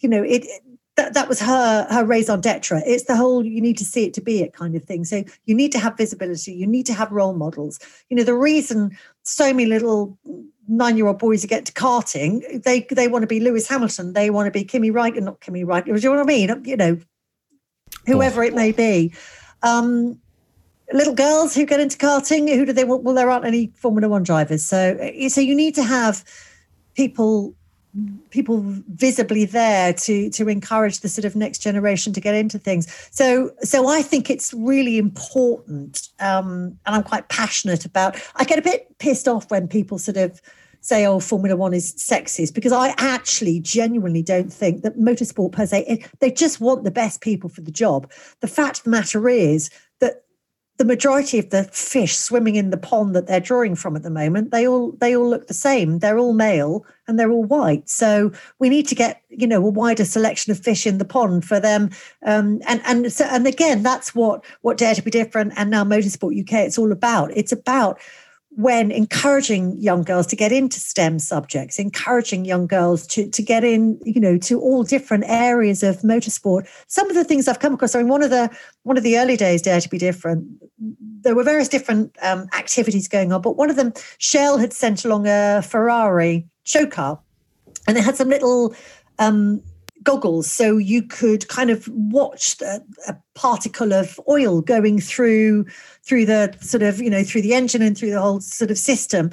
you 0.00 0.08
know, 0.08 0.22
it, 0.22 0.46
that, 0.96 1.14
that 1.14 1.28
was 1.28 1.40
her 1.40 1.86
her 1.90 2.04
raison 2.04 2.40
d'etre. 2.40 2.82
It's 2.84 3.04
the 3.04 3.16
whole 3.16 3.44
you 3.44 3.60
need 3.60 3.78
to 3.78 3.84
see 3.84 4.04
it 4.04 4.14
to 4.14 4.20
be 4.20 4.42
it 4.42 4.52
kind 4.52 4.74
of 4.74 4.84
thing. 4.84 5.04
So 5.04 5.24
you 5.46 5.54
need 5.54 5.72
to 5.72 5.78
have 5.78 5.96
visibility. 5.96 6.52
You 6.52 6.66
need 6.66 6.86
to 6.86 6.94
have 6.94 7.10
role 7.10 7.34
models. 7.34 7.78
You 8.08 8.16
know, 8.16 8.24
the 8.24 8.34
reason 8.34 8.96
so 9.22 9.52
many 9.52 9.66
little 9.66 10.18
nine 10.68 10.96
year 10.96 11.06
old 11.06 11.18
boys 11.18 11.44
get 11.46 11.64
to 11.66 11.72
karting, 11.72 12.62
they 12.62 12.86
they 12.90 13.08
want 13.08 13.22
to 13.22 13.26
be 13.26 13.40
Lewis 13.40 13.68
Hamilton. 13.68 14.12
They 14.12 14.30
want 14.30 14.46
to 14.46 14.50
be 14.50 14.64
Kimi 14.64 14.90
Raikkonen, 14.90 15.22
not 15.22 15.40
Kimi 15.40 15.64
Raikkonen. 15.64 15.96
Do 15.96 16.00
you 16.00 16.10
know 16.10 16.16
what 16.16 16.22
I 16.22 16.24
mean? 16.24 16.62
You 16.64 16.76
know, 16.76 16.98
whoever 18.06 18.42
it 18.42 18.54
may 18.54 18.72
be. 18.72 19.12
Um, 19.62 20.18
little 20.92 21.14
girls 21.14 21.54
who 21.54 21.64
get 21.64 21.80
into 21.80 21.96
karting, 21.96 22.54
who 22.54 22.64
do 22.66 22.72
they 22.72 22.84
want? 22.84 23.02
Well, 23.02 23.14
there 23.14 23.30
aren't 23.30 23.44
any 23.44 23.72
Formula 23.76 24.08
One 24.08 24.22
drivers, 24.22 24.64
so 24.64 24.96
so 25.28 25.40
you 25.40 25.54
need 25.54 25.74
to 25.76 25.84
have 25.84 26.24
people 26.94 27.54
people 28.30 28.62
visibly 28.88 29.44
there 29.44 29.92
to 29.92 30.30
to 30.30 30.48
encourage 30.48 31.00
the 31.00 31.08
sort 31.08 31.24
of 31.24 31.34
next 31.34 31.58
generation 31.58 32.12
to 32.12 32.20
get 32.20 32.36
into 32.36 32.56
things 32.56 32.86
so 33.10 33.50
so 33.62 33.88
i 33.88 34.00
think 34.00 34.30
it's 34.30 34.54
really 34.54 34.96
important 34.96 36.08
um 36.20 36.78
and 36.86 36.94
i'm 36.94 37.02
quite 37.02 37.28
passionate 37.28 37.84
about 37.84 38.16
i 38.36 38.44
get 38.44 38.60
a 38.60 38.62
bit 38.62 38.96
pissed 38.98 39.26
off 39.26 39.50
when 39.50 39.66
people 39.66 39.98
sort 39.98 40.16
of 40.16 40.40
say, 40.80 41.06
oh, 41.06 41.20
Formula 41.20 41.56
One 41.56 41.74
is 41.74 41.92
sexist, 41.94 42.54
because 42.54 42.72
I 42.72 42.94
actually 42.98 43.60
genuinely 43.60 44.22
don't 44.22 44.52
think 44.52 44.82
that 44.82 44.98
motorsport 44.98 45.52
per 45.52 45.66
se, 45.66 45.84
it, 45.86 46.10
they 46.20 46.30
just 46.30 46.60
want 46.60 46.84
the 46.84 46.90
best 46.90 47.20
people 47.20 47.50
for 47.50 47.60
the 47.60 47.70
job. 47.70 48.10
The 48.40 48.48
fact 48.48 48.78
of 48.78 48.84
the 48.84 48.90
matter 48.90 49.28
is 49.28 49.70
that 50.00 50.24
the 50.80 50.84
majority 50.86 51.38
of 51.38 51.50
the 51.50 51.64
fish 51.64 52.16
swimming 52.16 52.56
in 52.56 52.70
the 52.70 52.78
pond 52.78 53.14
that 53.14 53.26
they're 53.26 53.38
drawing 53.38 53.74
from 53.74 53.96
at 53.96 54.02
the 54.02 54.08
moment, 54.08 54.50
they 54.50 54.66
all 54.66 54.92
they 54.92 55.14
all 55.14 55.28
look 55.28 55.46
the 55.46 55.52
same. 55.52 55.98
They're 55.98 56.16
all 56.16 56.32
male 56.32 56.86
and 57.06 57.18
they're 57.18 57.30
all 57.30 57.44
white. 57.44 57.90
So 57.90 58.32
we 58.60 58.70
need 58.70 58.88
to 58.88 58.94
get 58.94 59.20
you 59.28 59.46
know 59.46 59.58
a 59.58 59.70
wider 59.70 60.06
selection 60.06 60.52
of 60.52 60.58
fish 60.58 60.86
in 60.86 60.96
the 60.96 61.04
pond 61.04 61.44
for 61.44 61.60
them. 61.60 61.90
Um, 62.24 62.62
and 62.66 62.80
and 62.86 63.12
so 63.12 63.26
and 63.26 63.46
again, 63.46 63.82
that's 63.82 64.14
what 64.14 64.42
what 64.62 64.78
Dare 64.78 64.94
to 64.94 65.02
Be 65.02 65.10
Different 65.10 65.52
and 65.56 65.68
now 65.68 65.84
Motorsport 65.84 66.40
UK. 66.40 66.64
It's 66.64 66.78
all 66.78 66.92
about. 66.92 67.30
It's 67.36 67.52
about 67.52 68.00
when 68.56 68.90
encouraging 68.90 69.76
young 69.78 70.02
girls 70.02 70.26
to 70.26 70.36
get 70.36 70.50
into 70.50 70.80
STEM 70.80 71.20
subjects, 71.20 71.78
encouraging 71.78 72.44
young 72.44 72.66
girls 72.66 73.06
to, 73.06 73.28
to 73.30 73.42
get 73.42 73.62
in, 73.62 73.98
you 74.04 74.20
know, 74.20 74.36
to 74.38 74.60
all 74.60 74.82
different 74.82 75.24
areas 75.28 75.82
of 75.84 75.98
motorsport. 75.98 76.68
Some 76.88 77.08
of 77.08 77.14
the 77.14 77.24
things 77.24 77.46
I've 77.46 77.60
come 77.60 77.74
across, 77.74 77.94
I 77.94 77.98
mean, 77.98 78.08
one 78.08 78.22
of 78.22 78.30
the 78.30 78.50
one 78.82 78.96
of 78.96 79.04
the 79.04 79.18
early 79.18 79.36
days 79.36 79.62
Dare 79.62 79.80
to 79.80 79.88
Be 79.88 79.98
Different, 79.98 80.46
there 81.22 81.34
were 81.34 81.44
various 81.44 81.68
different 81.68 82.16
um, 82.22 82.48
activities 82.52 83.06
going 83.06 83.32
on, 83.32 83.40
but 83.40 83.56
one 83.56 83.70
of 83.70 83.76
them, 83.76 83.92
Shell 84.18 84.58
had 84.58 84.72
sent 84.72 85.04
along 85.04 85.26
a 85.28 85.62
Ferrari 85.62 86.48
show 86.64 86.86
car, 86.86 87.20
and 87.86 87.96
they 87.96 88.02
had 88.02 88.16
some 88.16 88.28
little 88.28 88.74
um, 89.20 89.62
goggles 90.02 90.50
so 90.50 90.76
you 90.78 91.02
could 91.02 91.46
kind 91.48 91.70
of 91.70 91.86
watch 91.88 92.60
a, 92.62 92.80
a, 93.06 93.16
particle 93.34 93.92
of 93.92 94.18
oil 94.28 94.60
going 94.60 95.00
through 95.00 95.64
through 96.02 96.24
the 96.24 96.54
sort 96.60 96.82
of 96.82 97.00
you 97.00 97.10
know 97.10 97.22
through 97.22 97.42
the 97.42 97.54
engine 97.54 97.82
and 97.82 97.96
through 97.96 98.10
the 98.10 98.20
whole 98.20 98.40
sort 98.40 98.70
of 98.70 98.78
system 98.78 99.30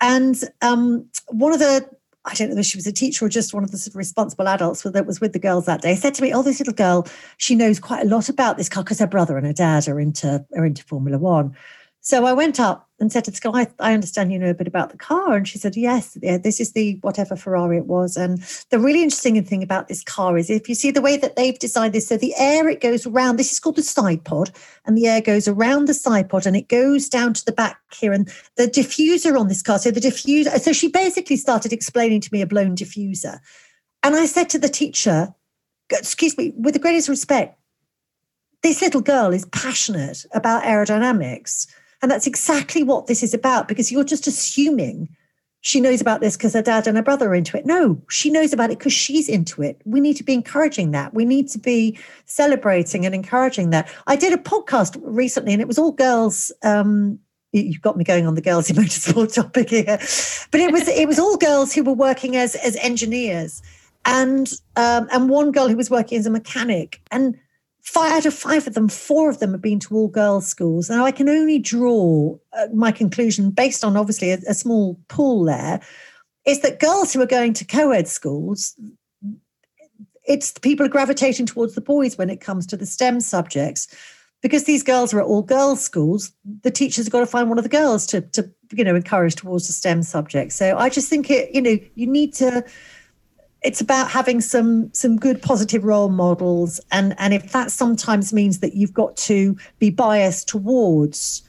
and 0.00 0.44
um, 0.62 1.06
one 1.28 1.52
of 1.52 1.58
the 1.58 1.88
I 2.24 2.34
don't 2.34 2.50
know 2.50 2.60
if 2.60 2.66
she 2.66 2.76
was 2.76 2.86
a 2.86 2.92
teacher 2.92 3.24
or 3.24 3.28
just 3.28 3.52
one 3.52 3.64
of 3.64 3.72
the 3.72 3.78
sort 3.78 3.94
of 3.94 3.96
responsible 3.96 4.46
adults 4.46 4.82
that 4.82 5.06
was 5.06 5.20
with 5.20 5.32
the 5.32 5.40
girls 5.40 5.66
that 5.66 5.82
day 5.82 5.96
said 5.96 6.14
to 6.14 6.22
me, 6.22 6.32
"Oh, 6.32 6.42
this 6.42 6.60
little 6.60 6.74
girl, 6.74 7.06
she 7.36 7.56
knows 7.56 7.80
quite 7.80 8.06
a 8.06 8.08
lot 8.08 8.28
about 8.28 8.56
this 8.56 8.68
car 8.68 8.84
because 8.84 9.00
her 9.00 9.08
brother 9.08 9.36
and 9.36 9.46
her 9.46 9.52
dad 9.52 9.88
are 9.88 9.98
into 9.98 10.44
are 10.56 10.64
into 10.64 10.84
Formula 10.84 11.18
One." 11.18 11.56
So 12.04 12.26
I 12.26 12.32
went 12.32 12.58
up 12.58 12.88
and 12.98 13.12
said 13.12 13.24
to 13.24 13.30
the 13.30 13.38
girl, 13.38 13.54
I, 13.54 13.68
I, 13.78 13.94
understand 13.94 14.32
you 14.32 14.38
know 14.40 14.50
a 14.50 14.54
bit 14.54 14.66
about 14.66 14.90
the 14.90 14.98
car. 14.98 15.34
And 15.36 15.46
she 15.46 15.56
said, 15.56 15.76
Yes, 15.76 16.18
yeah, 16.20 16.36
this 16.36 16.58
is 16.58 16.72
the 16.72 16.98
whatever 17.02 17.36
Ferrari 17.36 17.78
it 17.78 17.86
was. 17.86 18.16
And 18.16 18.42
the 18.70 18.80
really 18.80 19.04
interesting 19.04 19.42
thing 19.44 19.62
about 19.62 19.86
this 19.86 20.02
car 20.02 20.36
is 20.36 20.50
if 20.50 20.68
you 20.68 20.74
see 20.74 20.90
the 20.90 21.00
way 21.00 21.16
that 21.16 21.36
they've 21.36 21.58
designed 21.58 21.92
this, 21.94 22.08
so 22.08 22.16
the 22.16 22.34
air 22.36 22.68
it 22.68 22.80
goes 22.80 23.06
around, 23.06 23.36
this 23.36 23.52
is 23.52 23.60
called 23.60 23.76
the 23.76 23.84
side 23.84 24.24
pod, 24.24 24.50
and 24.84 24.98
the 24.98 25.06
air 25.06 25.20
goes 25.20 25.46
around 25.46 25.84
the 25.84 25.94
side 25.94 26.28
pod 26.28 26.44
and 26.44 26.56
it 26.56 26.68
goes 26.68 27.08
down 27.08 27.34
to 27.34 27.44
the 27.44 27.52
back 27.52 27.78
here. 27.94 28.12
And 28.12 28.28
the 28.56 28.66
diffuser 28.66 29.38
on 29.38 29.46
this 29.46 29.62
car, 29.62 29.78
so 29.78 29.92
the 29.92 30.00
diffuser, 30.00 30.58
so 30.58 30.72
she 30.72 30.88
basically 30.88 31.36
started 31.36 31.72
explaining 31.72 32.20
to 32.22 32.30
me 32.32 32.42
a 32.42 32.48
blown 32.48 32.74
diffuser. 32.74 33.38
And 34.02 34.16
I 34.16 34.26
said 34.26 34.50
to 34.50 34.58
the 34.58 34.68
teacher, 34.68 35.32
Excuse 35.88 36.36
me, 36.36 36.52
with 36.56 36.74
the 36.74 36.80
greatest 36.80 37.08
respect, 37.08 37.56
this 38.64 38.82
little 38.82 39.02
girl 39.02 39.32
is 39.32 39.44
passionate 39.46 40.24
about 40.34 40.64
aerodynamics 40.64 41.66
and 42.02 42.10
that's 42.10 42.26
exactly 42.26 42.82
what 42.82 43.06
this 43.06 43.22
is 43.22 43.32
about 43.32 43.68
because 43.68 43.90
you're 43.90 44.04
just 44.04 44.26
assuming 44.26 45.08
she 45.62 45.80
knows 45.80 46.00
about 46.00 46.20
this 46.20 46.36
because 46.36 46.54
her 46.54 46.62
dad 46.62 46.88
and 46.88 46.96
her 46.96 47.02
brother 47.04 47.30
are 47.30 47.34
into 47.36 47.56
it. 47.56 47.64
No, 47.64 48.02
she 48.10 48.30
knows 48.30 48.52
about 48.52 48.70
it 48.70 48.78
because 48.80 48.92
she's 48.92 49.28
into 49.28 49.62
it. 49.62 49.80
We 49.84 50.00
need 50.00 50.16
to 50.16 50.24
be 50.24 50.34
encouraging 50.34 50.90
that. 50.90 51.14
We 51.14 51.24
need 51.24 51.48
to 51.50 51.58
be 51.58 51.96
celebrating 52.26 53.06
and 53.06 53.14
encouraging 53.14 53.70
that. 53.70 53.88
I 54.08 54.16
did 54.16 54.32
a 54.32 54.42
podcast 54.42 55.00
recently 55.02 55.52
and 55.52 55.62
it 55.62 55.68
was 55.68 55.78
all 55.78 55.92
girls. 55.92 56.50
Um, 56.64 57.20
you've 57.52 57.80
got 57.80 57.96
me 57.96 58.02
going 58.02 58.26
on 58.26 58.34
the 58.34 58.42
girls 58.42 58.68
in 58.70 58.76
motorsport 58.76 59.34
topic 59.34 59.70
here, 59.70 59.98
but 60.50 60.60
it 60.60 60.72
was 60.72 60.88
it 60.88 61.06
was 61.06 61.20
all 61.20 61.36
girls 61.36 61.72
who 61.72 61.84
were 61.84 61.92
working 61.92 62.36
as 62.36 62.56
as 62.56 62.74
engineers, 62.76 63.62
and 64.04 64.52
um, 64.74 65.06
and 65.12 65.30
one 65.30 65.52
girl 65.52 65.68
who 65.68 65.76
was 65.76 65.90
working 65.90 66.18
as 66.18 66.26
a 66.26 66.30
mechanic, 66.30 67.00
and 67.12 67.38
five 67.82 68.12
out 68.12 68.26
of 68.26 68.34
five 68.34 68.66
of 68.66 68.74
them, 68.74 68.88
four 68.88 69.28
of 69.28 69.40
them 69.40 69.52
have 69.52 69.60
been 69.60 69.80
to 69.80 69.94
all 69.94 70.08
girls 70.08 70.46
schools. 70.46 70.88
Now 70.88 71.04
I 71.04 71.12
can 71.12 71.28
only 71.28 71.58
draw 71.58 72.36
uh, 72.52 72.68
my 72.72 72.92
conclusion 72.92 73.50
based 73.50 73.84
on 73.84 73.96
obviously 73.96 74.30
a, 74.30 74.38
a 74.48 74.54
small 74.54 74.98
pool 75.08 75.44
there, 75.44 75.80
is 76.46 76.60
that 76.60 76.80
girls 76.80 77.12
who 77.12 77.20
are 77.20 77.26
going 77.26 77.52
to 77.54 77.64
co-ed 77.64 78.08
schools, 78.08 78.74
it's 80.24 80.52
people 80.58 80.86
are 80.86 80.88
gravitating 80.90 81.46
towards 81.46 81.74
the 81.74 81.80
boys 81.80 82.16
when 82.16 82.30
it 82.30 82.40
comes 82.40 82.66
to 82.68 82.76
the 82.76 82.86
STEM 82.86 83.20
subjects. 83.20 83.88
Because 84.40 84.64
these 84.64 84.82
girls 84.82 85.14
are 85.14 85.20
at 85.20 85.26
all 85.26 85.42
girls 85.42 85.80
schools, 85.80 86.32
the 86.62 86.70
teachers 86.70 87.04
have 87.06 87.12
got 87.12 87.20
to 87.20 87.26
find 87.26 87.48
one 87.48 87.58
of 87.58 87.64
the 87.64 87.70
girls 87.70 88.04
to, 88.06 88.22
to 88.22 88.50
you 88.72 88.82
know 88.82 88.96
encourage 88.96 89.36
towards 89.36 89.68
the 89.68 89.72
STEM 89.72 90.02
subject. 90.02 90.52
So 90.52 90.76
I 90.76 90.88
just 90.88 91.08
think 91.08 91.30
it, 91.30 91.54
you 91.54 91.62
know, 91.62 91.78
you 91.94 92.08
need 92.08 92.34
to 92.34 92.64
it's 93.62 93.80
about 93.80 94.10
having 94.10 94.40
some 94.40 94.92
some 94.92 95.16
good 95.16 95.40
positive 95.40 95.84
role 95.84 96.08
models. 96.08 96.80
And 96.90 97.14
and 97.18 97.32
if 97.32 97.52
that 97.52 97.70
sometimes 97.70 98.32
means 98.32 98.60
that 98.60 98.74
you've 98.74 98.94
got 98.94 99.16
to 99.18 99.56
be 99.78 99.90
biased 99.90 100.48
towards 100.48 101.42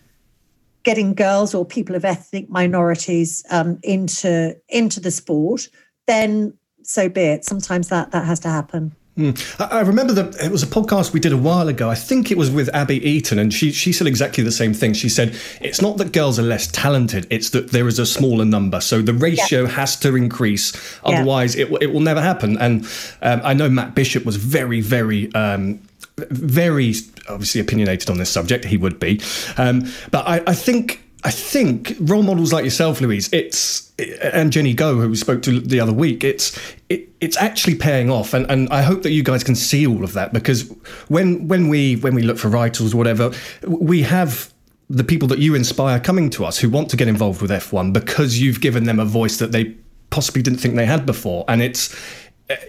getting 0.83 1.13
girls 1.13 1.55
or 1.55 1.65
people 1.65 1.95
of 1.95 2.03
ethnic 2.03 2.49
minorities 2.49 3.43
um, 3.49 3.79
into 3.83 4.55
into 4.69 4.99
the 4.99 5.11
sport 5.11 5.69
then 6.05 6.53
so 6.83 7.07
be 7.07 7.21
it. 7.21 7.45
Sometimes 7.45 7.87
that 7.89 8.11
that 8.11 8.25
has 8.25 8.39
to 8.41 8.49
happen 8.49 8.93
Mm. 9.17 9.61
I, 9.61 9.79
I 9.79 9.81
remember 9.81 10.13
that 10.13 10.35
it 10.43 10.51
was 10.51 10.63
a 10.63 10.67
podcast 10.67 11.13
we 11.13 11.19
did 11.19 11.33
a 11.33 11.37
while 11.37 11.67
ago. 11.67 11.89
I 11.89 11.95
think 11.95 12.31
it 12.31 12.37
was 12.37 12.49
with 12.49 12.67
Abbie 12.73 13.03
Eaton, 13.07 13.37
and 13.37 13.53
she 13.53 13.71
she 13.71 13.93
said 13.93 14.07
exactly 14.07 14.43
the 14.43 14.51
same 14.51 14.73
thing. 14.73 14.93
She 14.93 15.09
said 15.09 15.37
it's 15.61 15.81
not 15.81 15.97
that 15.97 16.13
girls 16.13 16.39
are 16.39 16.43
less 16.43 16.67
talented; 16.67 17.27
it's 17.29 17.51
that 17.51 17.71
there 17.71 17.87
is 17.87 17.99
a 17.99 18.05
smaller 18.05 18.45
number. 18.45 18.81
So 18.81 19.01
the 19.01 19.13
ratio 19.13 19.63
yeah. 19.63 19.69
has 19.69 19.95
to 19.97 20.15
increase, 20.15 20.73
otherwise 21.03 21.55
yeah. 21.55 21.65
it 21.65 21.83
it 21.83 21.93
will 21.93 21.99
never 21.99 22.21
happen. 22.21 22.57
And 22.57 22.85
um, 23.21 23.41
I 23.43 23.53
know 23.53 23.69
Matt 23.69 23.95
Bishop 23.95 24.25
was 24.25 24.37
very 24.37 24.81
very. 24.81 25.33
Um, 25.33 25.79
very 26.15 26.93
obviously 27.27 27.59
opinionated 27.59 28.07
on 28.07 28.19
this 28.19 28.29
subject. 28.29 28.65
He 28.65 28.77
would 28.77 28.99
be, 28.99 29.19
um, 29.57 29.91
but 30.11 30.27
I, 30.27 30.43
I 30.45 30.53
think 30.53 31.03
I 31.25 31.31
think 31.31 31.95
role 32.01 32.23
models 32.23 32.51
like 32.51 32.65
yourself, 32.65 32.99
Louise, 32.99 33.31
it's 33.31 33.91
and 34.21 34.51
Jennie 34.51 34.73
Gow, 34.73 34.95
who 34.95 35.09
we 35.09 35.15
spoke 35.15 35.41
to 35.43 35.59
the 35.59 35.79
other 35.79 35.93
week, 35.93 36.23
it's 36.23 36.59
it, 36.89 37.09
it's 37.21 37.37
actually 37.37 37.75
paying 37.75 38.09
off, 38.09 38.33
and, 38.33 38.49
and 38.51 38.67
I 38.69 38.81
hope 38.81 39.03
that 39.03 39.11
you 39.11 39.23
guys 39.23 39.43
can 39.43 39.55
see 39.55 39.87
all 39.87 40.03
of 40.03 40.13
that 40.13 40.33
because 40.33 40.69
when 41.07 41.47
when 41.47 41.69
we 41.69 41.95
when 41.95 42.13
we 42.13 42.23
look 42.23 42.37
for 42.37 42.49
writers 42.49 42.93
or 42.93 42.97
whatever, 42.97 43.31
we 43.65 44.01
have 44.01 44.53
the 44.89 45.03
people 45.03 45.27
that 45.29 45.39
you 45.39 45.55
inspire 45.55 45.99
coming 45.99 46.29
to 46.31 46.43
us 46.43 46.59
who 46.59 46.69
want 46.69 46.89
to 46.89 46.97
get 46.97 47.07
involved 47.07 47.41
with 47.41 47.51
F1 47.51 47.93
because 47.93 48.39
you've 48.39 48.59
given 48.59 48.83
them 48.83 48.99
a 48.99 49.05
voice 49.05 49.37
that 49.37 49.51
they 49.51 49.75
possibly 50.09 50.41
didn't 50.41 50.59
think 50.59 50.75
they 50.75 50.85
had 50.85 51.05
before, 51.05 51.45
and 51.47 51.61
it's 51.61 51.95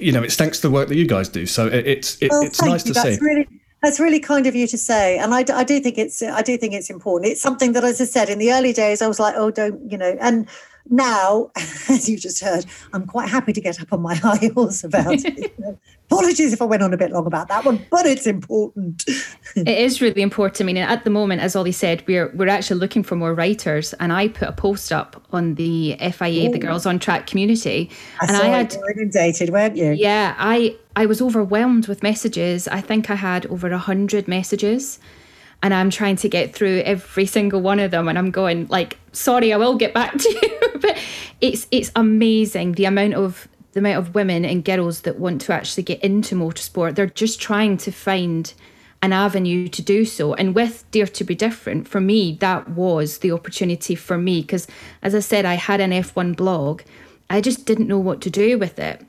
you 0.00 0.12
know 0.12 0.22
it's 0.22 0.36
thanks 0.36 0.60
to 0.60 0.68
the 0.68 0.72
work 0.72 0.88
that 0.88 0.96
you 0.96 1.06
guys 1.06 1.28
do. 1.28 1.44
So 1.44 1.66
it's 1.66 2.22
it, 2.22 2.30
well, 2.30 2.42
it's 2.42 2.62
nice 2.62 2.86
you. 2.86 2.94
to 2.94 3.00
That's 3.00 3.18
see. 3.18 3.24
Really, 3.24 3.48
that's 3.84 4.00
really 4.00 4.20
kind 4.20 4.46
of 4.46 4.54
you 4.54 4.66
to 4.66 4.78
say, 4.78 5.18
and 5.18 5.34
I, 5.34 5.44
I 5.52 5.64
do 5.64 5.78
think 5.78 5.98
it's 5.98 6.22
I 6.22 6.42
do 6.42 6.56
think 6.56 6.72
it's 6.72 6.90
important. 6.90 7.30
It's 7.30 7.42
something 7.42 7.72
that, 7.72 7.84
as 7.84 8.00
I 8.00 8.04
said, 8.04 8.28
in 8.28 8.38
the 8.38 8.52
early 8.52 8.72
days, 8.72 9.02
I 9.02 9.08
was 9.08 9.20
like, 9.20 9.34
oh, 9.36 9.50
don't 9.50 9.90
you 9.90 9.98
know, 9.98 10.16
and 10.20 10.48
now, 10.90 11.50
as 11.88 12.08
you 12.08 12.18
just 12.18 12.42
heard, 12.42 12.66
I'm 12.92 13.06
quite 13.06 13.28
happy 13.28 13.52
to 13.52 13.60
get 13.60 13.80
up 13.80 13.92
on 13.92 14.02
my 14.02 14.14
high 14.26 14.50
horse 14.54 14.84
about 14.84 15.24
it. 15.24 15.54
Apologies 16.10 16.52
if 16.52 16.60
I 16.60 16.66
went 16.66 16.82
on 16.82 16.92
a 16.92 16.96
bit 16.98 17.10
long 17.10 17.26
about 17.26 17.48
that 17.48 17.64
one, 17.64 17.84
but 17.90 18.04
it's 18.04 18.26
important. 18.26 19.04
it 19.56 19.66
is 19.66 20.02
really 20.02 20.20
important. 20.20 20.60
I 20.60 20.64
mean, 20.64 20.76
at 20.76 21.02
the 21.04 21.10
moment, 21.10 21.40
as 21.40 21.56
Ollie 21.56 21.72
said, 21.72 22.06
we're 22.06 22.30
we're 22.34 22.48
actually 22.48 22.78
looking 22.78 23.02
for 23.02 23.16
more 23.16 23.34
writers, 23.34 23.94
and 23.94 24.12
I 24.12 24.28
put 24.28 24.48
a 24.48 24.52
post 24.52 24.92
up 24.92 25.24
on 25.32 25.54
the 25.54 25.96
FIA, 25.98 26.48
Ooh. 26.48 26.52
the 26.52 26.58
Girls 26.58 26.84
on 26.84 26.98
Track 26.98 27.26
community, 27.26 27.90
I 28.20 28.26
and 28.26 28.36
I 28.36 28.46
had 28.48 28.76
inundated, 28.94 29.48
weren't 29.50 29.76
you? 29.76 29.92
Yeah, 29.92 30.34
I 30.38 30.76
I 30.94 31.06
was 31.06 31.22
overwhelmed 31.22 31.88
with 31.88 32.02
messages. 32.02 32.68
I 32.68 32.82
think 32.82 33.08
I 33.08 33.14
had 33.14 33.46
over 33.46 33.68
a 33.68 33.78
hundred 33.78 34.28
messages 34.28 35.00
and 35.62 35.72
I'm 35.72 35.88
trying 35.88 36.16
to 36.16 36.28
get 36.28 36.54
through 36.54 36.80
every 36.80 37.24
single 37.24 37.62
one 37.62 37.80
of 37.80 37.90
them 37.90 38.06
and 38.06 38.18
I'm 38.18 38.30
going 38.30 38.66
like 38.68 38.98
sorry 39.12 39.52
I 39.52 39.56
will 39.56 39.76
get 39.76 39.94
back 39.94 40.12
to 40.12 40.30
you 40.30 40.63
but 40.84 40.98
it's 41.40 41.66
it's 41.70 41.90
amazing 41.96 42.72
the 42.72 42.84
amount 42.84 43.14
of 43.14 43.48
the 43.72 43.80
amount 43.80 43.98
of 43.98 44.14
women 44.14 44.44
and 44.44 44.64
girls 44.64 45.00
that 45.00 45.18
want 45.18 45.40
to 45.40 45.52
actually 45.52 45.82
get 45.82 46.00
into 46.02 46.34
motorsport 46.34 46.94
they're 46.94 47.06
just 47.06 47.40
trying 47.40 47.76
to 47.76 47.90
find 47.90 48.52
an 49.02 49.12
avenue 49.12 49.66
to 49.68 49.82
do 49.82 50.04
so 50.04 50.34
and 50.34 50.54
with 50.54 50.84
Dare 50.90 51.06
to 51.06 51.24
be 51.24 51.34
different 51.34 51.88
for 51.88 52.00
me 52.00 52.36
that 52.40 52.68
was 52.68 53.18
the 53.18 53.32
opportunity 53.32 53.94
for 53.94 54.18
me 54.18 54.42
because 54.42 54.66
as 55.02 55.14
I 55.14 55.20
said 55.20 55.44
I 55.46 55.54
had 55.54 55.80
an 55.80 55.90
F1 55.90 56.36
blog 56.36 56.82
I 57.30 57.40
just 57.40 57.64
didn't 57.64 57.88
know 57.88 57.98
what 57.98 58.20
to 58.22 58.30
do 58.30 58.58
with 58.58 58.78
it 58.78 59.04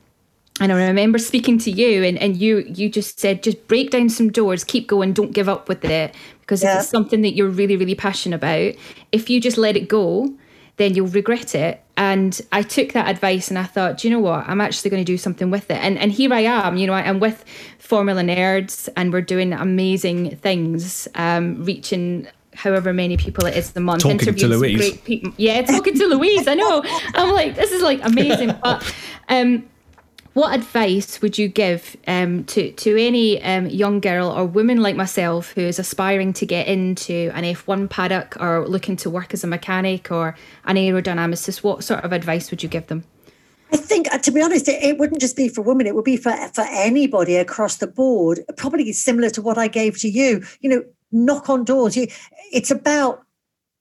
and 0.58 0.72
I 0.72 0.86
remember 0.86 1.18
speaking 1.18 1.58
to 1.58 1.70
you 1.70 2.02
and, 2.02 2.16
and 2.16 2.36
you 2.36 2.64
you 2.66 2.88
just 2.88 3.20
said 3.20 3.42
just 3.42 3.68
break 3.68 3.90
down 3.90 4.08
some 4.08 4.32
doors, 4.32 4.64
keep 4.64 4.86
going, 4.86 5.12
don't 5.12 5.32
give 5.32 5.50
up 5.50 5.68
with 5.68 5.84
it. 5.84 6.14
Because 6.40 6.62
yeah. 6.62 6.78
it's 6.78 6.88
something 6.88 7.20
that 7.22 7.34
you're 7.34 7.50
really, 7.50 7.76
really 7.76 7.94
passionate 7.94 8.36
about, 8.36 8.74
if 9.12 9.28
you 9.28 9.38
just 9.38 9.58
let 9.58 9.76
it 9.76 9.88
go, 9.88 10.32
then 10.76 10.94
you'll 10.94 11.08
regret 11.08 11.54
it. 11.54 11.82
And 11.96 12.38
I 12.52 12.62
took 12.62 12.92
that 12.92 13.08
advice 13.08 13.48
and 13.48 13.58
I 13.58 13.64
thought, 13.64 13.98
do 13.98 14.08
you 14.08 14.14
know 14.14 14.20
what? 14.20 14.46
I'm 14.46 14.60
actually 14.60 14.90
going 14.90 15.02
to 15.02 15.12
do 15.12 15.16
something 15.16 15.50
with 15.50 15.70
it. 15.70 15.78
And 15.78 15.98
and 15.98 16.12
here 16.12 16.32
I 16.32 16.40
am, 16.40 16.76
you 16.76 16.86
know, 16.86 16.92
I'm 16.92 17.20
with 17.20 17.44
Formula 17.78 18.22
Nerds 18.22 18.88
and 18.96 19.12
we're 19.12 19.22
doing 19.22 19.52
amazing 19.52 20.36
things, 20.36 21.08
um, 21.14 21.64
reaching 21.64 22.28
however 22.54 22.92
many 22.92 23.16
people 23.16 23.46
it 23.46 23.56
is 23.56 23.72
the 23.72 23.80
month. 23.80 24.02
Talking 24.02 24.34
to 24.34 24.48
Louise. 24.48 24.76
Great 24.76 25.04
people. 25.04 25.32
Yeah, 25.36 25.62
talking 25.62 25.94
to 25.94 26.06
Louise. 26.06 26.48
I 26.48 26.54
know. 26.54 26.82
I'm 27.14 27.32
like, 27.32 27.54
this 27.54 27.70
is 27.70 27.82
like 27.82 28.00
amazing. 28.02 28.54
But 28.62 28.94
um 29.28 29.68
what 30.36 30.54
advice 30.54 31.22
would 31.22 31.38
you 31.38 31.48
give 31.48 31.96
um, 32.06 32.44
to 32.44 32.70
to 32.72 32.94
any 32.94 33.42
um, 33.42 33.64
young 33.70 34.00
girl 34.00 34.28
or 34.28 34.44
woman 34.44 34.82
like 34.82 34.94
myself 34.94 35.52
who 35.52 35.62
is 35.62 35.78
aspiring 35.78 36.34
to 36.34 36.44
get 36.44 36.66
into 36.66 37.30
an 37.32 37.44
F1 37.44 37.88
paddock 37.88 38.36
or 38.38 38.68
looking 38.68 38.96
to 38.96 39.08
work 39.08 39.32
as 39.32 39.42
a 39.44 39.46
mechanic 39.46 40.12
or 40.12 40.36
an 40.66 40.76
aerodynamicist? 40.76 41.62
What 41.62 41.84
sort 41.84 42.04
of 42.04 42.12
advice 42.12 42.50
would 42.50 42.62
you 42.62 42.68
give 42.68 42.88
them? 42.88 43.04
I 43.72 43.78
think, 43.78 44.12
uh, 44.12 44.18
to 44.18 44.30
be 44.30 44.42
honest, 44.42 44.68
it, 44.68 44.82
it, 44.82 44.98
wouldn't 44.98 45.22
just 45.22 45.36
be 45.38 45.48
for 45.48 45.62
women; 45.62 45.86
it 45.86 45.94
would 45.94 46.04
be 46.04 46.18
for 46.18 46.36
for 46.52 46.66
anybody 46.68 47.36
across 47.36 47.76
the 47.78 47.86
board. 47.86 48.40
Probably 48.58 48.92
similar 48.92 49.30
to 49.30 49.40
what 49.40 49.56
I 49.56 49.68
gave 49.68 49.98
to 50.00 50.08
you. 50.08 50.44
You 50.60 50.68
know, 50.68 50.84
knock 51.12 51.48
on 51.48 51.64
doors. 51.64 51.96
It's 52.52 52.70
about 52.70 53.25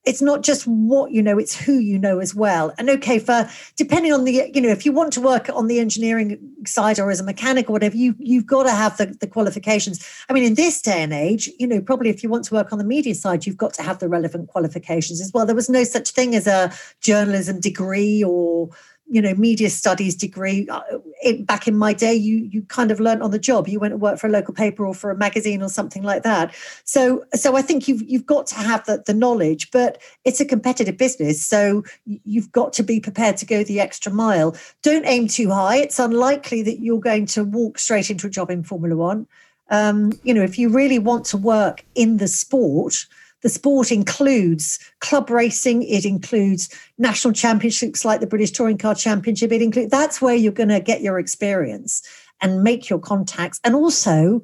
it's 0.05 0.21
not 0.21 0.43
just 0.43 0.65
what 0.67 1.11
you 1.11 1.21
know 1.21 1.37
it's 1.37 1.55
who 1.55 1.79
you 1.79 1.97
know 1.97 2.19
as 2.19 2.35
well. 2.35 2.73
And 2.77 2.89
okay 2.89 3.19
for 3.19 3.49
depending 3.75 4.13
on 4.13 4.23
the 4.23 4.51
you 4.53 4.61
know 4.61 4.69
if 4.69 4.85
you 4.85 4.91
want 4.91 5.13
to 5.13 5.21
work 5.21 5.49
on 5.49 5.67
the 5.67 5.79
engineering 5.79 6.39
side 6.65 6.99
or 6.99 7.09
as 7.09 7.19
a 7.19 7.23
mechanic 7.23 7.69
or 7.69 7.73
whatever 7.73 7.97
you 7.97 8.15
you've 8.19 8.45
got 8.45 8.63
to 8.63 8.71
have 8.71 8.97
the, 8.97 9.07
the 9.07 9.27
qualifications. 9.27 10.05
I 10.29 10.33
mean 10.33 10.43
in 10.43 10.55
this 10.55 10.81
day 10.81 11.01
and 11.01 11.13
age 11.13 11.49
you 11.59 11.67
know 11.67 11.81
probably 11.81 12.09
if 12.09 12.23
you 12.23 12.29
want 12.29 12.45
to 12.45 12.53
work 12.53 12.71
on 12.71 12.77
the 12.77 12.85
media 12.85 13.15
side 13.15 13.45
you've 13.45 13.57
got 13.57 13.73
to 13.75 13.83
have 13.83 13.99
the 13.99 14.07
relevant 14.07 14.49
qualifications 14.49 15.21
as 15.21 15.31
well. 15.33 15.45
There 15.45 15.55
was 15.55 15.69
no 15.69 15.83
such 15.83 16.11
thing 16.11 16.35
as 16.35 16.47
a 16.47 16.71
journalism 17.01 17.59
degree 17.59 18.23
or 18.23 18.69
you 19.07 19.21
know 19.21 19.33
media 19.35 19.69
studies 19.69 20.15
degree 20.15 20.67
uh, 20.69 20.81
it, 21.21 21.45
back 21.45 21.67
in 21.67 21.77
my 21.77 21.93
day 21.93 22.13
you 22.13 22.37
you 22.51 22.61
kind 22.63 22.91
of 22.91 22.99
learned 22.99 23.21
on 23.21 23.31
the 23.31 23.39
job. 23.39 23.67
You 23.67 23.79
went 23.79 23.91
to 23.91 23.97
work 23.97 24.19
for 24.19 24.27
a 24.27 24.31
local 24.31 24.53
paper 24.53 24.85
or 24.85 24.93
for 24.93 25.11
a 25.11 25.17
magazine 25.17 25.61
or 25.61 25.69
something 25.69 26.03
like 26.03 26.23
that. 26.23 26.53
So 26.83 27.23
so 27.33 27.55
i 27.55 27.61
think 27.61 27.87
you've 27.87 28.01
you've 28.03 28.25
got 28.25 28.47
to 28.47 28.55
have 28.55 28.85
the, 28.85 29.03
the 29.05 29.13
knowledge 29.13 29.71
but 29.71 30.01
it's 30.23 30.39
a 30.39 30.45
competitive 30.45 30.97
business 30.97 31.45
so 31.45 31.83
you've 32.05 32.51
got 32.51 32.73
to 32.73 32.83
be 32.83 32.99
prepared 32.99 33.37
to 33.37 33.45
go 33.45 33.63
the 33.63 33.79
extra 33.79 34.11
mile. 34.11 34.55
Don't 34.81 35.05
aim 35.05 35.27
too 35.27 35.49
high. 35.49 35.77
It's 35.77 35.99
unlikely 35.99 36.63
that 36.63 36.79
you're 36.79 36.99
going 36.99 37.25
to 37.27 37.43
walk 37.43 37.79
straight 37.79 38.09
into 38.09 38.27
a 38.27 38.29
job 38.29 38.49
in 38.49 38.63
formula 38.63 38.95
one. 38.95 39.27
Um, 39.69 40.11
you 40.23 40.33
know 40.33 40.43
if 40.43 40.57
you 40.57 40.69
really 40.69 40.99
want 40.99 41.25
to 41.25 41.37
work 41.37 41.85
in 41.95 42.17
the 42.17 42.27
sport 42.27 43.05
the 43.41 43.49
sport 43.49 43.91
includes 43.91 44.79
club 45.01 45.29
racing, 45.29 45.83
it 45.83 46.05
includes 46.05 46.69
national 46.97 47.33
championships 47.33 48.03
like 48.03 48.19
the 48.19 48.27
British 48.27 48.51
Touring 48.51 48.77
Car 48.77 48.95
Championship. 48.95 49.51
It 49.51 49.61
includes 49.61 49.91
that's 49.91 50.21
where 50.21 50.35
you're 50.35 50.51
going 50.51 50.69
to 50.69 50.79
get 50.79 51.01
your 51.01 51.19
experience 51.19 52.01
and 52.41 52.63
make 52.63 52.89
your 52.89 52.99
contacts, 52.99 53.59
and 53.63 53.75
also 53.75 54.41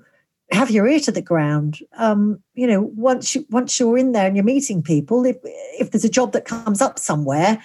have 0.52 0.70
your 0.70 0.88
ear 0.88 1.00
to 1.00 1.12
the 1.12 1.22
ground. 1.22 1.80
Um, 1.98 2.42
you 2.54 2.68
know, 2.68 2.92
once 2.96 3.36
you 3.36 3.46
once 3.50 3.80
you're 3.80 3.98
in 3.98 4.12
there 4.12 4.28
and 4.28 4.36
you're 4.36 4.46
meeting 4.46 4.82
people, 4.82 5.26
if 5.26 5.38
if 5.44 5.92
there's 5.92 6.06
a 6.06 6.10
job 6.10 6.34
that 6.34 6.46
comes 6.46 6.82
up 6.82 7.00
somewhere, 7.00 7.62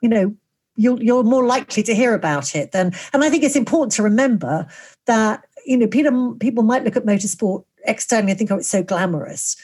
you 0.00 0.08
know, 0.08 0.34
you're 0.76 1.00
you're 1.02 1.22
more 1.22 1.46
likely 1.46 1.82
to 1.84 1.94
hear 1.94 2.12
about 2.14 2.54
it 2.54 2.72
than. 2.72 2.92
And 3.12 3.24
I 3.24 3.30
think 3.30 3.44
it's 3.44 3.56
important 3.56 3.92
to 3.92 4.02
remember 4.02 4.66
that 5.06 5.44
you 5.64 5.76
know 5.76 5.86
people 5.86 6.34
people 6.40 6.64
might 6.64 6.84
look 6.84 6.96
at 6.96 7.06
motorsport 7.06 7.64
externally 7.84 8.32
and 8.32 8.38
think, 8.38 8.50
oh, 8.50 8.56
it's 8.56 8.68
so 8.68 8.82
glamorous 8.82 9.56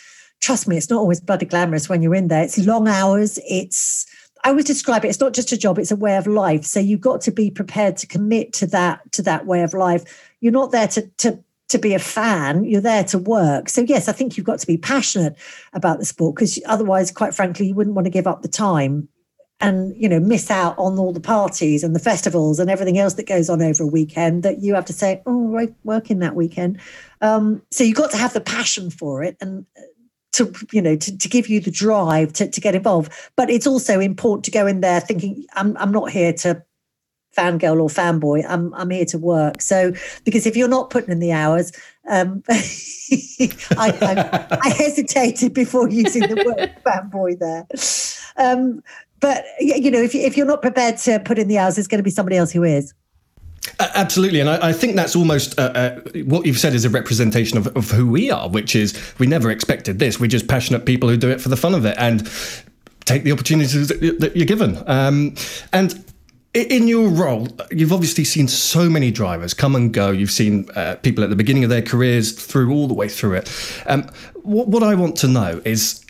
trust 0.42 0.68
me, 0.68 0.76
it's 0.76 0.90
not 0.90 0.98
always 0.98 1.20
bloody 1.20 1.46
glamorous 1.46 1.88
when 1.88 2.02
you're 2.02 2.14
in 2.14 2.28
there. 2.28 2.42
It's 2.42 2.58
long 2.58 2.88
hours. 2.88 3.38
It's 3.48 4.06
I 4.44 4.50
always 4.50 4.64
describe 4.64 5.04
it. 5.04 5.08
It's 5.08 5.20
not 5.20 5.32
just 5.32 5.52
a 5.52 5.56
job; 5.56 5.78
it's 5.78 5.92
a 5.92 5.96
way 5.96 6.16
of 6.16 6.26
life. 6.26 6.64
So 6.64 6.80
you've 6.80 7.00
got 7.00 7.20
to 7.22 7.30
be 7.30 7.50
prepared 7.50 7.96
to 7.98 8.06
commit 8.06 8.52
to 8.54 8.66
that 8.66 9.10
to 9.12 9.22
that 9.22 9.46
way 9.46 9.62
of 9.62 9.72
life. 9.72 10.02
You're 10.40 10.52
not 10.52 10.72
there 10.72 10.88
to 10.88 11.02
to 11.18 11.42
to 11.68 11.78
be 11.78 11.94
a 11.94 11.98
fan. 11.98 12.64
You're 12.64 12.82
there 12.82 13.04
to 13.04 13.18
work. 13.18 13.68
So 13.68 13.80
yes, 13.82 14.08
I 14.08 14.12
think 14.12 14.36
you've 14.36 14.44
got 14.44 14.58
to 14.58 14.66
be 14.66 14.76
passionate 14.76 15.36
about 15.72 16.00
the 16.00 16.04
sport 16.04 16.34
because 16.34 16.60
otherwise, 16.66 17.10
quite 17.10 17.34
frankly, 17.34 17.68
you 17.68 17.74
wouldn't 17.74 17.96
want 17.96 18.06
to 18.06 18.10
give 18.10 18.26
up 18.26 18.42
the 18.42 18.48
time 18.48 19.08
and 19.62 19.94
you 19.96 20.08
know 20.08 20.18
miss 20.18 20.50
out 20.50 20.76
on 20.76 20.98
all 20.98 21.12
the 21.12 21.20
parties 21.20 21.84
and 21.84 21.94
the 21.94 22.00
festivals 22.00 22.58
and 22.58 22.68
everything 22.68 22.98
else 22.98 23.14
that 23.14 23.26
goes 23.26 23.48
on 23.48 23.62
over 23.62 23.84
a 23.84 23.86
weekend 23.86 24.42
that 24.42 24.60
you 24.60 24.74
have 24.74 24.84
to 24.84 24.92
say 24.92 25.22
oh 25.24 25.56
i 25.56 25.68
work 25.84 26.10
in 26.10 26.18
that 26.18 26.34
weekend 26.34 26.78
um, 27.20 27.62
so 27.70 27.84
you've 27.84 27.96
got 27.96 28.10
to 28.10 28.16
have 28.16 28.32
the 28.32 28.40
passion 28.40 28.90
for 28.90 29.22
it 29.22 29.36
and 29.40 29.64
to 30.32 30.52
you 30.72 30.82
know 30.82 30.96
to, 30.96 31.16
to 31.16 31.28
give 31.28 31.48
you 31.48 31.60
the 31.60 31.70
drive 31.70 32.32
to, 32.34 32.48
to 32.48 32.60
get 32.60 32.74
involved. 32.74 33.12
But 33.36 33.50
it's 33.50 33.66
also 33.66 34.00
important 34.00 34.44
to 34.46 34.50
go 34.50 34.66
in 34.66 34.80
there 34.80 35.00
thinking 35.00 35.44
i'm, 35.54 35.76
I'm 35.76 35.92
not 35.92 36.10
here 36.10 36.32
to 36.32 36.62
fangirl 37.36 37.80
or 37.80 37.88
fanboy. 37.88 38.44
I'm 38.48 38.74
i'm 38.74 38.90
here 38.90 39.04
to 39.06 39.18
work. 39.18 39.62
So 39.62 39.92
because 40.24 40.46
if 40.46 40.56
you're 40.56 40.68
not 40.68 40.90
putting 40.90 41.10
in 41.10 41.20
the 41.20 41.32
hours 41.32 41.72
um, 42.08 42.42
I, 42.48 43.52
I, 43.78 44.58
I, 44.60 44.68
hesitated 44.70 45.54
before 45.54 45.88
using 45.88 46.22
the 46.22 46.42
word 46.44 46.74
fanboy 46.84 47.38
there. 47.38 47.66
Um, 48.36 48.82
but 49.20 49.44
you 49.60 49.90
know 49.90 50.02
if, 50.02 50.14
if 50.14 50.36
you're 50.36 50.46
not 50.46 50.62
prepared 50.62 50.96
to 50.98 51.20
put 51.20 51.38
in 51.38 51.48
the 51.48 51.58
hours 51.58 51.76
there's 51.76 51.88
going 51.88 52.00
to 52.00 52.04
be 52.04 52.10
somebody 52.10 52.36
else 52.36 52.50
who 52.50 52.64
is 52.64 52.92
Absolutely, 53.78 54.40
and 54.40 54.50
I, 54.50 54.70
I, 54.70 54.72
think 54.72 54.96
that's 54.96 55.14
almost 55.14 55.58
uh, 55.58 55.62
uh, 55.62 56.00
what 56.24 56.46
you've 56.46 56.58
said 56.58 56.74
is 56.74 56.84
a 56.84 56.90
representation 56.90 57.58
of, 57.58 57.68
of 57.76 57.90
who 57.90 58.08
we 58.08 58.30
are, 58.30 58.48
which 58.48 58.74
is 58.74 58.98
we 59.18 59.26
never 59.26 59.50
expected 59.50 60.00
this. 60.00 60.18
We're 60.18 60.26
just 60.26 60.48
passionate 60.48 60.84
people 60.84 61.08
who 61.08 61.16
do 61.16 61.30
it 61.30 61.40
for 61.40 61.48
the 61.48 61.56
fun 61.56 61.74
of 61.74 61.84
it 61.84 61.96
and 61.96 62.28
take 63.04 63.22
the 63.22 63.32
opportunities 63.32 63.88
that 63.88 64.32
you're 64.34 64.46
given. 64.46 64.82
Um, 64.88 65.36
and 65.72 66.04
in 66.54 66.86
your 66.86 67.08
role, 67.08 67.48
you've 67.70 67.92
obviously 67.92 68.24
seen 68.24 68.46
so 68.46 68.90
many 68.90 69.10
drivers 69.10 69.54
come 69.54 69.74
and 69.74 69.92
go. 69.92 70.10
You've 70.10 70.30
seen 70.30 70.68
uh, 70.74 70.96
people 70.96 71.24
at 71.24 71.30
the 71.30 71.36
beginning 71.36 71.64
of 71.64 71.70
their 71.70 71.82
careers 71.82 72.32
through 72.32 72.72
all 72.72 72.88
the 72.88 72.94
way 72.94 73.08
through 73.08 73.34
it. 73.34 73.82
Um, 73.86 74.10
what, 74.42 74.68
what 74.68 74.82
I 74.82 74.94
want 74.94 75.16
to 75.16 75.28
know 75.28 75.62
is 75.64 76.01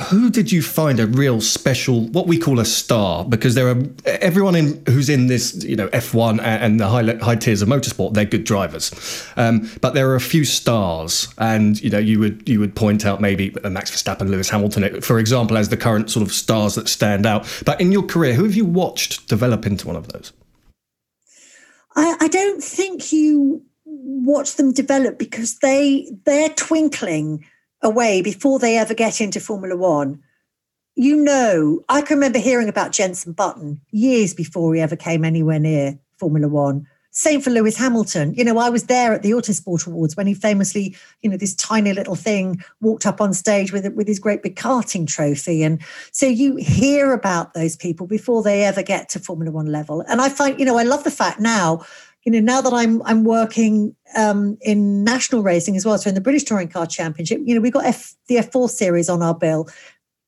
who 0.00 0.30
did 0.30 0.52
you 0.52 0.62
find 0.62 1.00
a 1.00 1.06
real 1.06 1.40
special, 1.40 2.06
what 2.08 2.26
we 2.26 2.38
call 2.38 2.60
a 2.60 2.64
star? 2.64 3.24
Because 3.24 3.54
there 3.54 3.68
are 3.68 3.82
everyone 4.06 4.54
in 4.54 4.82
who's 4.86 5.08
in 5.08 5.26
this, 5.26 5.64
you 5.64 5.76
know, 5.76 5.88
F1 5.88 6.40
and 6.40 6.78
the 6.78 6.88
high 6.88 7.02
high 7.16 7.34
tiers 7.34 7.62
of 7.62 7.68
motorsport, 7.68 8.14
they're 8.14 8.24
good 8.24 8.44
drivers, 8.44 8.92
um, 9.36 9.68
but 9.80 9.94
there 9.94 10.08
are 10.08 10.14
a 10.14 10.20
few 10.20 10.44
stars, 10.44 11.28
and 11.38 11.80
you 11.82 11.90
know, 11.90 11.98
you 11.98 12.18
would 12.18 12.48
you 12.48 12.60
would 12.60 12.74
point 12.74 13.04
out 13.04 13.20
maybe 13.20 13.54
Max 13.64 13.90
Verstappen, 13.90 14.28
Lewis 14.28 14.48
Hamilton, 14.48 15.00
for 15.00 15.18
example, 15.18 15.56
as 15.56 15.68
the 15.68 15.76
current 15.76 16.10
sort 16.10 16.24
of 16.24 16.32
stars 16.32 16.74
that 16.76 16.88
stand 16.88 17.26
out. 17.26 17.46
But 17.64 17.80
in 17.80 17.92
your 17.92 18.04
career, 18.04 18.34
who 18.34 18.44
have 18.44 18.54
you 18.54 18.64
watched 18.64 19.28
develop 19.28 19.66
into 19.66 19.86
one 19.86 19.96
of 19.96 20.08
those? 20.08 20.32
I, 21.96 22.16
I 22.20 22.28
don't 22.28 22.62
think 22.62 23.12
you 23.12 23.62
watch 23.84 24.54
them 24.54 24.72
develop 24.72 25.18
because 25.18 25.58
they 25.58 26.10
they're 26.24 26.50
twinkling 26.50 27.44
away 27.82 28.22
before 28.22 28.58
they 28.58 28.76
ever 28.76 28.94
get 28.94 29.20
into 29.20 29.40
Formula 29.40 29.76
One. 29.76 30.22
You 30.94 31.16
know, 31.16 31.80
I 31.88 32.02
can 32.02 32.16
remember 32.16 32.38
hearing 32.38 32.68
about 32.68 32.92
Jenson 32.92 33.32
Button 33.32 33.80
years 33.90 34.34
before 34.34 34.74
he 34.74 34.80
ever 34.80 34.96
came 34.96 35.24
anywhere 35.24 35.60
near 35.60 35.98
Formula 36.18 36.48
One. 36.48 36.86
Same 37.10 37.40
for 37.40 37.50
Lewis 37.50 37.76
Hamilton. 37.76 38.34
You 38.34 38.44
know, 38.44 38.58
I 38.58 38.68
was 38.68 38.84
there 38.84 39.12
at 39.12 39.22
the 39.22 39.30
Autosport 39.30 39.86
Awards 39.86 40.16
when 40.16 40.26
he 40.26 40.34
famously, 40.34 40.94
you 41.22 41.30
know, 41.30 41.36
this 41.36 41.54
tiny 41.54 41.92
little 41.92 42.14
thing 42.14 42.62
walked 42.80 43.06
up 43.06 43.20
on 43.20 43.32
stage 43.32 43.72
with 43.72 43.92
with 43.94 44.06
his 44.06 44.18
great 44.18 44.42
big 44.42 44.56
karting 44.56 45.06
trophy. 45.06 45.62
And 45.62 45.80
so 46.12 46.26
you 46.26 46.56
hear 46.56 47.12
about 47.12 47.54
those 47.54 47.76
people 47.76 48.06
before 48.06 48.42
they 48.42 48.64
ever 48.64 48.82
get 48.82 49.08
to 49.10 49.18
Formula 49.18 49.50
One 49.50 49.66
level. 49.66 50.04
And 50.06 50.20
I 50.20 50.28
find, 50.28 50.60
you 50.60 50.66
know, 50.66 50.78
I 50.78 50.84
love 50.84 51.04
the 51.04 51.10
fact 51.10 51.40
now 51.40 51.84
you 52.28 52.42
know, 52.42 52.52
now 52.52 52.60
that 52.60 52.74
I'm 52.74 53.00
I'm 53.04 53.24
working 53.24 53.96
um, 54.14 54.58
in 54.60 55.02
national 55.02 55.42
racing 55.42 55.78
as 55.78 55.86
well, 55.86 55.96
so 55.96 56.10
in 56.10 56.14
the 56.14 56.20
British 56.20 56.44
Touring 56.44 56.68
Car 56.68 56.86
Championship, 56.86 57.40
you 57.42 57.54
know, 57.54 57.60
we've 57.62 57.72
got 57.72 57.86
F, 57.86 58.14
the 58.26 58.36
F4 58.36 58.68
series 58.68 59.08
on 59.08 59.22
our 59.22 59.34
bill. 59.34 59.66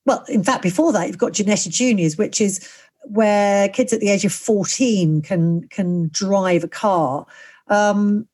Well, 0.07 0.25
in 0.27 0.43
fact, 0.43 0.63
before 0.63 0.91
that, 0.93 1.05
you've 1.05 1.19
got 1.19 1.33
Ginetta 1.33 1.69
Juniors, 1.69 2.17
which 2.17 2.41
is 2.41 2.67
where 3.03 3.69
kids 3.69 3.93
at 3.93 3.99
the 3.99 4.09
age 4.09 4.25
of 4.25 4.33
14 4.33 5.21
can 5.21 5.67
can 5.67 6.09
drive 6.11 6.63
a 6.63 6.67
car. 6.67 7.27
Um, 7.67 8.27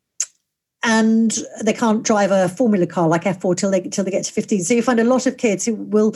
and 0.83 1.39
they 1.61 1.73
can't 1.73 2.03
drive 2.03 2.31
a 2.31 2.47
formula 2.47 2.87
car 2.87 3.09
like 3.09 3.23
F4 3.23 3.57
till 3.57 3.69
they 3.69 3.81
till 3.81 4.05
they 4.05 4.11
get 4.11 4.23
to 4.23 4.31
15. 4.31 4.63
So 4.63 4.75
you 4.75 4.81
find 4.81 5.01
a 5.01 5.03
lot 5.03 5.25
of 5.25 5.35
kids 5.35 5.65
who 5.65 5.75
will 5.75 6.15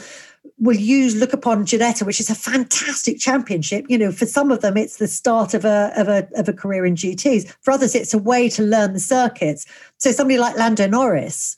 will 0.57 0.75
use 0.75 1.15
look 1.15 1.33
upon 1.33 1.65
Ginetta, 1.65 2.05
which 2.05 2.19
is 2.19 2.29
a 2.29 2.35
fantastic 2.35 3.19
championship. 3.19 3.85
You 3.89 3.97
know, 3.97 4.11
for 4.11 4.25
some 4.25 4.51
of 4.51 4.61
them, 4.61 4.77
it's 4.77 4.97
the 4.97 5.07
start 5.07 5.53
of 5.53 5.65
a 5.65 5.91
of 5.95 6.07
a 6.07 6.27
of 6.35 6.47
a 6.47 6.53
career 6.53 6.85
in 6.85 6.95
GTS. 6.95 7.53
For 7.61 7.71
others, 7.71 7.95
it's 7.95 8.13
a 8.13 8.17
way 8.17 8.49
to 8.49 8.63
learn 8.63 8.93
the 8.93 8.99
circuits. 8.99 9.65
So 9.97 10.11
somebody 10.11 10.39
like 10.39 10.57
Lando 10.57 10.87
Norris, 10.87 11.55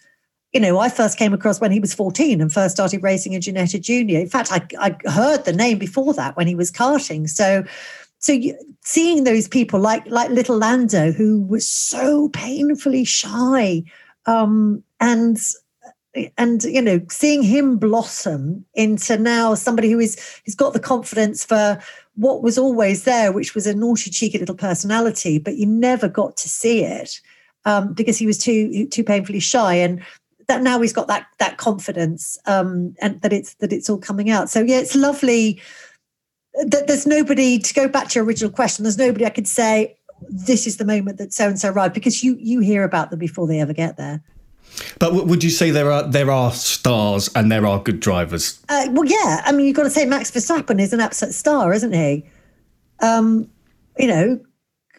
you 0.53 0.59
know, 0.59 0.79
I 0.79 0.89
first 0.89 1.17
came 1.17 1.33
across 1.33 1.59
when 1.59 1.71
he 1.71 1.79
was 1.79 1.93
14 1.93 2.41
and 2.41 2.51
first 2.51 2.75
started 2.75 3.03
racing 3.03 3.33
in 3.33 3.41
Ginetta 3.41 3.81
Junior. 3.81 4.19
In 4.19 4.29
fact, 4.29 4.51
I, 4.51 4.65
I 4.79 5.09
heard 5.09 5.45
the 5.45 5.53
name 5.53 5.79
before 5.79 6.13
that 6.13 6.35
when 6.37 6.47
he 6.47 6.55
was 6.55 6.71
karting. 6.71 7.29
So 7.29 7.63
so 8.19 8.31
you, 8.31 8.57
seeing 8.83 9.25
those 9.25 9.49
people 9.49 9.79
like 9.81 10.07
like 10.07 10.29
little 10.29 10.57
Lando, 10.57 11.11
who 11.11 11.41
was 11.41 11.67
so 11.67 12.29
painfully 12.29 13.03
shy, 13.03 13.83
um, 14.25 14.81
and 15.01 15.37
and 16.37 16.63
you 16.63 16.81
know 16.81 17.01
seeing 17.09 17.41
him 17.41 17.77
blossom 17.77 18.63
into 18.75 19.17
now 19.17 19.55
somebody 19.55 19.89
who 19.89 19.99
is 19.99 20.41
he's 20.45 20.55
got 20.55 20.73
the 20.73 20.79
confidence 20.79 21.43
for 21.43 21.79
what 22.15 22.43
was 22.43 22.57
always 22.57 23.03
there 23.03 23.31
which 23.31 23.55
was 23.55 23.65
a 23.65 23.73
naughty 23.73 24.11
cheeky 24.11 24.37
little 24.37 24.55
personality 24.55 25.39
but 25.39 25.55
you 25.55 25.65
never 25.65 26.07
got 26.07 26.37
to 26.37 26.47
see 26.47 26.83
it 26.83 27.19
um, 27.65 27.93
because 27.93 28.17
he 28.17 28.25
was 28.25 28.37
too 28.37 28.87
too 28.87 29.03
painfully 29.03 29.39
shy. 29.39 29.75
And 29.75 30.03
that 30.47 30.61
now 30.61 30.81
he's 30.81 30.93
got 30.93 31.07
that 31.07 31.27
that 31.39 31.57
confidence 31.57 32.37
um, 32.45 32.95
and 32.99 33.21
that 33.21 33.33
it's 33.33 33.55
that 33.55 33.73
it's 33.73 33.89
all 33.89 33.97
coming 33.97 34.29
out. 34.29 34.49
So 34.49 34.61
yeah 34.61 34.79
it's 34.79 34.95
lovely 34.95 35.61
that 36.65 36.87
there's 36.87 37.07
nobody 37.07 37.57
to 37.57 37.73
go 37.73 37.87
back 37.87 38.09
to 38.09 38.19
your 38.19 38.25
original 38.25 38.51
question 38.51 38.83
there's 38.83 38.95
nobody 38.95 39.25
i 39.25 39.29
could 39.31 39.47
say 39.47 39.97
this 40.29 40.67
is 40.67 40.77
the 40.77 40.85
moment 40.85 41.17
that 41.17 41.33
so 41.33 41.47
and 41.47 41.59
so 41.59 41.71
arrived 41.71 41.95
because 41.95 42.23
you 42.23 42.37
you 42.39 42.59
hear 42.59 42.83
about 42.83 43.09
them 43.09 43.17
before 43.17 43.47
they 43.47 43.59
ever 43.59 43.73
get 43.73 43.97
there 43.97 44.21
but 44.99 45.13
would 45.13 45.43
you 45.43 45.49
say 45.49 45.71
there 45.71 45.91
are 45.91 46.03
there 46.03 46.31
are 46.31 46.51
stars 46.51 47.29
and 47.35 47.51
there 47.51 47.65
are 47.65 47.79
good 47.81 47.99
drivers? 47.99 48.61
Uh, 48.69 48.87
well, 48.91 49.05
yeah. 49.05 49.41
I 49.45 49.51
mean, 49.51 49.65
you've 49.65 49.75
got 49.75 49.83
to 49.83 49.89
say 49.89 50.05
Max 50.05 50.31
Verstappen 50.31 50.79
is 50.79 50.93
an 50.93 50.99
absolute 50.99 51.33
star, 51.33 51.73
isn't 51.73 51.93
he? 51.93 52.25
Um, 53.01 53.49
you 53.97 54.07
know, 54.07 54.39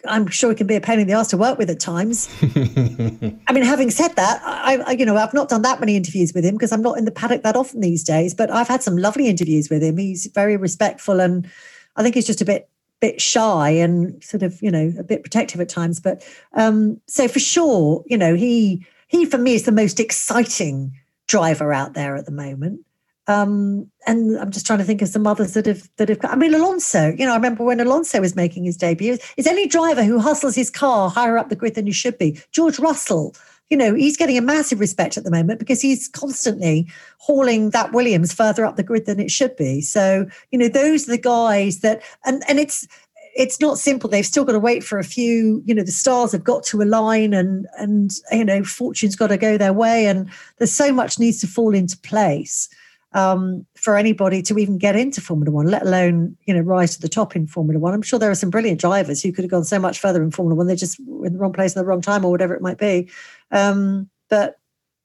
I'm 0.06 0.26
sure 0.28 0.50
he 0.50 0.56
can 0.56 0.66
be 0.66 0.74
a 0.74 0.80
pain 0.80 1.00
in 1.00 1.06
the 1.06 1.14
ass 1.14 1.28
to 1.28 1.36
work 1.36 1.58
with 1.58 1.70
at 1.70 1.80
times. 1.80 2.28
I 2.42 3.52
mean, 3.52 3.64
having 3.64 3.90
said 3.90 4.14
that, 4.16 4.40
I, 4.44 4.76
I, 4.86 4.90
you 4.92 5.04
know 5.06 5.16
I've 5.16 5.34
not 5.34 5.48
done 5.48 5.62
that 5.62 5.80
many 5.80 5.96
interviews 5.96 6.32
with 6.34 6.44
him 6.44 6.54
because 6.54 6.72
I'm 6.72 6.82
not 6.82 6.98
in 6.98 7.04
the 7.04 7.10
paddock 7.10 7.42
that 7.42 7.56
often 7.56 7.80
these 7.80 8.04
days. 8.04 8.34
But 8.34 8.50
I've 8.50 8.68
had 8.68 8.82
some 8.82 8.96
lovely 8.96 9.28
interviews 9.28 9.70
with 9.70 9.82
him. 9.82 9.96
He's 9.96 10.26
very 10.26 10.56
respectful, 10.56 11.20
and 11.20 11.48
I 11.96 12.02
think 12.02 12.14
he's 12.14 12.26
just 12.26 12.40
a 12.40 12.44
bit 12.44 12.68
bit 13.00 13.20
shy 13.20 13.70
and 13.70 14.22
sort 14.22 14.42
of 14.42 14.60
you 14.62 14.70
know 14.70 14.92
a 14.98 15.02
bit 15.02 15.22
protective 15.22 15.60
at 15.60 15.68
times. 15.68 16.00
But 16.00 16.26
um, 16.54 17.00
so 17.06 17.28
for 17.28 17.40
sure, 17.40 18.04
you 18.06 18.18
know 18.18 18.34
he 18.34 18.84
he 19.14 19.24
for 19.24 19.38
me 19.38 19.54
is 19.54 19.64
the 19.64 19.72
most 19.72 20.00
exciting 20.00 20.92
driver 21.28 21.72
out 21.72 21.94
there 21.94 22.16
at 22.16 22.26
the 22.26 22.32
moment. 22.32 22.80
Um, 23.26 23.90
and 24.06 24.38
I'm 24.38 24.50
just 24.50 24.66
trying 24.66 24.80
to 24.80 24.84
think 24.84 25.00
of 25.00 25.08
some 25.08 25.26
others 25.26 25.54
that 25.54 25.64
have 25.66 25.88
that 25.96 26.10
have. 26.10 26.18
I 26.24 26.36
mean, 26.36 26.52
Alonso. 26.52 27.14
You 27.16 27.24
know, 27.24 27.32
I 27.32 27.36
remember 27.36 27.64
when 27.64 27.80
Alonso 27.80 28.20
was 28.20 28.36
making 28.36 28.64
his 28.64 28.76
debut. 28.76 29.16
Is 29.38 29.46
any 29.46 29.66
driver 29.66 30.04
who 30.04 30.18
hustles 30.18 30.54
his 30.54 30.68
car 30.68 31.08
higher 31.08 31.38
up 31.38 31.48
the 31.48 31.56
grid 31.56 31.74
than 31.74 31.86
he 31.86 31.92
should 31.92 32.18
be? 32.18 32.38
George 32.52 32.78
Russell. 32.78 33.34
You 33.70 33.78
know, 33.78 33.94
he's 33.94 34.18
getting 34.18 34.36
a 34.36 34.42
massive 34.42 34.78
respect 34.78 35.16
at 35.16 35.24
the 35.24 35.30
moment 35.30 35.58
because 35.58 35.80
he's 35.80 36.06
constantly 36.06 36.86
hauling 37.16 37.70
that 37.70 37.92
Williams 37.92 38.34
further 38.34 38.66
up 38.66 38.76
the 38.76 38.82
grid 38.82 39.06
than 39.06 39.18
it 39.18 39.30
should 39.30 39.56
be. 39.56 39.80
So, 39.80 40.26
you 40.50 40.58
know, 40.58 40.68
those 40.68 41.08
are 41.08 41.12
the 41.12 41.18
guys 41.18 41.80
that, 41.80 42.02
and 42.26 42.42
and 42.46 42.60
it's 42.60 42.86
it's 43.34 43.60
not 43.60 43.78
simple. 43.78 44.08
They've 44.08 44.24
still 44.24 44.44
got 44.44 44.52
to 44.52 44.60
wait 44.60 44.84
for 44.84 44.98
a 44.98 45.04
few, 45.04 45.62
you 45.64 45.74
know, 45.74 45.82
the 45.82 45.90
stars 45.90 46.32
have 46.32 46.44
got 46.44 46.62
to 46.64 46.82
align 46.82 47.34
and 47.34 47.66
and 47.78 48.12
you 48.30 48.44
know, 48.44 48.62
fortune's 48.62 49.16
got 49.16 49.28
to 49.28 49.36
go 49.36 49.58
their 49.58 49.72
way. 49.72 50.06
And 50.06 50.30
there's 50.58 50.72
so 50.72 50.92
much 50.92 51.18
needs 51.18 51.40
to 51.40 51.46
fall 51.46 51.74
into 51.74 51.98
place 51.98 52.68
um, 53.12 53.64
for 53.76 53.96
anybody 53.96 54.42
to 54.42 54.58
even 54.58 54.78
get 54.78 54.96
into 54.96 55.20
Formula 55.20 55.50
One, 55.50 55.66
let 55.66 55.82
alone, 55.82 56.36
you 56.46 56.54
know, 56.54 56.60
rise 56.60 56.94
to 56.94 57.00
the 57.00 57.08
top 57.08 57.34
in 57.34 57.46
Formula 57.46 57.80
One. 57.80 57.94
I'm 57.94 58.02
sure 58.02 58.18
there 58.18 58.30
are 58.30 58.36
some 58.36 58.50
brilliant 58.50 58.80
drivers 58.80 59.22
who 59.22 59.32
could 59.32 59.44
have 59.44 59.50
gone 59.50 59.64
so 59.64 59.78
much 59.78 59.98
further 59.98 60.22
in 60.22 60.30
Formula 60.30 60.56
One. 60.56 60.66
They're 60.66 60.76
just 60.76 60.98
in 60.98 61.32
the 61.32 61.38
wrong 61.38 61.52
place 61.52 61.76
at 61.76 61.80
the 61.80 61.86
wrong 61.86 62.00
time 62.02 62.24
or 62.24 62.30
whatever 62.30 62.54
it 62.54 62.62
might 62.62 62.78
be. 62.78 63.10
Um, 63.50 64.10
but 64.28 64.56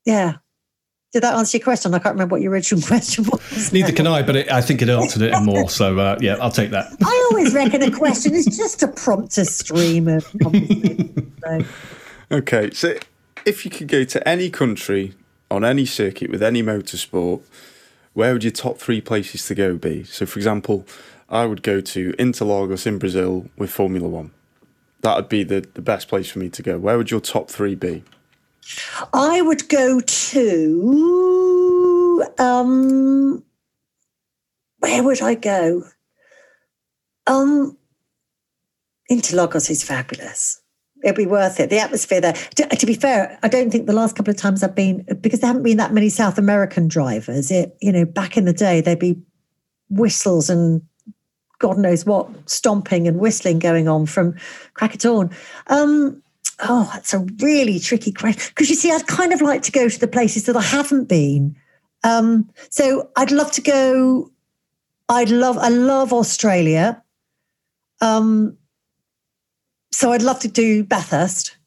yeah, 0.05 0.37
did 1.11 1.23
that 1.23 1.35
answer 1.35 1.57
your 1.57 1.63
question? 1.63 1.93
I 1.93 1.99
can't 1.99 2.13
remember 2.13 2.35
what 2.35 2.41
your 2.41 2.51
original 2.51 2.81
question 2.87 3.25
was. 3.25 3.73
Neither 3.73 3.91
can 3.91 4.07
I, 4.07 4.21
but 4.21 4.35
it, 4.35 4.51
I 4.51 4.61
think 4.61 4.81
it 4.81 4.89
answered 4.89 5.23
it 5.23 5.41
more. 5.41 5.69
So 5.69 5.97
uh, 5.97 6.17
yeah, 6.21 6.37
I'll 6.39 6.51
take 6.51 6.71
that. 6.71 6.95
I 7.03 7.29
always 7.31 7.53
reckon 7.53 7.81
a 7.81 7.91
question 7.91 8.33
is 8.33 8.45
just 8.45 8.79
to 8.81 8.87
prompt 8.87 9.37
a 9.37 9.45
stream 9.45 10.07
of. 10.07 10.23
So. 10.23 11.65
Okay, 12.31 12.69
so 12.71 12.95
if 13.45 13.65
you 13.65 13.71
could 13.71 13.87
go 13.87 14.03
to 14.03 14.27
any 14.27 14.49
country 14.49 15.13
on 15.49 15.65
any 15.65 15.85
circuit 15.85 16.29
with 16.29 16.43
any 16.43 16.61
motorsport, 16.61 17.41
where 18.13 18.33
would 18.33 18.43
your 18.43 18.51
top 18.51 18.77
three 18.77 19.01
places 19.01 19.47
to 19.47 19.55
go 19.55 19.75
be? 19.75 20.03
So, 20.03 20.25
for 20.25 20.37
example, 20.37 20.85
I 21.29 21.45
would 21.45 21.63
go 21.63 21.81
to 21.81 22.13
Interlagos 22.13 22.85
in 22.85 22.99
Brazil 22.99 23.49
with 23.57 23.71
Formula 23.71 24.07
One. 24.07 24.31
That 25.01 25.15
would 25.15 25.29
be 25.29 25.43
the, 25.43 25.65
the 25.73 25.81
best 25.81 26.07
place 26.07 26.29
for 26.29 26.39
me 26.39 26.49
to 26.49 26.61
go. 26.61 26.77
Where 26.77 26.97
would 26.97 27.09
your 27.09 27.21
top 27.21 27.49
three 27.49 27.75
be? 27.75 28.03
I 29.13 29.41
would 29.41 29.69
go 29.69 29.99
to 29.99 31.49
um, 32.37 33.43
where 34.79 35.03
would 35.03 35.21
I 35.21 35.35
go? 35.35 35.83
Um, 37.27 37.77
Interlagos 39.11 39.69
is 39.69 39.83
fabulous. 39.83 40.61
It'd 41.03 41.15
be 41.15 41.25
worth 41.25 41.59
it. 41.59 41.69
The 41.69 41.79
atmosphere 41.79 42.19
there. 42.19 42.33
To, 42.33 42.67
to, 42.67 42.85
be 42.85 42.93
fair, 42.93 43.39
I 43.41 43.47
don't 43.47 43.71
think 43.71 43.87
the 43.87 43.93
last 43.93 44.15
couple 44.15 44.31
of 44.31 44.37
times 44.37 44.63
I've 44.63 44.75
been 44.75 45.05
because 45.21 45.39
there 45.39 45.47
haven't 45.47 45.63
been 45.63 45.77
that 45.77 45.93
many 45.93 46.09
South 46.09 46.37
American 46.37 46.87
drivers. 46.87 47.51
It, 47.51 47.77
you 47.81 47.91
know, 47.91 48.05
back 48.05 48.35
in 48.35 48.45
the 48.45 48.53
day, 48.53 48.81
there'd 48.81 48.99
be 48.99 49.21
whistles 49.89 50.49
and 50.49 50.81
God 51.59 51.77
knows 51.77 52.05
what 52.05 52.29
stomping 52.49 53.07
and 53.07 53.19
whistling 53.19 53.59
going 53.59 53.87
on 53.87 54.05
from 54.05 54.35
dawn. 54.97 55.29
Um, 55.67 56.21
Oh, 56.61 56.89
that's 56.93 57.13
a 57.13 57.25
really 57.39 57.79
tricky 57.79 58.11
question. 58.11 58.41
Because 58.49 58.69
you 58.69 58.75
see, 58.75 58.91
I'd 58.91 59.07
kind 59.07 59.33
of 59.33 59.41
like 59.41 59.61
to 59.63 59.71
go 59.71 59.87
to 59.87 59.99
the 59.99 60.07
places 60.07 60.45
that 60.45 60.55
I 60.55 60.61
haven't 60.61 61.05
been. 61.05 61.55
Um, 62.03 62.49
so 62.69 63.09
I'd 63.15 63.31
love 63.31 63.51
to 63.53 63.61
go. 63.61 64.31
I'd 65.07 65.29
love. 65.29 65.57
I 65.57 65.69
love 65.69 66.11
Australia. 66.11 67.01
Um, 68.01 68.57
so 69.91 70.11
I'd 70.11 70.21
love 70.21 70.39
to 70.39 70.47
do 70.47 70.83
Bathurst. 70.83 71.57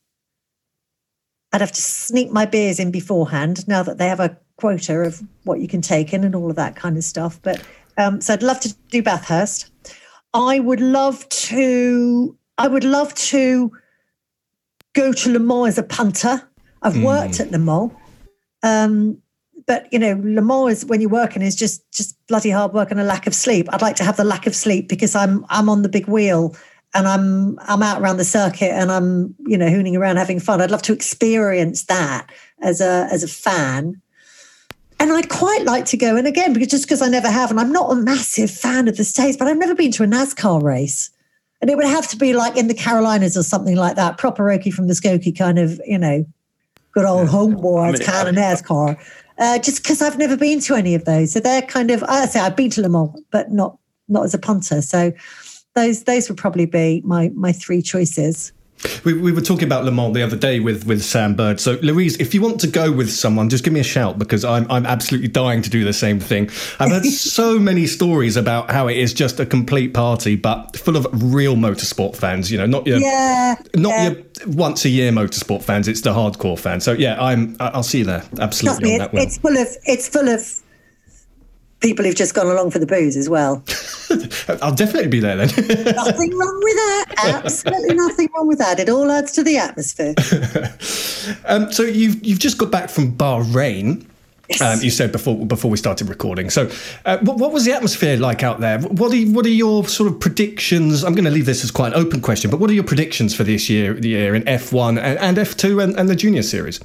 I'd 1.53 1.61
have 1.61 1.73
to 1.73 1.83
sneak 1.83 2.31
my 2.31 2.47
beers 2.47 2.79
in 2.79 2.91
beforehand 2.91 3.67
now 3.69 3.83
that 3.83 3.99
they 3.99 4.09
have 4.09 4.21
a 4.21 4.39
quota 4.57 5.01
of 5.01 5.23
what 5.45 5.61
you 5.61 5.69
can 5.69 5.83
take 5.83 6.15
in 6.15 6.25
and 6.25 6.35
all 6.35 6.49
of 6.49 6.57
that 6.57 6.77
kind 6.77 6.97
of 6.97 7.05
stuff. 7.05 7.41
But 7.43 7.63
um, 7.99 8.21
so 8.21 8.33
I'd 8.33 8.43
love 8.43 8.61
to 8.61 8.75
do 8.91 9.03
Bathurst. 9.03 9.71
I 10.35 10.61
would 10.61 10.81
love 10.81 11.29
to. 11.29 12.37
I 12.59 12.69
would 12.69 12.85
love 12.85 13.15
to 13.15 13.73
go 14.95 15.13
to 15.13 15.33
Le 15.33 15.39
Mans 15.39 15.69
as 15.69 15.79
a 15.79 15.83
punter. 15.83 16.43
I've 16.83 16.95
mm. 16.95 17.05
worked 17.05 17.41
at 17.41 17.51
Le 17.51 17.59
Mans. 17.59 17.93
Um, 18.63 19.19
but 19.67 19.93
you 19.93 19.99
know, 19.99 20.21
Le 20.23 20.43
Mans 20.43 20.71
is 20.71 20.85
when 20.85 21.01
you're 21.01 21.11
working 21.11 21.43
is 21.43 21.55
just 21.55 21.91
just 21.93 22.17
bloody 22.27 22.51
hard 22.51 22.73
work 22.73 22.91
and 22.91 23.01
a 23.01 23.05
lack 23.05 23.27
of 23.27 23.35
sleep. 23.35 23.69
I'd 23.73 23.83
like 23.83 23.97
to 23.97 24.05
have 24.05 24.17
the 24.17 24.25
lack 24.25 24.47
of 24.47 24.55
sleep 24.55 24.89
because 24.89 25.15
I'm 25.15 25.45
I'm 25.49 25.69
on 25.69 25.83
the 25.83 25.89
big 25.89 26.07
wheel 26.07 26.57
and 26.95 27.07
I'm 27.07 27.59
I'm 27.61 27.83
out 27.83 28.01
around 28.01 28.17
the 28.17 28.25
circuit 28.25 28.71
and 28.71 28.91
I'm 28.91 29.35
you 29.47 29.57
know 29.57 29.67
hooning 29.67 29.97
around 29.97 30.17
having 30.17 30.41
fun. 30.41 30.61
I'd 30.61 30.71
love 30.71 30.83
to 30.83 30.93
experience 30.93 31.85
that 31.85 32.27
as 32.61 32.81
a 32.81 33.09
as 33.11 33.23
a 33.23 33.29
fan. 33.29 34.01
And 34.99 35.13
I'd 35.13 35.29
quite 35.29 35.65
like 35.65 35.85
to 35.87 35.97
go. 35.97 36.15
And 36.15 36.29
again, 36.29 36.53
because 36.53 36.69
just 36.69 36.85
because 36.85 37.03
I 37.03 37.09
never 37.09 37.29
have, 37.29 37.51
and 37.51 37.59
I'm 37.59 37.73
not 37.73 37.91
a 37.91 37.97
massive 37.97 38.53
fan 38.53 38.87
of 38.87 38.97
the 38.97 39.03
States, 39.03 39.37
but 39.37 39.49
I've 39.49 39.59
never 39.59 39.75
been 39.75 39.91
to 39.93 40.05
a 40.05 40.07
NASCAR 40.07 40.63
race. 40.63 41.11
And 41.63 41.71
it 41.71 41.77
would 41.77 41.87
have 41.87 42.09
to 42.09 42.17
be 42.17 42.35
like 42.35 42.57
in 42.57 42.67
the 42.69 42.75
Carolinas 42.75 43.37
or 43.37 43.43
something 43.43 43.77
like 43.77 43.97
that, 43.97 44.19
proper 44.19 44.45
Okie 44.45 44.73
from 44.73 44.89
the 44.89 44.95
Skokie 44.95 45.37
kind 45.37 45.59
of, 45.59 45.81
you 45.87 45.97
know, 45.97 46.27
good 46.91 47.05
old 47.05 47.29
homeboys 47.29 47.89
I 47.89 47.93
mean, 47.93 48.03
kind 48.03 48.29
of 48.29 48.35
NASCAR. 48.35 48.99
Uh, 49.39 49.59
just 49.59 49.83
because 49.83 50.03
I've 50.03 50.19
never 50.19 50.37
been 50.37 50.61
to 50.61 50.75
any 50.75 50.95
of 50.95 51.05
those. 51.05 51.33
So 51.33 51.41
they're 51.41 51.63
kind 51.63 51.91
of, 51.91 52.03
I 52.05 52.27
say 52.27 52.41
I've 52.41 52.57
been 52.57 52.71
to 52.71 52.83
Le 52.83 52.89
Mans, 52.89 53.19
but 53.31 53.51
not 53.51 53.79
not 54.09 54.25
as 54.25 54.35
a 54.35 54.39
punter. 54.39 54.83
So 54.83 55.13
those 55.75 56.05
those 56.05 56.29
would 56.29 56.37
probably 56.37 56.67
be 56.67 57.01
my 57.05 57.31
my 57.35 57.53
three 57.53 57.81
choices. 57.81 58.53
We, 59.05 59.15
we 59.15 59.33
were 59.33 59.41
talking 59.41 59.65
about 59.65 59.85
Le 59.85 59.91
Mans 59.91 60.15
the 60.15 60.23
other 60.23 60.37
day 60.37 60.61
with, 60.61 60.87
with 60.87 61.03
Sam 61.03 61.35
Bird. 61.35 61.61
So, 61.61 61.79
Louise, 61.83 62.17
if 62.19 62.35
you 62.35 62.43
want 62.43 62.61
to 62.61 62.67
go 62.67 62.91
with 62.91 63.11
someone, 63.11 63.49
just 63.49 63.65
give 63.65 63.73
me 63.73 63.81
a 63.81 63.85
shout 63.85 64.19
because 64.19 64.45
I'm, 64.45 64.71
I'm 64.71 64.87
absolutely 64.87 65.29
dying 65.29 65.63
to 65.63 65.71
do 65.71 65.85
the 65.85 65.93
same 65.93 66.21
thing. 66.21 66.51
I've 66.79 66.91
heard 66.91 67.05
so 67.07 67.59
many 67.59 67.87
stories 67.87 68.37
about 68.37 68.71
how 68.71 68.89
it 68.89 68.97
is 68.97 69.13
just 69.13 69.41
a 69.41 69.47
complete 69.47 69.95
party, 69.95 70.37
but 70.37 70.77
full 70.77 70.97
of 70.97 71.07
real 71.13 71.57
motorsport 71.57 72.17
fans. 72.17 72.51
You 72.51 72.59
know, 72.59 72.67
not 72.67 72.87
your 72.87 72.99
yeah, 72.99 73.57
not 73.75 73.91
yeah. 73.91 74.09
your 74.11 74.23
once 74.47 74.85
a 74.85 74.89
year 74.89 75.13
motorsport 75.13 75.63
fans. 75.63 75.89
It's 75.89 76.01
the 76.01 76.13
hardcore 76.13 76.59
fans. 76.59 76.85
So, 76.85 76.93
yeah, 76.93 77.23
I'm 77.23 77.57
I'll 77.61 77.83
see 77.83 77.99
you 77.99 78.05
there. 78.05 78.25
Absolutely, 78.39 78.95
it, 78.95 79.11
it's 79.13 79.39
full 79.39 79.57
of 79.57 79.69
it's 79.85 80.09
full 80.09 80.29
of 80.29 80.62
people 81.83 82.05
who've 82.05 82.15
just 82.15 82.35
gone 82.35 82.47
along 82.47 82.71
for 82.71 82.79
the 82.79 82.87
booze 82.87 83.17
as 83.17 83.29
well. 83.29 83.63
I'll 84.63 84.75
definitely 84.75 85.09
be 85.09 85.21
there 85.21 85.37
then. 85.37 85.49
nothing 85.95 86.37
wrong 86.37 86.61
with 86.63 86.77
that. 86.77 87.43
Absolutely 87.45 87.95
nothing 87.95 88.29
wrong 88.35 88.47
with 88.47 88.59
that. 88.59 88.81
It 88.81 88.89
all 88.89 89.11
adds 89.11 89.33
to 89.33 89.43
the 89.43 89.59
atmosphere. 89.59 90.15
um, 91.47 91.73
so 91.73 91.83
you've 91.83 92.25
you've 92.25 92.39
just 92.39 92.59
got 92.59 92.71
back 92.71 92.89
from 92.89 93.13
Bahrain. 93.13 94.07
Yes. 94.49 94.61
Um, 94.61 94.81
you 94.83 94.91
said 94.91 95.13
before 95.13 95.47
before 95.47 95.71
we 95.71 95.77
started 95.77 96.09
recording. 96.09 96.51
So, 96.51 96.71
uh, 97.07 97.19
what, 97.19 97.39
what, 97.39 97.53
was 97.53 97.65
the 97.65 97.73
atmosphere 97.73 98.17
like 98.17 98.43
out 98.43 98.61
there? 98.61 98.81
What 98.81 99.13
are 99.13 99.23
what 99.31 99.47
are 99.47 99.51
your 99.51 99.87
sort 99.87 100.11
of 100.11 100.21
predictions? 100.21 101.05
I'm 101.05 101.15
going 101.15 101.25
to 101.25 101.31
leave 101.31 101.47
this 101.47 101.65
as 101.65 101.71
quite 101.71 101.95
an 101.95 101.99
open 101.99 102.21
question, 102.21 102.51
but 102.51 102.61
what 102.61 102.69
are 102.69 102.75
your 102.75 102.85
predictions 102.85 103.35
for 103.35 103.45
this 103.45 103.71
year, 103.71 103.95
the 103.95 104.09
year 104.09 104.35
in 104.35 104.43
F1 104.43 105.01
and, 105.01 105.19
and 105.19 105.37
F2 105.39 105.83
and, 105.83 105.99
and 105.99 106.09
the 106.09 106.17
Junior 106.17 106.43
Series? 106.43 106.81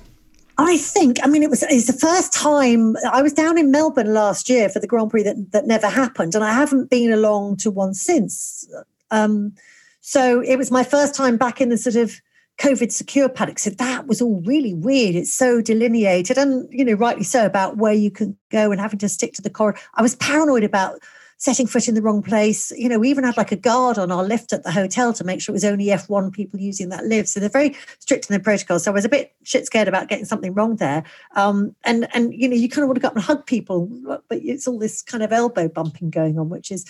I 0.59 0.77
think, 0.77 1.17
I 1.23 1.27
mean, 1.27 1.43
it 1.43 1.49
was 1.49 1.63
it's 1.63 1.85
the 1.85 1.93
first 1.93 2.33
time 2.33 2.95
I 3.11 3.21
was 3.21 3.33
down 3.33 3.57
in 3.57 3.69
Melbourne 3.69 4.13
last 4.13 4.49
year 4.49 4.69
for 4.69 4.79
the 4.79 4.87
Grand 4.87 5.11
Prix 5.11 5.23
that, 5.23 5.51
that 5.51 5.67
never 5.67 5.87
happened, 5.87 6.33
and 6.33 6.43
I 6.43 6.51
haven't 6.53 6.89
been 6.89 7.11
along 7.11 7.57
to 7.57 7.69
one 7.69 7.93
since. 7.93 8.67
Um, 9.11 9.53
so 10.01 10.41
it 10.41 10.57
was 10.57 10.71
my 10.71 10.83
first 10.83 11.13
time 11.13 11.37
back 11.37 11.61
in 11.61 11.69
the 11.69 11.77
sort 11.77 11.95
of 11.95 12.19
COVID 12.57 12.91
secure 12.91 13.29
paddock. 13.29 13.59
So 13.59 13.69
that 13.69 14.07
was 14.07 14.19
all 14.19 14.41
really 14.45 14.73
weird. 14.73 15.15
It's 15.15 15.33
so 15.33 15.61
delineated, 15.61 16.39
and 16.39 16.67
you 16.71 16.83
know, 16.83 16.93
rightly 16.93 17.23
so 17.23 17.45
about 17.45 17.77
where 17.77 17.93
you 17.93 18.09
can 18.09 18.35
go 18.49 18.71
and 18.71 18.81
having 18.81 18.99
to 18.99 19.09
stick 19.09 19.33
to 19.33 19.43
the 19.43 19.51
corridor. 19.51 19.79
I 19.93 20.01
was 20.01 20.15
paranoid 20.15 20.63
about 20.63 20.99
setting 21.37 21.67
foot 21.67 21.87
in 21.87 21.95
the 21.95 22.01
wrong 22.01 22.21
place. 22.21 22.71
You 22.71 22.89
know, 22.89 22.99
we 22.99 23.09
even 23.09 23.23
had 23.23 23.37
like 23.37 23.51
a 23.51 23.57
guard 23.57 23.97
on 23.97 24.11
our 24.11 24.23
lift 24.23 24.53
at 24.53 24.63
the 24.63 24.71
hotel 24.71 25.13
to 25.13 25.23
make 25.23 25.39
sure 25.39 25.53
it 25.53 25.57
was 25.57 25.65
only 25.65 25.85
F1 25.85 26.33
people 26.33 26.59
using 26.59 26.89
that 26.89 27.05
lift. 27.05 27.29
So 27.29 27.39
they're 27.39 27.49
very 27.49 27.75
strict 27.99 28.29
in 28.29 28.33
their 28.33 28.43
protocols. 28.43 28.83
So 28.83 28.91
I 28.91 28.93
was 28.93 29.05
a 29.05 29.09
bit 29.09 29.33
shit 29.43 29.65
scared 29.65 29.87
about 29.87 30.07
getting 30.07 30.25
something 30.25 30.53
wrong 30.53 30.77
there. 30.77 31.03
Um, 31.35 31.75
and 31.83 32.07
and 32.13 32.33
you 32.33 32.49
know, 32.49 32.55
you 32.55 32.69
kind 32.69 32.83
of 32.83 32.89
want 32.89 32.97
to 32.97 33.01
go 33.01 33.09
up 33.09 33.15
and 33.15 33.23
hug 33.23 33.45
people, 33.45 33.87
but 34.27 34.39
it's 34.41 34.67
all 34.67 34.79
this 34.79 35.01
kind 35.01 35.23
of 35.23 35.31
elbow 35.31 35.67
bumping 35.67 36.09
going 36.09 36.37
on, 36.39 36.49
which 36.49 36.71
is. 36.71 36.85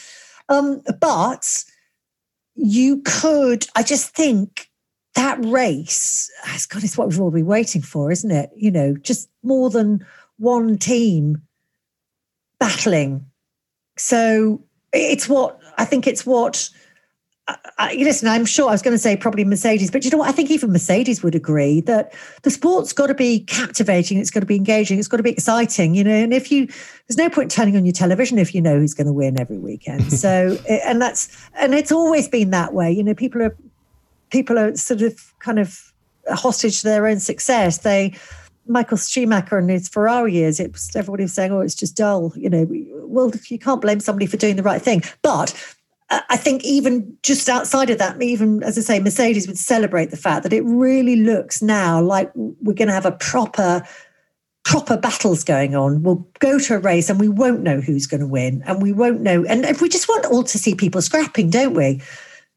Um, 0.49 0.81
but 1.01 1.65
you 2.55 3.01
could, 3.03 3.67
I 3.75 3.83
just 3.83 4.15
think 4.15 4.69
that 5.15 5.43
race, 5.43 6.31
God, 6.69 6.83
it's 6.83 6.97
what 6.97 7.09
we've 7.09 7.19
all 7.19 7.31
been 7.31 7.45
waiting 7.45 7.81
for, 7.81 8.11
isn't 8.11 8.31
it? 8.31 8.49
You 8.55 8.71
know, 8.71 8.95
just 8.95 9.29
more 9.43 9.69
than 9.69 10.05
one 10.37 10.77
team 10.77 11.41
battling 12.59 13.25
so 13.97 14.61
it's 14.93 15.27
what 15.27 15.59
I 15.77 15.85
think 15.85 16.07
it's 16.07 16.25
what. 16.25 16.69
I, 17.77 17.93
listen, 17.93 18.27
I'm 18.27 18.43
sure 18.43 18.67
I 18.67 18.73
was 18.73 18.81
going 18.81 18.93
to 18.93 18.99
say 18.99 19.15
probably 19.15 19.45
Mercedes, 19.45 19.89
but 19.89 20.03
you 20.03 20.11
know 20.11 20.17
what? 20.17 20.27
I 20.27 20.33
think 20.33 20.51
even 20.51 20.73
Mercedes 20.73 21.23
would 21.23 21.33
agree 21.33 21.79
that 21.81 22.13
the 22.41 22.49
sport's 22.49 22.91
got 22.91 23.07
to 23.07 23.13
be 23.13 23.39
captivating, 23.39 24.17
it's 24.17 24.31
got 24.31 24.41
to 24.41 24.45
be 24.45 24.57
engaging, 24.57 24.99
it's 24.99 25.07
got 25.07 25.15
to 25.15 25.23
be 25.23 25.29
exciting, 25.29 25.95
you 25.95 26.03
know. 26.03 26.11
And 26.11 26.33
if 26.33 26.51
you, 26.51 26.65
there's 26.65 27.17
no 27.17 27.29
point 27.29 27.49
turning 27.49 27.77
on 27.77 27.85
your 27.85 27.93
television 27.93 28.37
if 28.37 28.53
you 28.53 28.61
know 28.61 28.77
who's 28.77 28.93
going 28.93 29.07
to 29.07 29.13
win 29.13 29.39
every 29.39 29.57
weekend. 29.57 30.11
So, 30.17 30.57
eh, 30.67 30.81
and 30.83 31.01
that's, 31.01 31.29
and 31.55 31.73
it's 31.73 31.91
always 31.91 32.27
been 32.27 32.49
that 32.49 32.73
way. 32.73 32.91
You 32.91 33.03
know, 33.03 33.13
people 33.13 33.41
are, 33.41 33.55
people 34.29 34.59
are 34.59 34.75
sort 34.75 35.01
of 35.01 35.33
kind 35.39 35.57
of 35.57 35.93
hostage 36.27 36.81
to 36.81 36.87
their 36.87 37.07
own 37.07 37.21
success. 37.21 37.77
They, 37.77 38.13
Michael 38.67 38.97
Schumacher 38.97 39.57
and 39.57 39.69
his 39.69 39.87
Ferrari 39.87 40.33
years, 40.33 40.59
it 40.59 40.73
was 40.73 40.95
everybody 40.95 41.23
was 41.23 41.33
saying, 41.33 41.51
"Oh, 41.51 41.61
it's 41.61 41.75
just 41.75 41.95
dull." 41.95 42.33
You 42.35 42.49
know, 42.49 42.67
well, 43.03 43.31
you 43.47 43.59
can't 43.59 43.81
blame 43.81 43.99
somebody 43.99 44.25
for 44.25 44.37
doing 44.37 44.55
the 44.55 44.63
right 44.63 44.81
thing. 44.81 45.03
But 45.21 45.53
uh, 46.09 46.21
I 46.29 46.37
think 46.37 46.63
even 46.63 47.17
just 47.23 47.49
outside 47.49 47.89
of 47.89 47.97
that, 47.97 48.21
even 48.21 48.63
as 48.63 48.77
I 48.77 48.81
say, 48.81 48.99
Mercedes 48.99 49.47
would 49.47 49.57
celebrate 49.57 50.11
the 50.11 50.17
fact 50.17 50.43
that 50.43 50.53
it 50.53 50.61
really 50.61 51.17
looks 51.17 51.61
now 51.61 52.01
like 52.01 52.31
we're 52.35 52.73
going 52.73 52.87
to 52.87 52.93
have 52.93 53.05
a 53.05 53.11
proper 53.11 53.83
proper 54.63 54.97
battles 54.97 55.45
going 55.45 55.75
on. 55.75 56.03
We'll 56.03 56.27
go 56.39 56.59
to 56.59 56.75
a 56.75 56.79
race 56.79 57.09
and 57.09 57.21
we 57.21 57.29
won't 57.29 57.61
know 57.61 57.79
who's 57.79 58.05
going 58.05 58.19
to 58.21 58.27
win, 58.27 58.63
and 58.65 58.81
we 58.81 58.93
won't 58.93 59.21
know. 59.21 59.45
And 59.45 59.65
if 59.65 59.81
we 59.81 59.89
just 59.89 60.09
want 60.09 60.25
all 60.25 60.43
to 60.43 60.57
see 60.57 60.75
people 60.75 61.01
scrapping, 61.01 61.49
don't 61.49 61.73
we? 61.73 62.01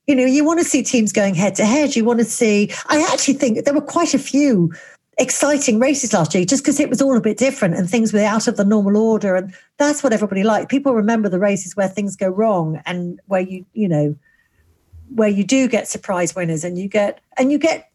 You 0.06 0.16
know, 0.16 0.24
you 0.24 0.44
want 0.44 0.58
to 0.58 0.64
see 0.64 0.82
teams 0.82 1.12
going 1.12 1.34
head 1.34 1.54
to 1.56 1.64
head. 1.64 1.94
You 1.94 2.04
want 2.04 2.18
to 2.18 2.24
see. 2.24 2.72
I 2.86 3.00
actually 3.12 3.34
think 3.34 3.64
there 3.64 3.74
were 3.74 3.80
quite 3.80 4.14
a 4.14 4.18
few 4.18 4.72
exciting 5.20 5.78
races 5.78 6.12
last 6.12 6.34
year 6.34 6.44
just 6.44 6.64
because 6.64 6.80
it 6.80 6.88
was 6.88 7.02
all 7.02 7.16
a 7.16 7.20
bit 7.20 7.36
different 7.36 7.74
and 7.74 7.88
things 7.88 8.12
were 8.12 8.20
out 8.20 8.48
of 8.48 8.56
the 8.56 8.64
normal 8.64 8.96
order. 8.96 9.36
And 9.36 9.54
that's 9.76 10.02
what 10.02 10.12
everybody 10.12 10.42
liked. 10.42 10.70
People 10.70 10.94
remember 10.94 11.28
the 11.28 11.38
races 11.38 11.76
where 11.76 11.88
things 11.88 12.16
go 12.16 12.28
wrong 12.28 12.80
and 12.86 13.20
where 13.26 13.42
you 13.42 13.64
you 13.74 13.88
know 13.88 14.16
where 15.14 15.28
you 15.28 15.44
do 15.44 15.68
get 15.68 15.88
surprise 15.88 16.34
winners 16.34 16.64
and 16.64 16.78
you 16.78 16.88
get 16.88 17.20
and 17.36 17.52
you 17.52 17.58
get 17.58 17.90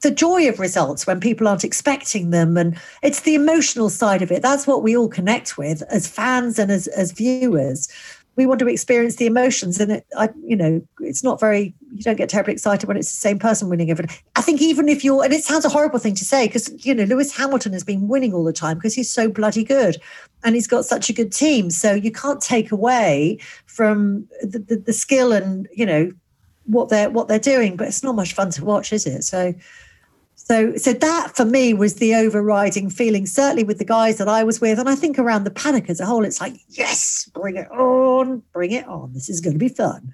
the 0.00 0.10
joy 0.10 0.48
of 0.48 0.58
results 0.58 1.06
when 1.06 1.20
people 1.20 1.46
aren't 1.46 1.64
expecting 1.64 2.30
them. 2.30 2.56
And 2.56 2.80
it's 3.02 3.20
the 3.20 3.34
emotional 3.34 3.90
side 3.90 4.22
of 4.22 4.32
it. 4.32 4.40
That's 4.40 4.66
what 4.66 4.82
we 4.82 4.96
all 4.96 5.08
connect 5.08 5.58
with 5.58 5.82
as 5.90 6.08
fans 6.08 6.58
and 6.58 6.70
as 6.70 6.86
as 6.88 7.12
viewers 7.12 7.88
we 8.36 8.46
want 8.46 8.60
to 8.60 8.68
experience 8.68 9.16
the 9.16 9.26
emotions. 9.26 9.80
And 9.80 9.92
it 9.92 10.06
i 10.16 10.28
you 10.44 10.56
know 10.56 10.82
it's 11.00 11.22
not 11.22 11.40
very 11.40 11.74
you 11.92 12.02
don't 12.02 12.16
get 12.16 12.28
terribly 12.28 12.52
excited 12.52 12.86
when 12.86 12.96
it's 12.96 13.10
the 13.10 13.16
same 13.16 13.38
person 13.38 13.68
winning 13.68 13.90
everything 13.90 14.16
i 14.36 14.40
think 14.40 14.62
even 14.62 14.88
if 14.88 15.04
you're 15.04 15.24
and 15.24 15.32
it 15.32 15.42
sounds 15.42 15.64
a 15.64 15.68
horrible 15.68 15.98
thing 15.98 16.14
to 16.14 16.24
say 16.24 16.46
because 16.46 16.86
you 16.86 16.94
know 16.94 17.02
lewis 17.04 17.36
hamilton 17.36 17.72
has 17.72 17.82
been 17.82 18.06
winning 18.06 18.32
all 18.32 18.44
the 18.44 18.52
time 18.52 18.76
because 18.76 18.94
he's 18.94 19.10
so 19.10 19.28
bloody 19.28 19.64
good 19.64 19.96
and 20.44 20.54
he's 20.54 20.66
got 20.66 20.84
such 20.84 21.10
a 21.10 21.12
good 21.12 21.32
team. 21.32 21.70
So 21.70 21.92
you 21.92 22.12
can't 22.12 22.40
take 22.40 22.72
away 22.72 23.38
from 23.66 24.28
the, 24.42 24.58
the, 24.58 24.76
the 24.76 24.92
skill 24.92 25.32
and 25.32 25.68
you 25.72 25.86
know 25.86 26.10
what 26.64 26.88
they're 26.88 27.10
what 27.10 27.26
they're 27.26 27.38
doing 27.38 27.76
but 27.76 27.88
it's 27.88 28.02
not 28.02 28.14
much 28.14 28.34
fun 28.34 28.50
to 28.50 28.64
watch 28.64 28.92
is 28.92 29.06
it? 29.06 29.22
So 29.24 29.54
so, 30.42 30.74
so 30.76 30.92
that 30.94 31.36
for 31.36 31.44
me 31.44 31.74
was 31.74 31.96
the 31.96 32.14
overriding 32.14 32.90
feeling, 32.90 33.26
certainly 33.26 33.62
with 33.62 33.78
the 33.78 33.84
guys 33.84 34.18
that 34.18 34.26
I 34.26 34.42
was 34.42 34.60
with. 34.60 34.78
And 34.78 34.88
I 34.88 34.94
think 34.94 35.18
around 35.18 35.44
the 35.44 35.50
paddock 35.50 35.88
as 35.90 36.00
a 36.00 36.06
whole, 36.06 36.24
it's 36.24 36.40
like, 36.40 36.54
yes, 36.70 37.30
bring 37.34 37.56
it 37.56 37.70
on, 37.70 38.42
bring 38.52 38.72
it 38.72 38.86
on. 38.88 39.12
This 39.12 39.28
is 39.28 39.40
going 39.40 39.52
to 39.52 39.58
be 39.58 39.68
fun. 39.68 40.12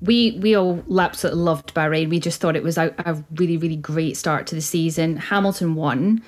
We 0.00 0.38
we 0.42 0.56
all 0.56 0.82
absolutely 0.98 1.42
loved 1.42 1.74
Bahrain. 1.74 2.08
We 2.08 2.18
just 2.18 2.40
thought 2.40 2.56
it 2.56 2.64
was 2.64 2.78
a, 2.78 2.92
a 2.98 3.22
really, 3.34 3.56
really 3.56 3.76
great 3.76 4.16
start 4.16 4.46
to 4.48 4.54
the 4.54 4.60
season. 4.60 5.18
Hamilton 5.18 5.74
won. 5.76 6.22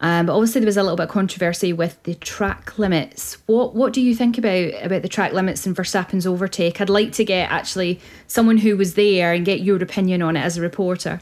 Um, 0.00 0.26
but 0.26 0.34
obviously 0.34 0.62
there 0.62 0.66
was 0.66 0.78
a 0.78 0.82
little 0.82 0.96
bit 0.96 1.04
of 1.04 1.10
controversy 1.10 1.74
with 1.74 2.02
the 2.04 2.14
track 2.14 2.78
limits. 2.78 3.36
What 3.46 3.74
what 3.76 3.92
do 3.92 4.00
you 4.00 4.16
think 4.16 4.38
about 4.38 4.72
about 4.82 5.02
the 5.02 5.08
track 5.08 5.34
limits 5.34 5.66
and 5.66 5.76
Verstappen's 5.76 6.26
overtake? 6.26 6.80
I'd 6.80 6.88
like 6.88 7.12
to 7.12 7.24
get 7.24 7.50
actually 7.50 8.00
someone 8.26 8.56
who 8.56 8.76
was 8.76 8.94
there 8.94 9.32
and 9.34 9.44
get 9.44 9.60
your 9.60 9.80
opinion 9.80 10.22
on 10.22 10.36
it 10.36 10.40
as 10.40 10.56
a 10.56 10.62
reporter 10.62 11.20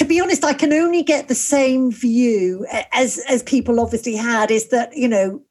to 0.00 0.06
be 0.06 0.18
honest, 0.18 0.42
I 0.44 0.54
can 0.54 0.72
only 0.72 1.02
get 1.02 1.28
the 1.28 1.34
same 1.34 1.92
view 1.92 2.66
as 2.90 3.18
as 3.28 3.42
people 3.42 3.78
obviously 3.78 4.16
had. 4.16 4.50
Is 4.50 4.68
that 4.68 4.96
you 4.96 5.06
know 5.06 5.42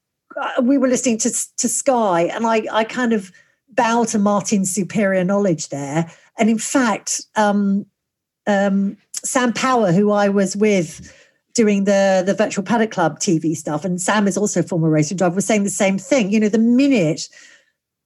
uh, 0.42 0.64
we 0.64 0.80
were 0.80 0.88
listening 0.88 1.20
to 1.20 1.30
to 1.58 1.70
Sky, 1.70 2.22
and 2.24 2.48
I 2.48 2.64
I 2.72 2.84
kind 2.84 3.14
of 3.14 3.32
bow 3.70 4.06
to 4.06 4.18
Martin's 4.18 4.74
superior 4.74 5.24
knowledge 5.24 5.70
there. 5.70 6.12
And 6.40 6.50
in 6.50 6.58
fact, 6.58 7.22
um, 7.36 7.86
um, 8.48 8.98
Sam 9.14 9.54
Power, 9.54 9.92
who 9.92 10.10
I 10.10 10.30
was 10.30 10.58
with 10.58 11.14
doing 11.54 11.84
the 11.84 12.24
the 12.26 12.34
virtual 12.34 12.66
paddock 12.66 12.90
club 12.90 13.20
TV 13.20 13.56
stuff, 13.56 13.86
and 13.86 14.02
Sam 14.02 14.28
is 14.28 14.36
also 14.36 14.62
a 14.62 14.64
former 14.64 14.90
racing 14.90 15.18
driver, 15.18 15.36
was 15.36 15.46
saying 15.46 15.64
the 15.64 15.70
same 15.70 16.00
thing. 16.00 16.32
You 16.32 16.40
know, 16.40 16.50
the 16.50 16.58
minute 16.58 17.30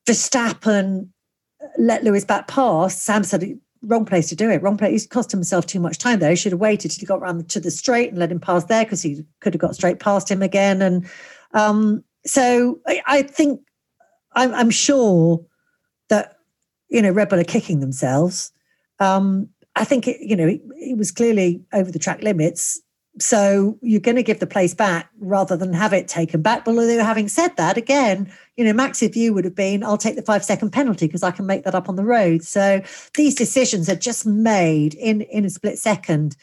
Verstappen 0.06 1.08
let 1.78 2.04
Lewis 2.04 2.26
back 2.26 2.50
pass, 2.50 3.02
Sam 3.02 3.24
said 3.24 3.58
wrong 3.84 4.06
place 4.06 4.30
to 4.30 4.36
do 4.36 4.50
it. 4.50 4.62
Wrong 4.62 4.78
place. 4.78 4.92
He's 4.92 5.08
cost 5.08 5.32
himself 5.32 5.66
too 5.66 5.80
much 5.80 5.98
time 5.98 6.20
there. 6.20 6.30
He 6.30 6.36
should 6.36 6.54
have 6.54 6.62
waited 6.62 6.90
till 6.90 7.00
he 7.00 7.06
got 7.06 7.20
around 7.20 7.50
to 7.50 7.60
the 7.60 7.72
straight 7.72 8.10
and 8.10 8.18
let 8.18 8.32
him 8.32 8.40
pass 8.40 8.66
there 8.66 8.84
because 8.84 9.02
he 9.02 9.24
could 9.42 9.54
have 9.54 9.62
got 9.62 9.76
straight 9.76 10.00
past 10.00 10.30
him 10.30 10.42
again. 10.42 10.82
And 10.82 11.06
Um, 11.54 12.04
so 12.26 12.80
I, 12.88 13.02
I 13.06 13.22
think 13.22 13.62
I'm, 14.34 14.54
I'm, 14.54 14.70
sure 14.70 15.46
that 16.10 16.38
you 16.90 17.02
know 17.02 17.12
Red 17.12 17.30
Bull 17.30 17.40
are 17.40 17.44
kicking 17.44 17.80
themselves. 17.80 18.52
Um, 19.00 19.50
I 19.76 19.84
think 19.84 20.08
it, 20.08 20.20
you 20.22 20.36
know 20.36 20.48
it, 20.48 20.62
it 20.76 20.98
was 20.98 21.12
clearly 21.12 21.62
over 21.74 21.92
the 21.92 22.00
track 22.00 22.22
limits. 22.22 22.82
So 23.20 23.78
you're 23.82 24.00
going 24.00 24.16
to 24.16 24.24
give 24.24 24.40
the 24.40 24.48
place 24.48 24.74
back 24.74 25.10
rather 25.20 25.56
than 25.56 25.72
have 25.74 25.94
it 25.94 26.08
taken 26.08 26.42
back. 26.42 26.66
But 26.66 26.72
although 26.72 27.04
having 27.04 27.28
said 27.28 27.56
that, 27.58 27.78
again, 27.78 28.32
you 28.58 28.66
know, 28.66 28.74
Max's 28.74 29.10
view 29.10 29.34
would 29.34 29.46
have 29.46 29.56
been, 29.56 29.84
I'll 29.84 30.00
take 30.00 30.16
the 30.16 30.24
five 30.24 30.44
second 30.44 30.72
penalty 30.72 31.06
because 31.06 31.22
I 31.22 31.30
can 31.30 31.46
make 31.46 31.64
that 31.64 31.76
up 31.76 31.90
on 31.90 31.96
the 31.96 32.04
road. 32.04 32.44
So 32.44 32.82
these 33.14 33.36
decisions 33.36 33.88
are 33.88 33.96
just 33.96 34.26
made 34.26 34.96
in 34.96 35.22
in 35.22 35.46
a 35.46 35.50
split 35.50 35.78
second. 35.78 36.36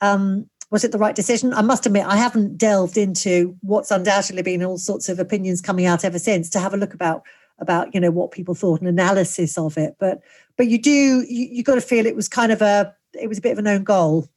Um, 0.00 0.50
was 0.70 0.82
it 0.82 0.90
the 0.90 0.98
right 0.98 1.14
decision? 1.14 1.54
I 1.54 1.62
must 1.62 1.86
admit, 1.86 2.06
I 2.06 2.16
haven't 2.16 2.58
delved 2.58 2.98
into 2.98 3.56
what's 3.60 3.92
undoubtedly 3.92 4.42
been 4.42 4.64
all 4.64 4.78
sorts 4.78 5.08
of 5.08 5.20
opinions 5.20 5.60
coming 5.60 5.86
out 5.86 6.04
ever 6.04 6.18
since 6.18 6.50
to 6.50 6.58
have 6.58 6.74
a 6.74 6.76
look 6.76 6.92
about 6.92 7.22
about 7.58 7.94
you 7.94 8.00
know 8.00 8.10
what 8.10 8.32
people 8.32 8.54
thought 8.54 8.80
and 8.80 8.88
analysis 8.88 9.56
of 9.56 9.78
it. 9.78 9.94
But 10.00 10.22
but 10.56 10.66
you 10.66 10.82
do 10.82 10.90
you, 10.90 11.46
you 11.52 11.62
got 11.62 11.76
to 11.76 11.80
feel 11.80 12.04
it 12.04 12.16
was 12.16 12.28
kind 12.28 12.50
of 12.50 12.62
a 12.62 12.92
it 13.14 13.28
was 13.28 13.38
a 13.38 13.42
bit 13.42 13.52
of 13.52 13.58
an 13.58 13.68
own 13.68 13.84
goal 13.84 14.28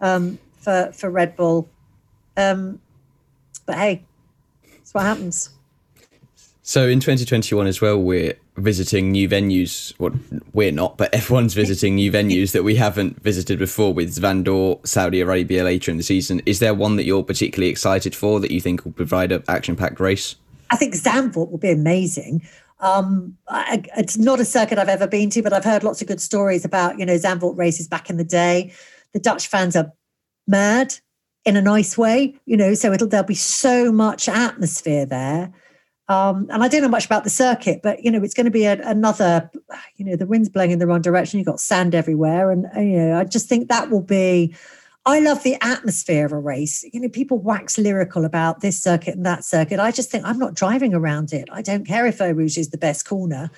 um, 0.00 0.38
for 0.66 0.90
for 0.92 1.08
Red 1.08 1.36
Bull. 1.36 1.68
Um, 2.36 2.80
but 3.66 3.78
hey, 3.78 4.04
that's 4.76 4.92
what 4.92 5.04
happens. 5.04 5.50
So 6.62 6.88
in 6.88 6.98
2021 6.98 7.68
as 7.68 7.80
well, 7.80 7.96
we're 7.96 8.34
visiting 8.56 9.12
new 9.12 9.28
venues. 9.28 9.94
Well, 10.00 10.12
we're 10.52 10.72
not, 10.72 10.96
but 10.96 11.14
everyone's 11.14 11.54
visiting 11.54 11.94
new 11.94 12.10
venues 12.10 12.50
that 12.50 12.64
we 12.64 12.74
haven't 12.74 13.22
visited 13.22 13.60
before 13.60 13.94
with 13.94 14.16
Zandvoort, 14.16 14.84
Saudi 14.84 15.20
Arabia 15.20 15.62
later 15.62 15.92
in 15.92 15.96
the 15.96 16.02
season. 16.02 16.42
Is 16.44 16.58
there 16.58 16.74
one 16.74 16.96
that 16.96 17.04
you're 17.04 17.22
particularly 17.22 17.70
excited 17.70 18.16
for 18.16 18.40
that 18.40 18.50
you 18.50 18.60
think 18.60 18.84
will 18.84 18.90
provide 18.90 19.30
an 19.30 19.44
action-packed 19.46 20.00
race? 20.00 20.34
I 20.70 20.76
think 20.76 20.94
Zandvoort 20.94 21.52
will 21.52 21.58
be 21.58 21.70
amazing. 21.70 22.42
Um, 22.80 23.36
I, 23.46 23.84
it's 23.96 24.18
not 24.18 24.40
a 24.40 24.44
circuit 24.44 24.76
I've 24.76 24.88
ever 24.88 25.06
been 25.06 25.30
to, 25.30 25.42
but 25.42 25.52
I've 25.52 25.64
heard 25.64 25.84
lots 25.84 26.02
of 26.02 26.08
good 26.08 26.20
stories 26.20 26.64
about, 26.64 26.98
you 26.98 27.06
know, 27.06 27.14
Zandvoort 27.14 27.56
races 27.56 27.86
back 27.86 28.10
in 28.10 28.16
the 28.16 28.24
day. 28.24 28.72
The 29.12 29.20
Dutch 29.20 29.46
fans 29.46 29.76
are 29.76 29.92
mad 30.46 30.94
in 31.44 31.56
a 31.56 31.62
nice 31.62 31.96
way, 31.96 32.34
you 32.44 32.56
know, 32.56 32.74
so 32.74 32.92
it'll 32.92 33.08
there'll 33.08 33.26
be 33.26 33.34
so 33.34 33.92
much 33.92 34.28
atmosphere 34.28 35.06
there. 35.06 35.52
Um, 36.08 36.46
and 36.50 36.62
I 36.62 36.68
don't 36.68 36.82
know 36.82 36.88
much 36.88 37.06
about 37.06 37.24
the 37.24 37.30
circuit, 37.30 37.80
but 37.82 38.04
you 38.04 38.10
know, 38.10 38.22
it's 38.22 38.34
going 38.34 38.44
to 38.44 38.50
be 38.50 38.64
a, 38.64 38.80
another. 38.82 39.50
You 39.96 40.04
know, 40.04 40.16
the 40.16 40.26
wind's 40.26 40.48
blowing 40.48 40.70
in 40.70 40.78
the 40.78 40.86
wrong 40.86 41.02
direction. 41.02 41.38
You've 41.38 41.46
got 41.46 41.60
sand 41.60 41.94
everywhere, 41.94 42.50
and 42.50 42.66
you 42.76 42.98
know, 42.98 43.18
I 43.18 43.24
just 43.24 43.48
think 43.48 43.68
that 43.68 43.90
will 43.90 44.02
be. 44.02 44.54
I 45.04 45.20
love 45.20 45.44
the 45.44 45.56
atmosphere 45.60 46.26
of 46.26 46.32
a 46.32 46.38
race. 46.38 46.84
You 46.92 47.00
know, 47.00 47.08
people 47.08 47.38
wax 47.38 47.78
lyrical 47.78 48.24
about 48.24 48.60
this 48.60 48.80
circuit 48.80 49.14
and 49.14 49.24
that 49.24 49.44
circuit. 49.44 49.78
I 49.78 49.92
just 49.92 50.10
think 50.10 50.24
I'm 50.24 50.38
not 50.38 50.54
driving 50.54 50.94
around 50.94 51.32
it. 51.32 51.48
I 51.52 51.62
don't 51.62 51.86
care 51.86 52.06
if 52.06 52.20
Eau 52.20 52.32
Rouge 52.32 52.58
is 52.58 52.70
the 52.70 52.78
best 52.78 53.06
corner. 53.06 53.50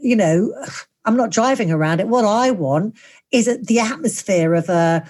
You 0.00 0.16
know, 0.16 0.54
I'm 1.04 1.16
not 1.16 1.30
driving 1.30 1.70
around 1.70 2.00
it. 2.00 2.08
What 2.08 2.26
I 2.26 2.50
want 2.50 2.98
is 3.32 3.46
the 3.62 3.80
atmosphere 3.80 4.54
of 4.54 4.68
a 4.68 5.08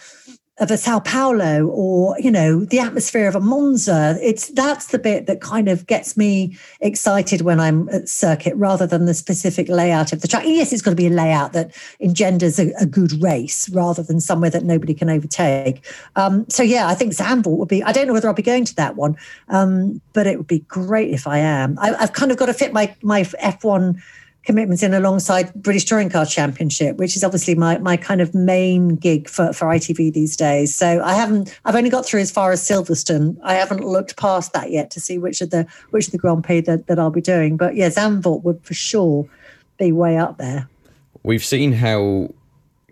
of 0.60 0.70
a 0.70 0.76
Sao 0.76 1.00
Paulo 1.00 1.66
or 1.66 2.18
you 2.18 2.30
know 2.30 2.64
the 2.64 2.78
atmosphere 2.78 3.28
of 3.28 3.34
a 3.34 3.40
Monza. 3.40 4.18
It's 4.20 4.48
that's 4.48 4.88
the 4.88 4.98
bit 4.98 5.26
that 5.26 5.40
kind 5.40 5.68
of 5.68 5.86
gets 5.86 6.16
me 6.16 6.56
excited 6.80 7.42
when 7.42 7.60
I'm 7.60 7.88
at 7.90 8.08
circuit 8.08 8.54
rather 8.56 8.86
than 8.86 9.04
the 9.04 9.14
specific 9.14 9.68
layout 9.68 10.12
of 10.12 10.20
the 10.20 10.28
track. 10.28 10.44
Yes, 10.46 10.72
it's 10.72 10.82
got 10.82 10.90
to 10.90 10.96
be 10.96 11.06
a 11.06 11.10
layout 11.10 11.52
that 11.52 11.74
engenders 12.00 12.58
a, 12.58 12.72
a 12.80 12.86
good 12.86 13.12
race 13.22 13.68
rather 13.70 14.02
than 14.02 14.20
somewhere 14.20 14.50
that 14.50 14.64
nobody 14.64 14.94
can 14.94 15.08
overtake. 15.08 15.86
Um, 16.16 16.48
so 16.48 16.62
yeah, 16.62 16.88
I 16.88 16.94
think 16.94 17.12
Zandvoort 17.12 17.58
would 17.58 17.68
be. 17.68 17.82
I 17.82 17.92
don't 17.92 18.06
know 18.06 18.12
whether 18.12 18.28
I'll 18.28 18.34
be 18.34 18.42
going 18.42 18.64
to 18.64 18.74
that 18.76 18.96
one, 18.96 19.16
um, 19.48 20.00
but 20.12 20.26
it 20.26 20.38
would 20.38 20.46
be 20.46 20.60
great 20.60 21.10
if 21.10 21.26
I 21.26 21.38
am. 21.38 21.78
I, 21.78 21.94
I've 21.94 22.12
kind 22.12 22.32
of 22.32 22.38
got 22.38 22.46
to 22.46 22.54
fit 22.54 22.72
my 22.72 22.94
my 23.02 23.22
F1 23.22 24.00
commitments 24.44 24.82
in 24.82 24.94
alongside 24.94 25.52
British 25.54 25.84
Touring 25.84 26.08
Car 26.08 26.24
Championship, 26.24 26.96
which 26.96 27.16
is 27.16 27.24
obviously 27.24 27.54
my 27.54 27.78
my 27.78 27.96
kind 27.96 28.20
of 28.20 28.34
main 28.34 28.96
gig 28.96 29.28
for, 29.28 29.52
for 29.52 29.66
ITV 29.66 30.12
these 30.12 30.36
days. 30.36 30.74
So 30.74 31.02
I 31.02 31.14
haven't 31.14 31.58
I've 31.64 31.76
only 31.76 31.90
got 31.90 32.06
through 32.06 32.20
as 32.20 32.30
far 32.30 32.52
as 32.52 32.66
Silverstone. 32.66 33.36
I 33.42 33.54
haven't 33.54 33.84
looked 33.84 34.16
past 34.16 34.52
that 34.52 34.70
yet 34.70 34.90
to 34.92 35.00
see 35.00 35.18
which 35.18 35.40
of 35.40 35.50
the 35.50 35.66
which 35.90 36.06
of 36.06 36.12
the 36.12 36.18
Grand 36.18 36.44
Prix 36.44 36.62
that, 36.62 36.86
that 36.86 36.98
I'll 36.98 37.10
be 37.10 37.20
doing. 37.20 37.56
But 37.56 37.76
yeah, 37.76 37.88
Zandvoort 37.88 38.42
would 38.42 38.64
for 38.64 38.74
sure 38.74 39.28
be 39.78 39.92
way 39.92 40.16
up 40.16 40.38
there. 40.38 40.68
We've 41.22 41.44
seen 41.44 41.72
how 41.72 42.32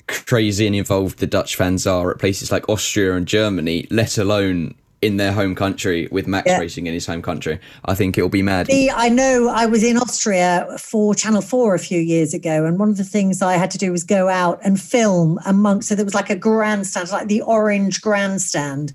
crazy 0.09 0.67
and 0.67 0.77
involved 0.77 1.19
the 1.19 1.27
Dutch 1.27 1.57
fans 1.57 1.87
are 1.87 2.11
at 2.11 2.19
places 2.19 2.53
like 2.53 2.69
Austria 2.69 3.15
and 3.15 3.27
Germany, 3.27 3.87
let 3.91 4.19
alone 4.19 4.75
in 5.03 5.19
their 5.19 5.33
home 5.33 5.55
country 5.55 6.09
with 6.11 6.27
Max 6.27 6.47
yeah. 6.47 6.59
racing 6.59 6.87
in 6.87 6.95
his 6.95 7.07
home 7.07 7.23
country. 7.23 7.61
I 7.85 7.95
think 7.95 8.17
it'll 8.17 8.31
be 8.31 8.43
mad. 8.43 8.69
I 8.71 9.09
know 9.09 9.49
I 9.49 9.67
was 9.67 9.85
in 9.85 9.97
Austria 9.99 10.67
for 10.79 11.15
Channel 11.15 11.43
4 11.43 11.75
a 11.75 11.79
few 11.79 12.01
years 12.01 12.33
ago, 12.33 12.65
and 12.65 12.79
one 12.79 12.89
of 12.89 12.97
the 12.97 13.05
things 13.05 13.43
I 13.43 13.55
had 13.55 13.71
to 13.73 13.79
do 13.79 13.93
was 13.93 14.05
go 14.05 14.29
out 14.29 14.59
and 14.65 14.81
film 14.81 15.39
amongst, 15.45 15.89
so 15.89 15.95
there 15.95 16.05
was 16.05 16.15
like 16.15 16.31
a 16.31 16.37
grandstand, 16.37 17.11
like 17.11 17.29
the 17.29 17.43
orange 17.43 18.01
grandstand. 18.01 18.93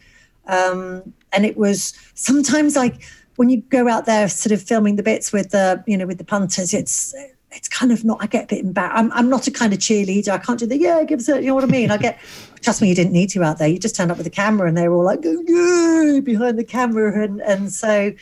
Um, 0.47 1.13
and 1.31 1.45
it 1.45 1.55
was 1.55 1.93
sometimes 2.15 2.75
like 2.75 3.03
when 3.35 3.49
you 3.49 3.61
go 3.69 3.87
out 3.87 4.05
there 4.05 4.27
sort 4.27 4.51
of 4.51 4.61
filming 4.61 4.95
the 4.95 5.03
bits 5.03 5.31
with 5.31 5.51
the, 5.51 5.83
you 5.87 5.97
know, 5.97 6.07
with 6.07 6.17
the 6.17 6.23
punters, 6.23 6.73
it's, 6.73 7.13
it's 7.51 7.67
kind 7.67 7.91
of 7.91 8.03
not, 8.03 8.17
I 8.21 8.27
get 8.27 8.45
a 8.45 8.47
bit 8.47 8.63
embarrassed. 8.63 8.97
I'm, 8.97 9.11
I'm 9.11 9.29
not 9.29 9.47
a 9.47 9.51
kind 9.51 9.73
of 9.73 9.79
cheerleader. 9.79 10.29
I 10.29 10.37
can't 10.37 10.59
do 10.59 10.65
the, 10.65 10.77
yeah, 10.77 11.03
give 11.03 11.19
us 11.19 11.29
a, 11.29 11.41
you 11.41 11.47
know 11.47 11.55
what 11.55 11.63
I 11.63 11.67
mean? 11.67 11.91
I 11.91 11.97
get, 11.97 12.19
trust 12.61 12.81
me, 12.81 12.89
you 12.89 12.95
didn't 12.95 13.13
need 13.13 13.29
to 13.31 13.43
out 13.43 13.57
there. 13.57 13.67
You 13.67 13.79
just 13.79 13.95
turned 13.95 14.11
up 14.11 14.17
with 14.17 14.27
a 14.27 14.31
camera 14.31 14.67
and 14.67 14.77
they 14.77 14.87
were 14.87 14.95
all 14.95 15.03
like, 15.03 15.19
yeah, 15.23 16.19
behind 16.23 16.57
the 16.57 16.63
camera. 16.63 17.23
And, 17.23 17.41
and 17.41 17.71
so, 17.71 18.13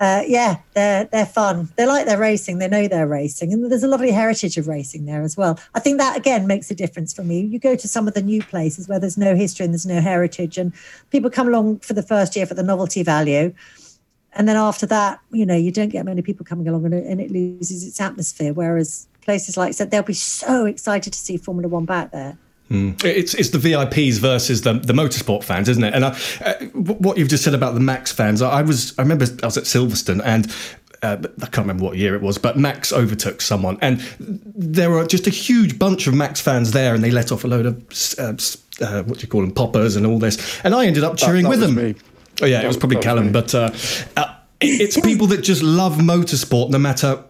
uh, 0.00 0.22
yeah, 0.26 0.58
they're, 0.74 1.04
they're 1.04 1.24
fun. 1.24 1.68
They 1.76 1.86
like 1.86 2.04
their 2.04 2.18
racing. 2.18 2.58
They 2.58 2.68
know 2.68 2.88
they're 2.88 3.06
racing. 3.06 3.52
And 3.52 3.70
there's 3.70 3.84
a 3.84 3.88
lovely 3.88 4.10
heritage 4.10 4.58
of 4.58 4.66
racing 4.66 5.06
there 5.06 5.22
as 5.22 5.36
well. 5.36 5.58
I 5.74 5.80
think 5.80 5.98
that, 5.98 6.16
again, 6.16 6.46
makes 6.46 6.70
a 6.70 6.74
difference 6.74 7.14
for 7.14 7.22
me. 7.22 7.40
You 7.40 7.58
go 7.60 7.76
to 7.76 7.88
some 7.88 8.08
of 8.08 8.14
the 8.14 8.22
new 8.22 8.42
places 8.42 8.88
where 8.88 8.98
there's 8.98 9.16
no 9.16 9.36
history 9.36 9.64
and 9.64 9.72
there's 9.72 9.86
no 9.86 10.00
heritage, 10.00 10.58
and 10.58 10.72
people 11.10 11.30
come 11.30 11.46
along 11.46 11.78
for 11.78 11.92
the 11.94 12.02
first 12.02 12.34
year 12.34 12.44
for 12.44 12.54
the 12.54 12.62
novelty 12.64 13.04
value 13.04 13.54
and 14.34 14.48
then 14.48 14.56
after 14.56 14.86
that, 14.86 15.20
you 15.30 15.46
know, 15.46 15.56
you 15.56 15.70
don't 15.70 15.88
get 15.88 16.04
many 16.04 16.22
people 16.22 16.44
coming 16.44 16.68
along 16.68 16.84
and 16.86 16.94
it, 16.94 17.06
and 17.06 17.20
it 17.20 17.30
loses 17.30 17.86
its 17.86 18.00
atmosphere. 18.00 18.52
Whereas 18.52 19.06
places 19.22 19.56
like 19.56 19.74
said, 19.74 19.90
they'll 19.90 20.02
be 20.02 20.12
so 20.12 20.66
excited 20.66 21.12
to 21.12 21.18
see 21.18 21.36
Formula 21.36 21.68
One 21.68 21.84
back 21.84 22.10
there. 22.10 22.36
Mm. 22.70 23.02
It's 23.04 23.34
it's 23.34 23.50
the 23.50 23.58
VIPs 23.58 24.18
versus 24.18 24.62
the 24.62 24.74
the 24.74 24.94
motorsport 24.94 25.44
fans, 25.44 25.68
isn't 25.68 25.84
it? 25.84 25.94
And 25.94 26.04
I, 26.06 26.18
uh, 26.44 26.54
what 26.72 27.18
you've 27.18 27.28
just 27.28 27.44
said 27.44 27.54
about 27.54 27.74
the 27.74 27.80
Max 27.80 28.10
fans, 28.10 28.40
I, 28.40 28.60
I 28.60 28.62
was 28.62 28.98
I 28.98 29.02
remember 29.02 29.26
I 29.42 29.46
was 29.46 29.56
at 29.56 29.64
Silverstone 29.64 30.22
and. 30.24 30.52
Uh, 31.02 31.18
I 31.42 31.46
can't 31.48 31.66
remember 31.66 31.84
what 31.84 31.98
year 31.98 32.14
it 32.14 32.22
was, 32.22 32.38
but 32.38 32.56
Max 32.56 32.90
overtook 32.90 33.42
someone, 33.42 33.76
and 33.82 34.00
there 34.18 34.88
were 34.88 35.06
just 35.06 35.26
a 35.26 35.30
huge 35.30 35.78
bunch 35.78 36.06
of 36.06 36.14
Max 36.14 36.40
fans 36.40 36.70
there, 36.70 36.94
and 36.94 37.04
they 37.04 37.10
let 37.10 37.30
off 37.30 37.44
a 37.44 37.46
load 37.46 37.66
of 37.66 37.76
uh, 38.18 38.32
uh 38.82 39.02
what 39.02 39.18
do 39.18 39.20
you 39.20 39.28
call 39.28 39.42
them, 39.42 39.52
poppers 39.52 39.96
and 39.96 40.06
all 40.06 40.18
this, 40.18 40.64
and 40.64 40.74
I 40.74 40.86
ended 40.86 41.04
up 41.04 41.18
cheering 41.18 41.42
that, 41.42 41.50
that 41.50 41.60
with 41.60 41.60
them. 41.60 41.74
Me. 41.74 41.94
Oh 42.42 42.46
yeah, 42.46 42.62
it 42.62 42.66
was 42.66 42.76
probably 42.76 42.98
Callum, 42.98 43.32
but 43.32 43.54
uh, 43.54 43.70
uh, 44.16 44.34
it's 44.60 45.00
people 45.00 45.26
that 45.28 45.42
just 45.42 45.62
love 45.62 45.96
motorsport, 45.96 46.70
no 46.70 46.78
matter 46.78 47.22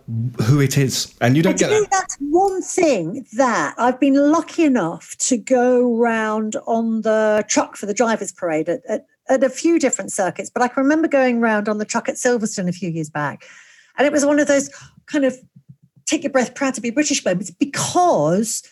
who 0.42 0.60
it 0.60 0.78
is, 0.78 1.14
and 1.20 1.36
you 1.36 1.42
don't 1.42 1.58
get 1.58 1.70
that. 1.70 1.88
That's 1.90 2.16
one 2.18 2.62
thing 2.62 3.26
that 3.34 3.74
I've 3.78 3.98
been 3.98 4.14
lucky 4.14 4.64
enough 4.64 5.16
to 5.18 5.36
go 5.36 5.96
round 5.96 6.56
on 6.66 7.02
the 7.02 7.44
truck 7.48 7.76
for 7.76 7.86
the 7.86 7.94
drivers' 7.94 8.32
parade 8.32 8.68
at, 8.68 8.82
at, 8.88 9.06
at 9.28 9.42
a 9.42 9.50
few 9.50 9.78
different 9.78 10.12
circuits. 10.12 10.50
But 10.50 10.62
I 10.62 10.68
can 10.68 10.82
remember 10.82 11.08
going 11.08 11.40
round 11.40 11.68
on 11.68 11.78
the 11.78 11.84
truck 11.84 12.08
at 12.08 12.14
Silverstone 12.14 12.68
a 12.68 12.72
few 12.72 12.90
years 12.90 13.10
back, 13.10 13.44
and 13.98 14.06
it 14.06 14.12
was 14.12 14.24
one 14.24 14.38
of 14.38 14.46
those 14.46 14.70
kind 15.06 15.24
of 15.24 15.36
take 16.06 16.22
your 16.22 16.32
breath, 16.32 16.54
proud 16.54 16.74
to 16.74 16.80
be 16.80 16.90
British 16.90 17.24
moments 17.24 17.50
because 17.50 18.62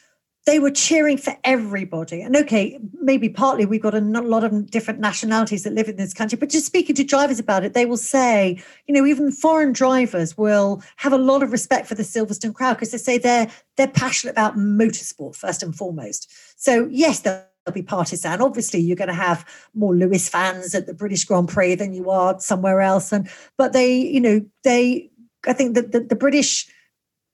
they 0.44 0.58
were 0.58 0.70
cheering 0.70 1.16
for 1.16 1.36
everybody. 1.44 2.20
And 2.20 2.36
okay, 2.36 2.78
maybe 3.00 3.28
partly 3.28 3.64
we've 3.64 3.82
got 3.82 3.94
a 3.94 4.00
lot 4.00 4.42
of 4.42 4.70
different 4.70 4.98
nationalities 4.98 5.62
that 5.62 5.72
live 5.72 5.88
in 5.88 5.96
this 5.96 6.12
country, 6.12 6.36
but 6.36 6.48
just 6.48 6.66
speaking 6.66 6.96
to 6.96 7.04
drivers 7.04 7.38
about 7.38 7.64
it, 7.64 7.74
they 7.74 7.86
will 7.86 7.96
say, 7.96 8.60
you 8.86 8.94
know, 8.94 9.06
even 9.06 9.30
foreign 9.30 9.72
drivers 9.72 10.36
will 10.36 10.82
have 10.96 11.12
a 11.12 11.18
lot 11.18 11.42
of 11.42 11.52
respect 11.52 11.86
for 11.86 11.94
the 11.94 12.02
Silverstone 12.02 12.54
crowd 12.54 12.74
because 12.74 12.90
they 12.90 12.98
say 12.98 13.18
they're 13.18 13.48
they're 13.76 13.88
passionate 13.88 14.32
about 14.32 14.56
motorsport 14.56 15.36
first 15.36 15.62
and 15.62 15.76
foremost. 15.76 16.30
So 16.56 16.88
yes, 16.90 17.20
they'll 17.20 17.44
be 17.72 17.82
partisan. 17.82 18.40
Obviously, 18.40 18.80
you're 18.80 18.96
going 18.96 19.08
to 19.08 19.14
have 19.14 19.46
more 19.74 19.94
Lewis 19.94 20.28
fans 20.28 20.74
at 20.74 20.86
the 20.86 20.94
British 20.94 21.24
Grand 21.24 21.48
Prix 21.48 21.76
than 21.76 21.94
you 21.94 22.10
are 22.10 22.38
somewhere 22.40 22.80
else. 22.80 23.12
And 23.12 23.28
but 23.56 23.72
they, 23.72 23.94
you 23.94 24.20
know, 24.20 24.40
they 24.64 25.08
I 25.46 25.52
think 25.52 25.74
that 25.74 25.92
the, 25.92 26.00
the 26.00 26.16
British 26.16 26.68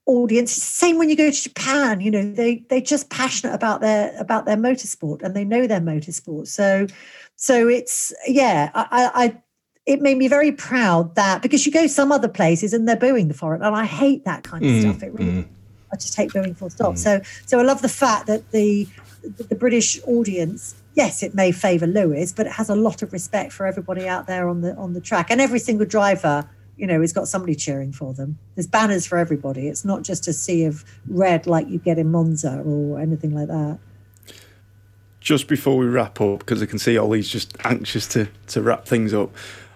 audience 0.09 0.51
same 0.51 0.97
when 0.97 1.09
you 1.09 1.15
go 1.15 1.29
to 1.29 1.41
japan 1.41 2.01
you 2.01 2.09
know 2.09 2.31
they 2.31 2.65
they're 2.69 2.81
just 2.81 3.09
passionate 3.09 3.53
about 3.53 3.81
their 3.81 4.13
about 4.19 4.45
their 4.45 4.57
motorsport 4.57 5.21
and 5.21 5.35
they 5.35 5.45
know 5.45 5.67
their 5.67 5.79
motorsport 5.79 6.47
so 6.47 6.87
so 7.35 7.67
it's 7.67 8.13
yeah 8.27 8.71
i 8.73 9.11
i 9.13 9.37
it 9.85 10.01
made 10.01 10.17
me 10.17 10.27
very 10.27 10.51
proud 10.51 11.15
that 11.15 11.41
because 11.41 11.65
you 11.65 11.71
go 11.71 11.87
some 11.87 12.11
other 12.11 12.27
places 12.27 12.73
and 12.73 12.87
they're 12.87 12.95
booing 12.95 13.27
the 13.27 13.33
foreign 13.33 13.61
and 13.61 13.75
i 13.75 13.85
hate 13.85 14.25
that 14.25 14.43
kind 14.43 14.65
of 14.65 14.71
mm, 14.71 14.81
stuff 14.81 15.03
it 15.03 15.13
really 15.13 15.43
mm. 15.43 15.47
i 15.93 15.95
just 15.95 16.15
hate 16.15 16.33
booing 16.33 16.55
full 16.55 16.69
stop 16.69 16.95
mm. 16.95 16.97
so 16.97 17.21
so 17.45 17.59
i 17.59 17.61
love 17.61 17.81
the 17.81 17.89
fact 17.89 18.25
that 18.25 18.51
the 18.51 18.87
the 19.23 19.55
british 19.55 19.99
audience 20.07 20.75
yes, 20.99 21.23
it 21.23 21.33
may 21.33 21.51
favour 21.51 21.87
Lewis, 21.87 22.33
but 22.33 22.45
it 22.45 22.51
has 22.51 22.69
a 22.69 22.75
lot 22.75 23.01
of 23.01 23.13
respect 23.13 23.53
for 23.53 23.65
everybody 23.65 24.05
out 24.07 24.27
there 24.27 24.49
on 24.49 24.61
the 24.61 24.75
on 24.75 24.93
the 24.93 25.01
track, 25.01 25.27
and 25.29 25.39
every 25.39 25.59
single 25.59 25.85
driver. 25.85 26.49
You 26.79 26.87
know, 26.87 27.01
has 27.01 27.11
got 27.13 27.27
somebody 27.27 27.55
cheering 27.55 27.91
for 27.91 28.13
them. 28.13 28.39
There's 28.55 28.65
banners 28.65 29.05
for 29.05 29.17
everybody. 29.17 29.67
It's 29.67 29.83
not 29.83 30.01
just 30.03 30.27
a 30.29 30.33
sea 30.33 30.63
of 30.63 30.85
red 31.07 31.45
like 31.45 31.67
you 31.67 31.77
get 31.77 31.97
in 31.99 32.09
Monza 32.09 32.61
or 32.65 32.99
anything 32.99 33.35
like 33.35 33.47
that. 33.49 33.79
Just 35.19 35.47
before 35.49 35.77
we 35.77 35.85
wrap 35.85 36.21
up, 36.21 36.39
because 36.39 36.63
I 36.63 36.65
can 36.65 36.79
see 36.79 36.97
Ollie's 36.97 37.27
just 37.27 37.55
anxious 37.65 38.07
to, 38.09 38.29
to 38.47 38.61
wrap 38.61 38.85
things 38.85 39.13
up. 39.13 39.29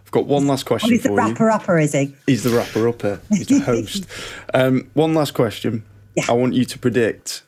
I've 0.05 0.11
got 0.11 0.25
one 0.25 0.47
last 0.47 0.65
question 0.65 0.87
Oh, 0.87 0.91
he's 0.93 1.03
the 1.03 1.09
for 1.09 1.15
rapper 1.15 1.49
upper, 1.51 1.77
is 1.77 1.91
he? 1.91 2.15
He's 2.25 2.43
the 2.43 2.51
rapper 2.55 2.87
upper. 2.87 3.19
He's 3.29 3.47
the 3.47 3.59
host. 3.65 4.05
um, 4.53 4.89
one 4.93 5.13
last 5.13 5.33
question. 5.33 5.83
Yeah. 6.15 6.25
I 6.29 6.31
want 6.33 6.53
you 6.53 6.63
to 6.63 6.79
predict. 6.79 7.43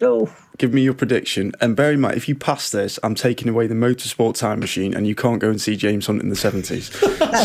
Oh, 0.00 0.34
Give 0.60 0.74
me 0.74 0.82
your 0.82 0.92
prediction, 0.92 1.52
and 1.62 1.74
bear 1.74 1.90
in 1.90 2.02
mind, 2.02 2.18
if 2.18 2.28
you 2.28 2.34
pass 2.34 2.68
this, 2.68 2.98
I'm 3.02 3.14
taking 3.14 3.48
away 3.48 3.66
the 3.66 3.74
motorsport 3.74 4.34
time 4.34 4.60
machine, 4.60 4.92
and 4.92 5.06
you 5.06 5.14
can't 5.14 5.40
go 5.40 5.48
and 5.48 5.58
see 5.58 5.74
James 5.74 6.04
Hunt 6.04 6.22
in 6.22 6.28
the 6.28 6.34
70s. 6.34 6.92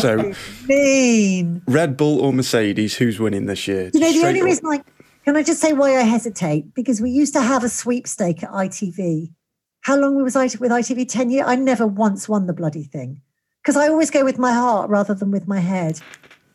so, 0.02 0.34
mean. 0.68 1.62
Red 1.66 1.96
Bull 1.96 2.20
or 2.20 2.34
Mercedes, 2.34 2.96
who's 2.96 3.18
winning 3.18 3.46
this 3.46 3.66
year? 3.66 3.90
You 3.94 4.00
know, 4.00 4.08
the 4.08 4.18
Straight 4.18 4.28
only 4.28 4.42
reason 4.42 4.66
I 4.66 4.82
can 5.24 5.34
I 5.34 5.42
just 5.42 5.62
say 5.62 5.72
why 5.72 5.96
I 5.96 6.02
hesitate 6.02 6.74
because 6.74 7.00
we 7.00 7.08
used 7.08 7.32
to 7.32 7.40
have 7.40 7.64
a 7.64 7.70
sweepstake 7.70 8.42
at 8.42 8.50
ITV. 8.50 9.32
How 9.80 9.96
long 9.96 10.22
was 10.22 10.36
I 10.36 10.44
with 10.44 10.70
ITV? 10.70 11.08
Ten 11.08 11.30
years. 11.30 11.46
I 11.48 11.56
never 11.56 11.86
once 11.86 12.28
won 12.28 12.46
the 12.46 12.52
bloody 12.52 12.84
thing 12.84 13.22
because 13.62 13.78
I 13.78 13.88
always 13.88 14.10
go 14.10 14.24
with 14.26 14.38
my 14.38 14.52
heart 14.52 14.90
rather 14.90 15.14
than 15.14 15.30
with 15.30 15.48
my 15.48 15.60
head. 15.60 16.02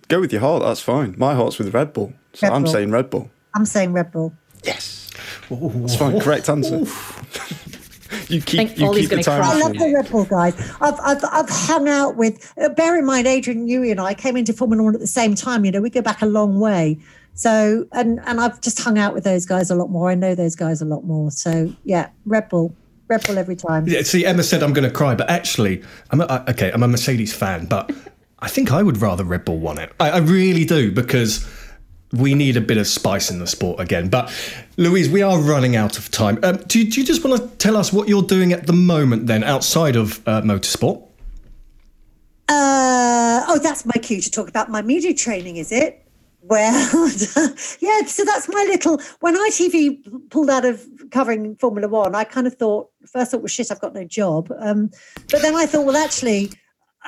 Go 0.09 0.20
with 0.20 0.32
your 0.32 0.41
heart, 0.41 0.62
that's 0.62 0.80
fine. 0.80 1.16
My 1.18 1.34
heart's 1.34 1.57
with 1.57 1.74
Red 1.74 1.91
Bull, 1.91 2.14
so 2.34 2.45
Red 2.45 2.53
I'm 2.53 2.64
Bull. 2.66 2.72
saying 2.72 2.91
Red 2.91 3.09
Bull. 3.09 3.32
I'm 3.55 3.66
saying 3.66 3.93
Red 3.93 4.12
Bull. 4.12 4.32
Yes. 4.64 5.09
That's 5.49 5.95
fine, 5.95 6.20
correct 6.20 6.49
answer. 6.49 6.78
you 8.30 8.41
keep, 8.41 8.45
think 8.45 8.78
you 8.78 8.86
Ollie's 8.86 9.09
keep 9.09 9.18
the 9.18 9.24
time 9.24 9.41
cry. 9.41 9.53
I 9.53 9.59
love 9.59 9.74
the 9.74 9.93
Red 9.93 10.09
Bull 10.09 10.26
guys. 10.26 10.53
I've, 10.80 10.99
I've, 11.01 11.24
I've 11.32 11.49
hung 11.49 11.89
out 11.89 12.16
with, 12.16 12.53
uh, 12.57 12.70
bear 12.70 12.97
in 12.97 13.05
mind, 13.05 13.28
Adrian 13.28 13.68
Newey 13.68 13.91
and 13.91 13.99
I 13.99 14.14
came 14.14 14.38
into 14.38 14.53
Formula 14.53 14.82
One 14.84 14.93
at 14.93 15.01
the 15.01 15.07
same 15.07 15.36
time. 15.36 15.66
You 15.66 15.72
know, 15.72 15.82
we 15.82 15.89
go 15.89 16.01
back 16.01 16.22
a 16.22 16.26
long 16.26 16.59
way. 16.59 16.99
So, 17.34 17.86
and, 17.91 18.20
and 18.26 18.39
I've 18.39 18.62
just 18.62 18.80
hung 18.82 18.97
out 18.97 19.14
with 19.14 19.24
those 19.24 19.45
guys 19.45 19.70
a 19.72 19.76
lot 19.76 19.89
more. 19.89 20.09
I 20.09 20.16
know 20.16 20.36
those 20.36 20.55
guys 20.55 20.82
a 20.82 20.86
lot 20.86 21.03
more. 21.05 21.32
So, 21.32 21.74
yeah, 21.84 22.09
Red 22.26 22.49
Bull. 22.49 22.76
Red 23.07 23.26
Bull 23.28 23.38
every 23.38 23.55
time. 23.57 23.86
Yeah, 23.88 24.03
see, 24.03 24.26
Emma 24.26 24.43
said 24.43 24.64
I'm 24.64 24.72
going 24.74 24.88
to 24.88 24.95
cry, 24.95 25.16
but 25.16 25.30
actually, 25.30 25.84
I'm 26.12 26.22
a, 26.22 26.26
I- 26.26 26.51
okay. 26.51 26.72
I'm 26.72 26.84
a 26.84 26.88
Mercedes 26.88 27.34
fan, 27.34 27.66
but 27.66 27.91
I 28.39 28.47
think 28.47 28.72
I 28.72 28.82
would 28.84 28.97
rather 29.01 29.24
Red 29.26 29.43
Bull 29.45 29.59
won 29.59 29.78
it. 29.80 29.91
I, 29.99 30.12
I 30.12 30.18
really 30.20 30.64
do 30.66 30.91
because 30.91 31.45
we 32.14 32.34
need 32.34 32.57
a 32.57 32.62
bit 32.62 32.78
of 32.78 32.88
spice 32.88 33.32
in 33.32 33.39
the 33.39 33.47
sport 33.47 33.80
again. 33.80 34.09
But 34.09 34.32
Louise, 34.78 35.09
we 35.09 35.22
are 35.22 35.39
running 35.39 35.76
out 35.76 35.97
of 35.97 36.12
time. 36.12 36.39
Um, 36.43 36.57
do, 36.68 36.80
you- 36.80 36.91
do 36.91 36.99
you 37.01 37.05
just 37.07 37.24
want 37.24 37.39
to 37.41 37.47
tell 37.57 37.78
us 37.78 37.93
what 37.93 38.07
you're 38.09 38.22
doing 38.24 38.51
at 38.53 38.68
the 38.68 38.74
moment, 38.74 39.28
then, 39.28 39.43
outside 39.43 39.95
of 39.95 40.20
uh, 40.28 40.41
motorsport? 40.41 41.01
Uh, 42.49 43.43
oh, 43.47 43.59
that's 43.62 43.86
my 43.86 43.93
cue 44.01 44.20
to 44.22 44.30
talk 44.30 44.49
about 44.49 44.70
my 44.70 44.82
media 44.82 45.14
training, 45.14 45.57
is 45.57 45.72
it? 45.72 46.05
Well, 46.43 46.74
yeah, 47.80 48.01
so 48.07 48.26
that's 48.26 48.49
my 48.49 48.66
little. 48.68 48.99
When 49.20 49.36
ITV 49.38 50.30
pulled 50.32 50.49
out 50.49 50.66
of 50.66 50.86
covering 51.12 51.55
Formula 51.57 51.88
One, 51.88 52.16
I 52.16 52.24
kind 52.24 52.47
of 52.47 52.55
thought, 52.55 52.89
first 53.05 53.32
thought, 53.32 53.41
well, 53.41 53.47
shit, 53.47 53.72
I've 53.72 53.80
got 53.80 53.93
no 53.93 54.03
job. 54.03 54.51
Um, 54.59 54.89
but 55.30 55.41
then 55.43 55.55
I 55.55 55.66
thought, 55.68 55.86
well, 55.86 55.95
actually, 55.95 56.51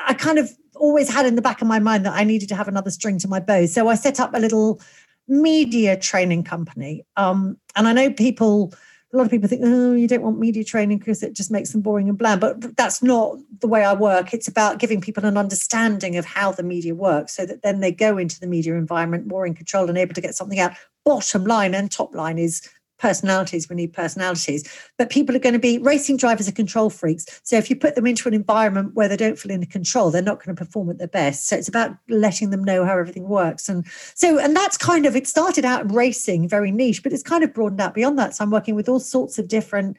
I 0.08 0.14
kind 0.14 0.38
of 0.38 0.52
always 0.84 1.12
had 1.12 1.26
in 1.26 1.36
the 1.36 1.42
back 1.42 1.62
of 1.62 1.68
my 1.68 1.80
mind 1.80 2.06
that 2.06 2.14
I 2.14 2.26
needed 2.26 2.50
to 2.50 2.56
have 2.56 2.68
another 2.68 2.92
string 2.92 3.18
to 3.20 3.28
my 3.30 3.40
bow. 3.40 3.66
So 3.66 3.88
I 3.88 3.96
set 3.96 4.20
up 4.20 4.34
a 4.34 4.40
little 4.40 4.82
media 5.30 5.98
training 5.98 6.44
company. 6.44 7.06
Um, 7.16 7.58
and 7.78 7.88
I 7.88 7.94
know 7.94 8.12
people, 8.12 8.74
a 9.14 9.18
lot 9.18 9.24
of 9.24 9.32
people 9.32 9.48
think, 9.48 9.62
oh, 9.64 9.94
you 9.94 10.10
don't 10.10 10.22
want 10.22 10.40
media 10.40 10.66
training 10.66 10.98
because 10.98 11.24
it 11.24 11.38
just 11.38 11.52
makes 11.52 11.72
them 11.72 11.80
boring 11.80 12.10
and 12.10 12.18
bland. 12.18 12.42
But 12.42 12.76
that's 12.76 13.02
not 13.02 13.38
the 13.62 13.68
way 13.68 13.86
I 13.86 13.94
work. 13.94 14.34
It's 14.34 14.50
about 14.50 14.80
giving 14.80 15.00
people 15.00 15.24
an 15.24 15.38
understanding 15.38 16.18
of 16.18 16.26
how 16.26 16.52
the 16.52 16.64
media 16.64 16.94
works 16.94 17.34
so 17.34 17.46
that 17.46 17.62
then 17.62 17.80
they 17.80 17.94
go 17.94 18.18
into 18.18 18.38
the 18.42 18.48
media 18.48 18.76
environment 18.76 19.26
more 19.26 19.48
in 19.48 19.54
control 19.54 19.88
and 19.88 19.98
able 19.98 20.14
to 20.14 20.22
get 20.22 20.36
something 20.36 20.60
out. 20.60 20.74
Bottom 21.06 21.46
line 21.46 21.74
and 21.74 21.90
top 21.90 22.14
line 22.14 22.38
is 22.38 22.70
personalities. 23.04 23.68
We 23.70 23.76
need 23.76 23.92
personalities. 23.92 24.64
But 24.98 25.10
people 25.10 25.36
are 25.36 25.40
going 25.40 25.54
to 25.54 25.60
be 25.60 25.78
racing 25.78 26.16
drivers 26.16 26.48
are 26.48 26.54
control 26.54 26.90
freaks. 26.90 27.26
So 27.44 27.58
if 27.58 27.70
you 27.70 27.76
put 27.76 27.96
them 27.96 28.08
into 28.08 28.30
an 28.30 28.34
environment 28.34 28.96
where 28.96 29.10
they 29.10 29.18
don't 29.18 29.38
feel 29.38 29.52
in 29.52 29.60
the 29.60 29.66
control, 29.66 30.10
they're 30.10 30.22
not 30.22 30.42
going 30.42 30.56
to 30.56 30.66
perform 30.66 30.90
at 30.90 31.00
their 31.00 31.10
best. 31.10 31.50
So 31.50 31.58
it's 31.58 31.68
about 31.68 31.98
letting 32.08 32.50
them 32.52 32.64
know 32.64 32.86
how 32.86 32.98
everything 32.98 33.28
works. 33.28 33.68
And 33.68 33.86
so, 34.16 34.40
and 34.40 34.56
that's 34.56 34.78
kind 34.78 35.06
of, 35.06 35.18
it 35.18 35.28
started 35.28 35.66
out 35.66 35.82
in 35.82 35.88
racing, 35.90 36.48
very 36.48 36.72
niche, 36.72 37.04
but 37.04 37.12
it's 37.12 37.24
kind 37.24 37.44
of 37.44 37.54
broadened 37.54 37.82
out 37.82 37.94
beyond 37.94 38.18
that. 38.20 38.36
So 38.36 38.46
I'm 38.46 38.52
working 38.52 38.74
with 38.74 38.88
all 38.88 39.02
sorts 39.02 39.38
of 39.38 39.50
different 39.50 39.98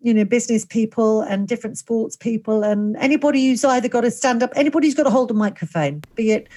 you 0.00 0.14
know, 0.14 0.24
business 0.24 0.64
people 0.64 1.22
and 1.22 1.48
different 1.48 1.78
sports 1.78 2.16
people, 2.16 2.62
and 2.62 2.96
anybody 2.98 3.48
who's 3.48 3.64
either 3.64 3.88
got 3.88 4.02
to 4.02 4.10
stand 4.10 4.42
up, 4.42 4.52
anybody 4.54 4.86
who's 4.86 4.94
got 4.94 5.04
to 5.04 5.10
hold 5.10 5.30
a 5.30 5.34
microphone, 5.34 6.02
be 6.14 6.30
it 6.30 6.48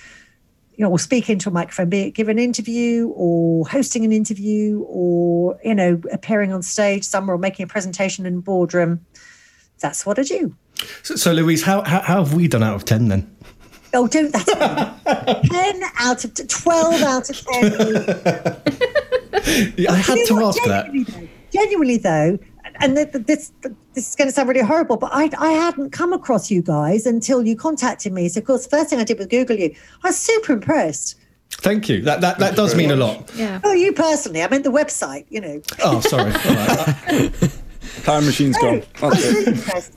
you 0.79 0.85
know, 0.85 0.91
or 0.91 0.97
speak 0.97 1.29
into 1.29 1.49
a 1.49 1.51
microphone, 1.51 1.89
be 1.89 2.03
it 2.03 2.11
give 2.11 2.29
an 2.29 2.39
interview 2.39 3.09
or 3.09 3.67
hosting 3.67 4.05
an 4.05 4.13
interview 4.13 4.79
or, 4.87 5.59
you 5.61 5.75
know, 5.75 6.01
appearing 6.09 6.53
on 6.53 6.63
stage 6.63 7.03
somewhere 7.03 7.35
or 7.35 7.37
making 7.37 7.65
a 7.65 7.67
presentation 7.67 8.25
in 8.25 8.37
a 8.37 8.41
boardroom. 8.41 9.05
That's 9.81 10.05
what 10.05 10.17
I 10.17 10.23
do. 10.23 10.55
So, 11.03 11.17
so 11.17 11.33
Louise, 11.33 11.63
how, 11.63 11.81
how, 11.81 11.99
how 11.99 12.23
have 12.23 12.33
we 12.33 12.47
done 12.47 12.63
out 12.63 12.75
of 12.75 12.85
10 12.85 13.09
then? 13.09 13.35
Oh, 13.93 14.07
don't 14.07 14.31
that's 14.31 14.45
10 15.49 15.81
out 15.99 16.23
of 16.23 16.47
12 16.47 17.01
out 17.01 17.29
of 17.29 17.41
10. 17.41 17.71
Yeah, 19.77 19.91
I 19.91 19.95
had 19.95 20.25
to 20.27 20.35
what? 20.35 20.45
ask 20.45 20.63
that. 20.63 20.85
Genuinely 20.85 21.03
though, 21.03 21.27
genuinely 21.51 21.97
though, 21.97 22.39
and 22.79 22.95
th- 22.95 23.11
th- 23.11 23.25
this 23.25 23.51
this 23.99 24.09
is 24.09 24.15
going 24.15 24.29
to 24.29 24.33
sound 24.33 24.47
really 24.47 24.61
horrible, 24.61 24.95
but 24.95 25.11
I 25.13 25.29
I 25.37 25.51
hadn't 25.51 25.91
come 25.91 26.13
across 26.13 26.49
you 26.49 26.61
guys 26.61 27.05
until 27.05 27.45
you 27.45 27.55
contacted 27.55 28.13
me. 28.13 28.29
So 28.29 28.39
of 28.39 28.45
course, 28.45 28.63
the 28.65 28.69
first 28.69 28.89
thing 28.89 28.99
I 28.99 29.03
did 29.03 29.17
was 29.17 29.27
Google 29.27 29.57
you. 29.57 29.75
I 30.03 30.07
was 30.07 30.17
super 30.17 30.53
impressed. 30.53 31.15
Thank 31.51 31.89
you. 31.89 32.01
That, 32.03 32.21
that, 32.21 32.37
that 32.37 32.55
does 32.55 32.75
mean 32.75 32.91
a 32.91 32.95
lot. 32.95 33.29
Yeah. 33.35 33.59
Oh, 33.63 33.73
you 33.73 33.91
personally? 33.91 34.43
I 34.43 34.47
meant 34.47 34.63
the 34.63 34.71
website. 34.71 35.25
You 35.29 35.41
know, 35.41 35.61
Oh, 35.83 35.99
sorry. 35.99 36.31
All 36.45 36.55
right. 36.55 37.31
Time 38.03 38.25
machine's 38.25 38.55
oh, 38.59 38.61
gone. 38.61 38.83
I 39.01 39.07
was 39.07 39.23
That's 39.23 39.33
really 39.33 39.57
impressed. 39.57 39.93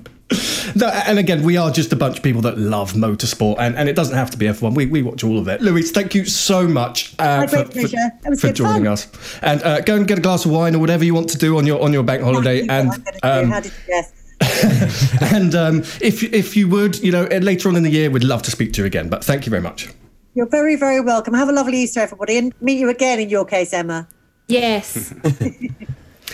No, 0.75 0.89
and 0.89 1.19
again, 1.19 1.43
we 1.43 1.57
are 1.57 1.71
just 1.71 1.93
a 1.93 1.97
bunch 1.97 2.17
of 2.17 2.23
people 2.23 2.41
that 2.43 2.57
love 2.59 2.93
motorsport, 2.93 3.57
and, 3.59 3.77
and 3.77 3.89
it 3.89 3.95
doesn't 3.97 4.17
have 4.17 4.31
to 4.31 4.37
be 4.39 4.47
F1. 4.47 4.75
We, 4.75 4.87
we 4.87 5.03
watch 5.03 5.23
all 5.25 5.39
of 5.39 5.49
it. 5.49 5.61
Louise, 5.61 5.91
thank 5.91 6.15
you 6.15 6.25
so 6.25 6.67
much 6.67 7.15
uh, 7.19 7.39
My 7.41 7.47
for, 7.47 7.57
great 7.57 7.67
for, 7.67 7.73
pleasure. 7.73 7.97
That 8.23 8.31
was 8.31 8.41
for 8.41 8.47
good 8.49 8.57
joining 8.57 8.85
fun. 8.85 8.93
us. 8.93 9.09
And 9.43 9.63
uh, 9.63 9.81
go 9.81 9.97
and 9.97 10.07
get 10.09 10.19
a 10.19 10.23
glass 10.23 10.45
of 10.45 10.51
wine 10.51 10.75
or 10.75 10.79
whatever 10.79 11.05
you 11.05 11.15
want 11.15 11.29
to 11.31 11.39
do 11.39 11.59
on 11.59 11.67
your 11.67 11.83
on 11.83 11.93
your 11.93 12.03
bank 12.03 12.23
holiday. 12.23 12.63
You 12.63 12.67
And 12.71 12.89
know, 12.89 12.95
I'm 12.95 13.03
gonna 13.03 13.19
do. 13.21 13.29
um, 13.47 13.51
How 13.51 13.61
did 13.61 13.73
you 13.73 13.87
guess? 13.87 14.13
and 15.33 15.55
um, 15.55 15.79
if 16.01 16.23
if 16.23 16.57
you 16.57 16.69
would, 16.69 16.99
you 17.01 17.13
know, 17.13 17.25
later 17.27 17.69
on 17.69 17.77
in 17.77 17.83
the 17.83 17.91
year, 17.91 18.11
we'd 18.11 18.25
love 18.25 18.43
to 18.43 18.51
speak 18.51 18.73
to 18.75 18.81
you 18.83 18.87
again. 18.87 19.09
But 19.09 19.23
thank 19.25 19.47
you 19.47 19.51
very 19.51 19.63
much. 19.63 19.89
You're 20.35 20.49
very, 20.49 20.77
very 20.77 21.01
welcome. 21.01 21.35
Have 21.35 21.49
a 21.49 21.53
lovely 21.53 21.79
Easter, 21.83 22.01
everybody, 22.01 22.39
and 22.39 22.55
meet 22.63 22.79
you 22.79 22.89
again 22.89 23.21
in 23.21 23.29
your 23.29 23.45
case, 23.45 23.73
Emma. 23.73 24.09
Yes. 24.49 25.13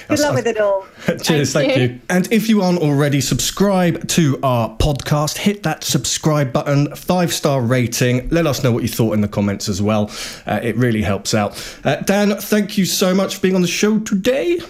Good 0.09 0.21
luck 0.21 0.35
with 0.35 0.47
it 0.47 0.59
all. 0.59 0.87
Cheers, 1.23 1.53
thank, 1.53 1.73
Thank 1.73 1.77
you. 1.77 1.83
you. 1.95 2.01
And 2.09 2.31
if 2.33 2.49
you 2.49 2.63
aren't 2.63 2.81
already 2.81 3.21
subscribed 3.21 4.09
to 4.11 4.39
our 4.43 4.77
podcast, 4.77 5.39
hit 5.39 5.63
that 5.65 5.85
subscribe 5.85 6.53
button, 6.53 6.95
five 6.95 7.33
star 7.33 7.61
rating. 7.61 8.29
Let 8.29 8.47
us 8.47 8.63
know 8.63 8.73
what 8.73 8.83
you 8.83 8.89
thought 8.89 9.15
in 9.15 9.21
the 9.21 9.29
comments 9.29 9.69
as 9.69 9.83
well. 9.83 10.11
Uh, 10.47 10.61
it 10.63 10.77
really 10.77 11.03
helps 11.03 11.35
out. 11.35 11.57
Uh, 11.85 11.97
Dan, 11.97 12.37
thank 12.37 12.79
you 12.79 12.85
so 12.85 13.15
much 13.15 13.37
for 13.37 13.41
being 13.41 13.55
on 13.55 13.63
the 13.63 13.69
show 13.69 13.99
today. 13.99 14.61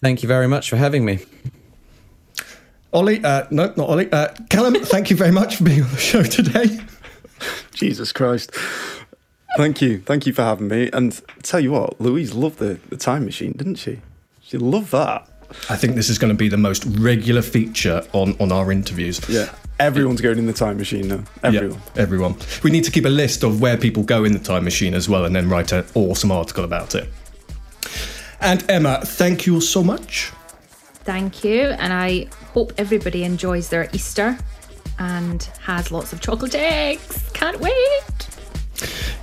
Thank 0.00 0.22
you 0.22 0.28
very 0.28 0.46
much 0.46 0.70
for 0.70 0.76
having 0.76 1.04
me. 1.04 1.20
Ollie, 2.92 3.22
uh, 3.22 3.46
no, 3.50 3.66
not 3.76 3.88
Ollie. 3.88 4.10
Uh, 4.10 4.28
Callum, 4.48 4.74
thank 4.82 5.10
you 5.10 5.16
very 5.16 5.32
much 5.32 5.56
for 5.56 5.64
being 5.64 5.82
on 5.82 5.90
the 5.90 5.96
show 5.96 6.22
today. 6.22 6.78
Jesus 7.72 8.12
Christ. 8.12 8.50
Thank 9.56 9.82
you. 9.82 10.00
Thank 10.00 10.26
you 10.26 10.32
for 10.32 10.42
having 10.42 10.68
me. 10.68 10.90
And 10.92 11.20
tell 11.42 11.60
you 11.60 11.72
what, 11.72 12.00
Louise 12.00 12.34
loved 12.34 12.58
the, 12.58 12.78
the 12.88 12.96
time 12.96 13.24
machine, 13.24 13.52
didn't 13.52 13.76
she? 13.76 14.00
She 14.48 14.56
loved 14.56 14.92
that. 14.92 15.28
I 15.68 15.76
think 15.76 15.94
this 15.94 16.08
is 16.08 16.16
going 16.16 16.32
to 16.32 16.36
be 16.36 16.48
the 16.48 16.56
most 16.56 16.86
regular 16.86 17.42
feature 17.42 18.02
on, 18.14 18.34
on 18.40 18.50
our 18.50 18.72
interviews. 18.72 19.20
Yeah. 19.28 19.54
Everyone's 19.78 20.22
going 20.22 20.38
in 20.38 20.46
the 20.46 20.54
time 20.54 20.78
machine 20.78 21.08
now. 21.08 21.24
Everyone. 21.42 21.78
Yeah, 21.94 22.02
everyone. 22.02 22.36
We 22.62 22.70
need 22.70 22.84
to 22.84 22.90
keep 22.90 23.04
a 23.04 23.10
list 23.10 23.42
of 23.42 23.60
where 23.60 23.76
people 23.76 24.02
go 24.04 24.24
in 24.24 24.32
the 24.32 24.38
time 24.38 24.64
machine 24.64 24.94
as 24.94 25.06
well 25.06 25.26
and 25.26 25.36
then 25.36 25.50
write 25.50 25.72
an 25.72 25.84
awesome 25.92 26.32
article 26.32 26.64
about 26.64 26.94
it. 26.94 27.10
And 28.40 28.64
Emma, 28.70 29.02
thank 29.04 29.44
you 29.44 29.60
so 29.60 29.84
much. 29.84 30.32
Thank 31.04 31.44
you. 31.44 31.64
And 31.64 31.92
I 31.92 32.28
hope 32.54 32.72
everybody 32.78 33.24
enjoys 33.24 33.68
their 33.68 33.90
Easter 33.92 34.38
and 34.98 35.42
has 35.60 35.92
lots 35.92 36.14
of 36.14 36.22
chocolate 36.22 36.54
eggs. 36.54 37.28
Can't 37.34 37.60
wait. 37.60 38.37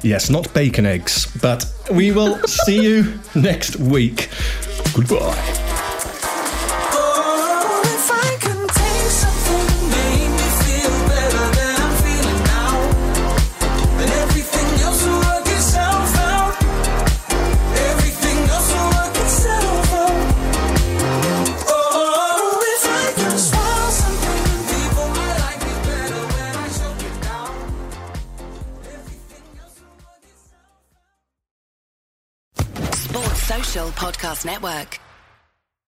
Yes, 0.03 0.29
not 0.29 0.53
bacon 0.53 0.85
eggs, 0.85 1.27
but 1.41 1.65
we 1.91 2.11
will 2.11 2.37
see 2.47 2.81
you 2.81 3.19
next 3.35 3.77
week. 3.77 4.29
Goodbye. 4.93 5.74
Podcast 33.83 34.45
Network. 34.45 35.04